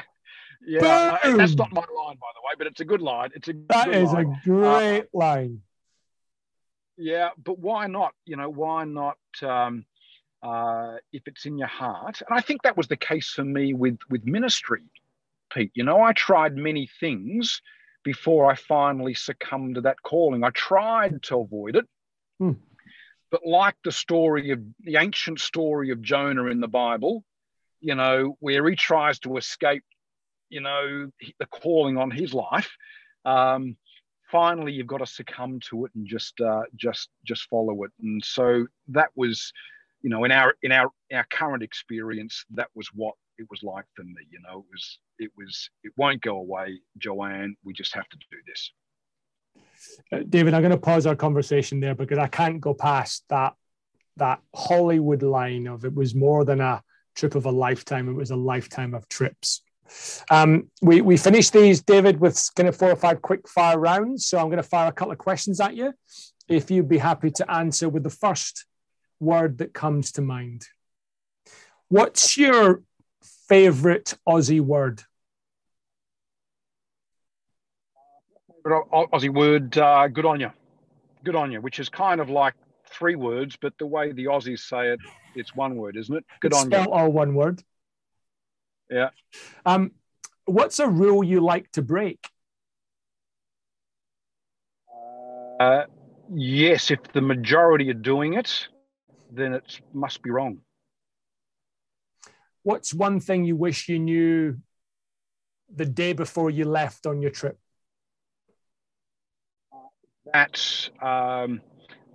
yeah, 0.65 1.17
that's 1.23 1.55
not 1.55 1.71
my 1.71 1.81
line, 1.81 2.17
by 2.17 2.31
the 2.35 2.41
way, 2.41 2.53
but 2.57 2.67
it's 2.67 2.79
a 2.79 2.85
good 2.85 3.01
line. 3.01 3.29
It's 3.35 3.47
a 3.47 3.53
that 3.69 3.89
is 3.89 4.11
line. 4.11 4.39
a 4.43 4.49
great 4.49 5.01
uh, 5.01 5.17
line. 5.17 5.61
Yeah, 6.97 7.29
but 7.43 7.59
why 7.59 7.87
not? 7.87 8.13
You 8.25 8.37
know, 8.37 8.49
why 8.49 8.85
not? 8.85 9.17
Um, 9.41 9.85
uh, 10.43 10.95
if 11.13 11.27
it's 11.27 11.45
in 11.45 11.57
your 11.57 11.67
heart, 11.67 12.21
and 12.27 12.37
I 12.37 12.41
think 12.41 12.63
that 12.63 12.75
was 12.75 12.87
the 12.87 12.97
case 12.97 13.29
for 13.31 13.43
me 13.43 13.73
with 13.73 13.99
with 14.09 14.25
ministry, 14.25 14.83
Pete. 15.53 15.71
You 15.75 15.83
know, 15.83 16.01
I 16.01 16.13
tried 16.13 16.55
many 16.55 16.89
things, 16.99 17.61
before 18.03 18.49
I 18.49 18.55
finally 18.55 19.13
succumbed 19.13 19.75
to 19.75 19.81
that 19.81 20.01
calling. 20.01 20.43
I 20.43 20.49
tried 20.51 21.23
to 21.23 21.39
avoid 21.39 21.75
it. 21.75 21.85
Hmm. 22.39 22.53
But 23.29 23.45
like 23.45 23.75
the 23.83 23.91
story 23.91 24.51
of 24.51 24.59
the 24.79 24.97
ancient 24.97 25.39
story 25.39 25.91
of 25.91 26.01
Jonah 26.01 26.45
in 26.45 26.59
the 26.59 26.67
Bible, 26.67 27.23
you 27.81 27.95
know, 27.95 28.37
where 28.39 28.67
he 28.69 28.75
tries 28.75 29.19
to 29.19 29.37
escape, 29.37 29.83
you 30.49 30.61
know, 30.61 31.09
the 31.39 31.45
calling 31.47 31.97
on 31.97 32.11
his 32.11 32.33
life, 32.33 32.69
um, 33.25 33.75
finally 34.31 34.71
you've 34.71 34.87
got 34.87 34.99
to 34.99 35.05
succumb 35.05 35.59
to 35.59 35.85
it 35.85 35.91
and 35.95 36.07
just 36.07 36.39
uh, 36.39 36.63
just 36.75 37.09
just 37.25 37.47
follow 37.49 37.83
it. 37.83 37.91
And 38.01 38.23
so 38.23 38.65
that 38.89 39.09
was, 39.15 39.51
you 40.01 40.09
know, 40.09 40.23
in 40.23 40.31
our 40.31 40.55
in 40.63 40.71
our 40.71 40.89
our 41.13 41.25
current 41.29 41.63
experience, 41.63 42.45
that 42.51 42.69
was 42.75 42.87
what 42.93 43.15
it 43.37 43.47
was 43.49 43.61
like 43.63 43.85
for 43.95 44.03
me. 44.03 44.21
You 44.31 44.39
know, 44.41 44.59
it 44.59 44.65
was 44.71 44.99
it 45.19 45.31
was 45.37 45.69
it 45.83 45.91
won't 45.97 46.21
go 46.21 46.37
away, 46.37 46.79
Joanne. 46.97 47.55
We 47.63 47.73
just 47.73 47.93
have 47.93 48.07
to 48.09 48.17
do 48.17 48.37
this. 48.47 48.71
Uh, 50.11 50.23
David, 50.29 50.53
I'm 50.53 50.61
going 50.61 50.71
to 50.71 50.77
pause 50.77 51.05
our 51.05 51.15
conversation 51.15 51.79
there 51.79 51.95
because 51.95 52.19
I 52.19 52.27
can't 52.27 52.61
go 52.61 52.73
past 52.73 53.23
that 53.29 53.53
that 54.17 54.41
Hollywood 54.53 55.23
line 55.23 55.67
of 55.67 55.85
it 55.85 55.93
was 55.93 56.13
more 56.13 56.45
than 56.45 56.61
a 56.61 56.83
trip 57.21 57.35
of 57.35 57.45
a 57.45 57.51
lifetime; 57.51 58.09
it 58.09 58.13
was 58.13 58.31
a 58.31 58.35
lifetime 58.35 58.93
of 58.93 59.07
trips. 59.07 59.61
Um, 60.29 60.69
we, 60.81 61.01
we 61.01 61.17
finished 61.17 61.53
these, 61.53 61.81
David, 61.81 62.19
with 62.19 62.49
kind 62.55 62.67
of 62.67 62.75
four 62.75 62.91
or 62.91 62.95
five 62.95 63.21
quick 63.21 63.47
fire 63.47 63.77
rounds. 63.77 64.25
So 64.25 64.37
I'm 64.39 64.47
going 64.47 64.57
to 64.57 64.63
fire 64.63 64.87
a 64.87 64.91
couple 64.91 65.11
of 65.11 65.17
questions 65.17 65.59
at 65.59 65.75
you. 65.75 65.93
If 66.47 66.71
you'd 66.71 66.89
be 66.89 66.97
happy 66.97 67.29
to 67.31 67.51
answer 67.51 67.87
with 67.89 68.03
the 68.03 68.09
first 68.09 68.65
word 69.19 69.59
that 69.59 69.73
comes 69.73 70.13
to 70.13 70.21
mind. 70.21 70.65
What's 71.89 72.37
your 72.37 72.81
favorite 73.47 74.15
Aussie 74.27 74.61
word? 74.61 75.03
Aussie 78.65 79.33
word, 79.33 79.77
uh, 79.77 80.07
good 80.07 80.25
on 80.25 80.39
you. 80.39 80.51
Good 81.23 81.35
on 81.35 81.51
you, 81.51 81.61
which 81.61 81.79
is 81.79 81.89
kind 81.89 82.19
of 82.19 82.29
like 82.29 82.55
three 82.91 83.15
words, 83.15 83.57
but 83.61 83.73
the 83.77 83.85
way 83.85 84.11
the 84.11 84.25
Aussies 84.25 84.59
say 84.59 84.89
it, 84.89 84.99
it's 85.35 85.55
one 85.55 85.75
word, 85.75 85.97
isn't 85.97 86.15
it? 86.15 86.25
Good 86.41 86.53
it's 86.53 86.63
on 86.63 86.71
you. 86.71 86.91
all 86.91 87.11
one 87.11 87.33
word. 87.33 87.63
Yeah. 88.89 89.09
Um, 89.65 89.91
what's 90.45 90.79
a 90.79 90.87
rule 90.87 91.23
you 91.23 91.39
like 91.39 91.71
to 91.71 91.81
break? 91.81 92.27
Uh, 95.59 95.85
yes, 96.33 96.91
if 96.91 96.99
the 97.13 97.21
majority 97.21 97.89
are 97.89 97.93
doing 97.93 98.33
it, 98.33 98.67
then 99.31 99.53
it 99.53 99.79
must 99.93 100.21
be 100.21 100.29
wrong. 100.29 100.59
What's 102.63 102.93
one 102.93 103.19
thing 103.19 103.45
you 103.45 103.55
wish 103.55 103.87
you 103.87 103.99
knew 103.99 104.57
the 105.73 105.85
day 105.85 106.13
before 106.13 106.49
you 106.49 106.65
left 106.65 107.05
on 107.05 107.21
your 107.21 107.31
trip? 107.31 107.57
That 110.33 110.89
um, 111.01 111.61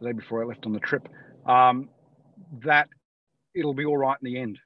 the 0.01 0.07
day 0.07 0.12
before 0.12 0.42
I 0.42 0.47
left 0.47 0.66
on 0.66 0.72
the 0.72 0.80
trip, 0.80 1.09
um, 1.47 1.88
that 2.64 2.88
it'll 3.55 3.74
be 3.74 3.84
all 3.84 3.97
right 3.97 4.16
in 4.22 4.32
the 4.32 4.38
end. 4.38 4.59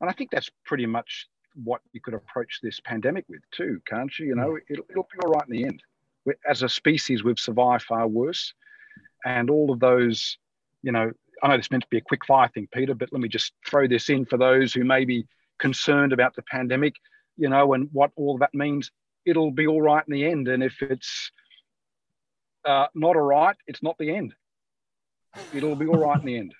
And 0.00 0.10
I 0.10 0.12
think 0.12 0.30
that's 0.30 0.50
pretty 0.64 0.86
much 0.86 1.28
what 1.54 1.80
you 1.92 2.00
could 2.00 2.14
approach 2.14 2.60
this 2.62 2.80
pandemic 2.80 3.24
with 3.28 3.42
too, 3.50 3.80
can't 3.86 4.10
you? 4.18 4.26
You 4.26 4.34
know, 4.34 4.58
it'll, 4.68 4.84
it'll 4.90 5.08
be 5.12 5.18
all 5.24 5.32
right 5.32 5.44
in 5.48 5.56
the 5.56 5.64
end. 5.64 5.82
As 6.48 6.62
a 6.62 6.68
species, 6.68 7.22
we've 7.22 7.38
survived 7.38 7.84
far 7.84 8.06
worse. 8.06 8.52
And 9.24 9.50
all 9.50 9.70
of 9.70 9.80
those, 9.80 10.38
you 10.82 10.92
know, 10.92 11.12
I 11.42 11.48
know 11.48 11.56
this 11.56 11.70
meant 11.70 11.82
to 11.84 11.88
be 11.88 11.98
a 11.98 12.02
quick 12.02 12.24
fire 12.24 12.48
thing, 12.48 12.68
Peter, 12.72 12.94
but 12.94 13.12
let 13.12 13.20
me 13.20 13.28
just 13.28 13.52
throw 13.66 13.86
this 13.86 14.08
in 14.08 14.24
for 14.24 14.36
those 14.36 14.72
who 14.72 14.84
may 14.84 15.04
be 15.04 15.26
concerned 15.58 16.12
about 16.12 16.34
the 16.34 16.42
pandemic, 16.42 16.94
you 17.36 17.48
know, 17.48 17.74
and 17.74 17.88
what 17.92 18.10
all 18.16 18.38
that 18.38 18.54
means. 18.54 18.90
It'll 19.24 19.52
be 19.52 19.66
all 19.66 19.82
right 19.82 20.04
in 20.06 20.12
the 20.12 20.24
end. 20.24 20.48
And 20.48 20.62
if 20.62 20.80
it's 20.82 21.30
uh, 22.64 22.86
not 22.94 23.16
all 23.16 23.22
right, 23.22 23.56
it's 23.66 23.82
not 23.82 23.96
the 23.98 24.14
end. 24.14 24.34
It'll 25.54 25.76
be 25.76 25.86
all 25.86 25.98
right 25.98 26.18
in 26.18 26.26
the 26.26 26.36
end. 26.36 26.54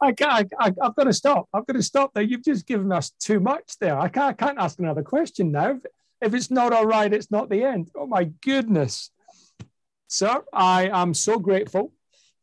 I 0.00 0.12
can't, 0.12 0.52
I, 0.58 0.72
have 0.82 0.96
got 0.96 1.04
to 1.04 1.12
stop. 1.12 1.48
I've 1.52 1.66
got 1.66 1.74
to 1.74 1.82
stop 1.82 2.12
there. 2.12 2.22
You've 2.22 2.44
just 2.44 2.66
given 2.66 2.92
us 2.92 3.10
too 3.20 3.40
much 3.40 3.78
there. 3.78 3.98
I 3.98 4.08
can't, 4.08 4.26
I 4.26 4.32
can't 4.32 4.58
ask 4.58 4.78
another 4.78 5.02
question 5.02 5.50
now. 5.52 5.80
If 6.20 6.34
it's 6.34 6.50
not 6.50 6.72
all 6.72 6.86
right, 6.86 7.12
it's 7.12 7.30
not 7.30 7.48
the 7.48 7.62
end. 7.62 7.90
Oh 7.94 8.06
my 8.06 8.24
goodness. 8.24 9.10
Sir, 10.08 10.44
I 10.52 10.88
am 10.92 11.14
so 11.14 11.38
grateful, 11.38 11.92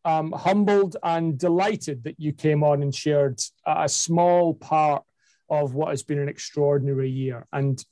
um, 0.06 0.32
humbled 0.32 0.98
and 1.04 1.38
delighted 1.38 2.04
that 2.06 2.20
you 2.20 2.34
came 2.34 2.64
on 2.64 2.82
and 2.82 2.94
shared 2.94 3.40
a 3.66 3.88
small 3.88 4.54
part 4.54 5.04
of 5.50 5.74
what 5.74 5.90
has 5.90 6.04
been 6.04 6.20
an 6.20 6.30
extraordinary 6.30 7.10
year. 7.10 7.46
And 7.54 7.84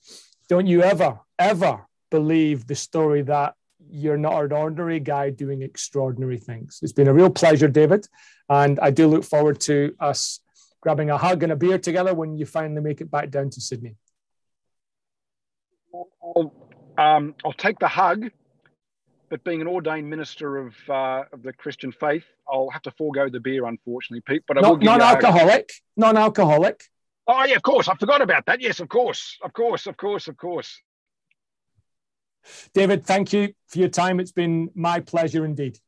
don't 0.48 0.68
you 0.68 0.82
ever, 0.82 1.20
ever 1.38 1.88
believe 2.10 2.68
the 2.68 2.76
story 2.76 3.22
that 3.24 3.55
you're 3.91 4.18
not 4.18 4.43
an 4.43 4.51
ordinary 4.51 4.99
guy 4.99 5.30
doing 5.30 5.62
extraordinary 5.62 6.38
things. 6.38 6.80
It's 6.82 6.93
been 6.93 7.07
a 7.07 7.14
real 7.14 7.30
pleasure, 7.30 7.68
David. 7.68 8.07
And 8.49 8.80
I 8.80 8.91
do 8.91 9.07
look 9.07 9.24
forward 9.24 9.60
to 9.62 9.95
us 9.99 10.41
grabbing 10.82 11.10
a 11.10 11.18
hug 11.18 11.43
and 11.43 11.51
a 11.51 11.55
beer 11.55 11.78
together 11.78 12.14
when 12.14 12.36
you 12.36 12.45
finally 12.45 12.82
make 12.82 13.01
it 13.01 13.12
back 13.12 13.30
down 13.30 13.49
to 13.51 13.62
Sydney. 13.62 13.95
I'll, 15.93 16.53
um, 16.97 17.36
I'll 17.43 17.53
take 17.53 17.80
the 17.80 17.88
hug, 17.88 18.30
but 19.30 19.43
being 19.43 19.62
an 19.62 19.68
ordained 19.68 20.10
minister 20.10 20.57
of, 20.57 20.76
uh, 20.89 21.24
of 21.32 21.43
the 21.43 21.53
Christian 21.53 21.91
faith, 21.91 22.26
I'll 22.51 22.70
have 22.70 22.82
to 22.84 22.91
forego 22.91 23.30
the 23.30 23.39
beer, 23.39 23.66
unfortunately, 23.66 24.22
Pete. 24.22 24.43
But 24.47 24.57
I 24.57 24.70
will 24.70 24.78
non-alcoholic, 24.78 25.72
non-alcoholic. 25.97 26.84
Oh 27.28 27.43
yeah, 27.45 27.55
of 27.55 27.62
course. 27.62 27.88
I 27.88 27.95
forgot 27.95 28.22
about 28.22 28.47
that. 28.47 28.60
Yes, 28.62 28.80
of 28.80 28.89
course, 28.89 29.38
of 29.43 29.53
course, 29.53 29.86
of 29.86 29.97
course, 29.97 30.28
of 30.28 30.38
course. 30.38 30.82
David, 32.74 33.06
thank 33.06 33.34
you 33.34 33.54
for 33.68 33.80
your 33.80 33.89
time. 33.89 34.20
It's 34.20 34.32
been 34.32 34.70
my 34.76 35.00
pleasure 35.00 35.45
indeed. 35.45 35.80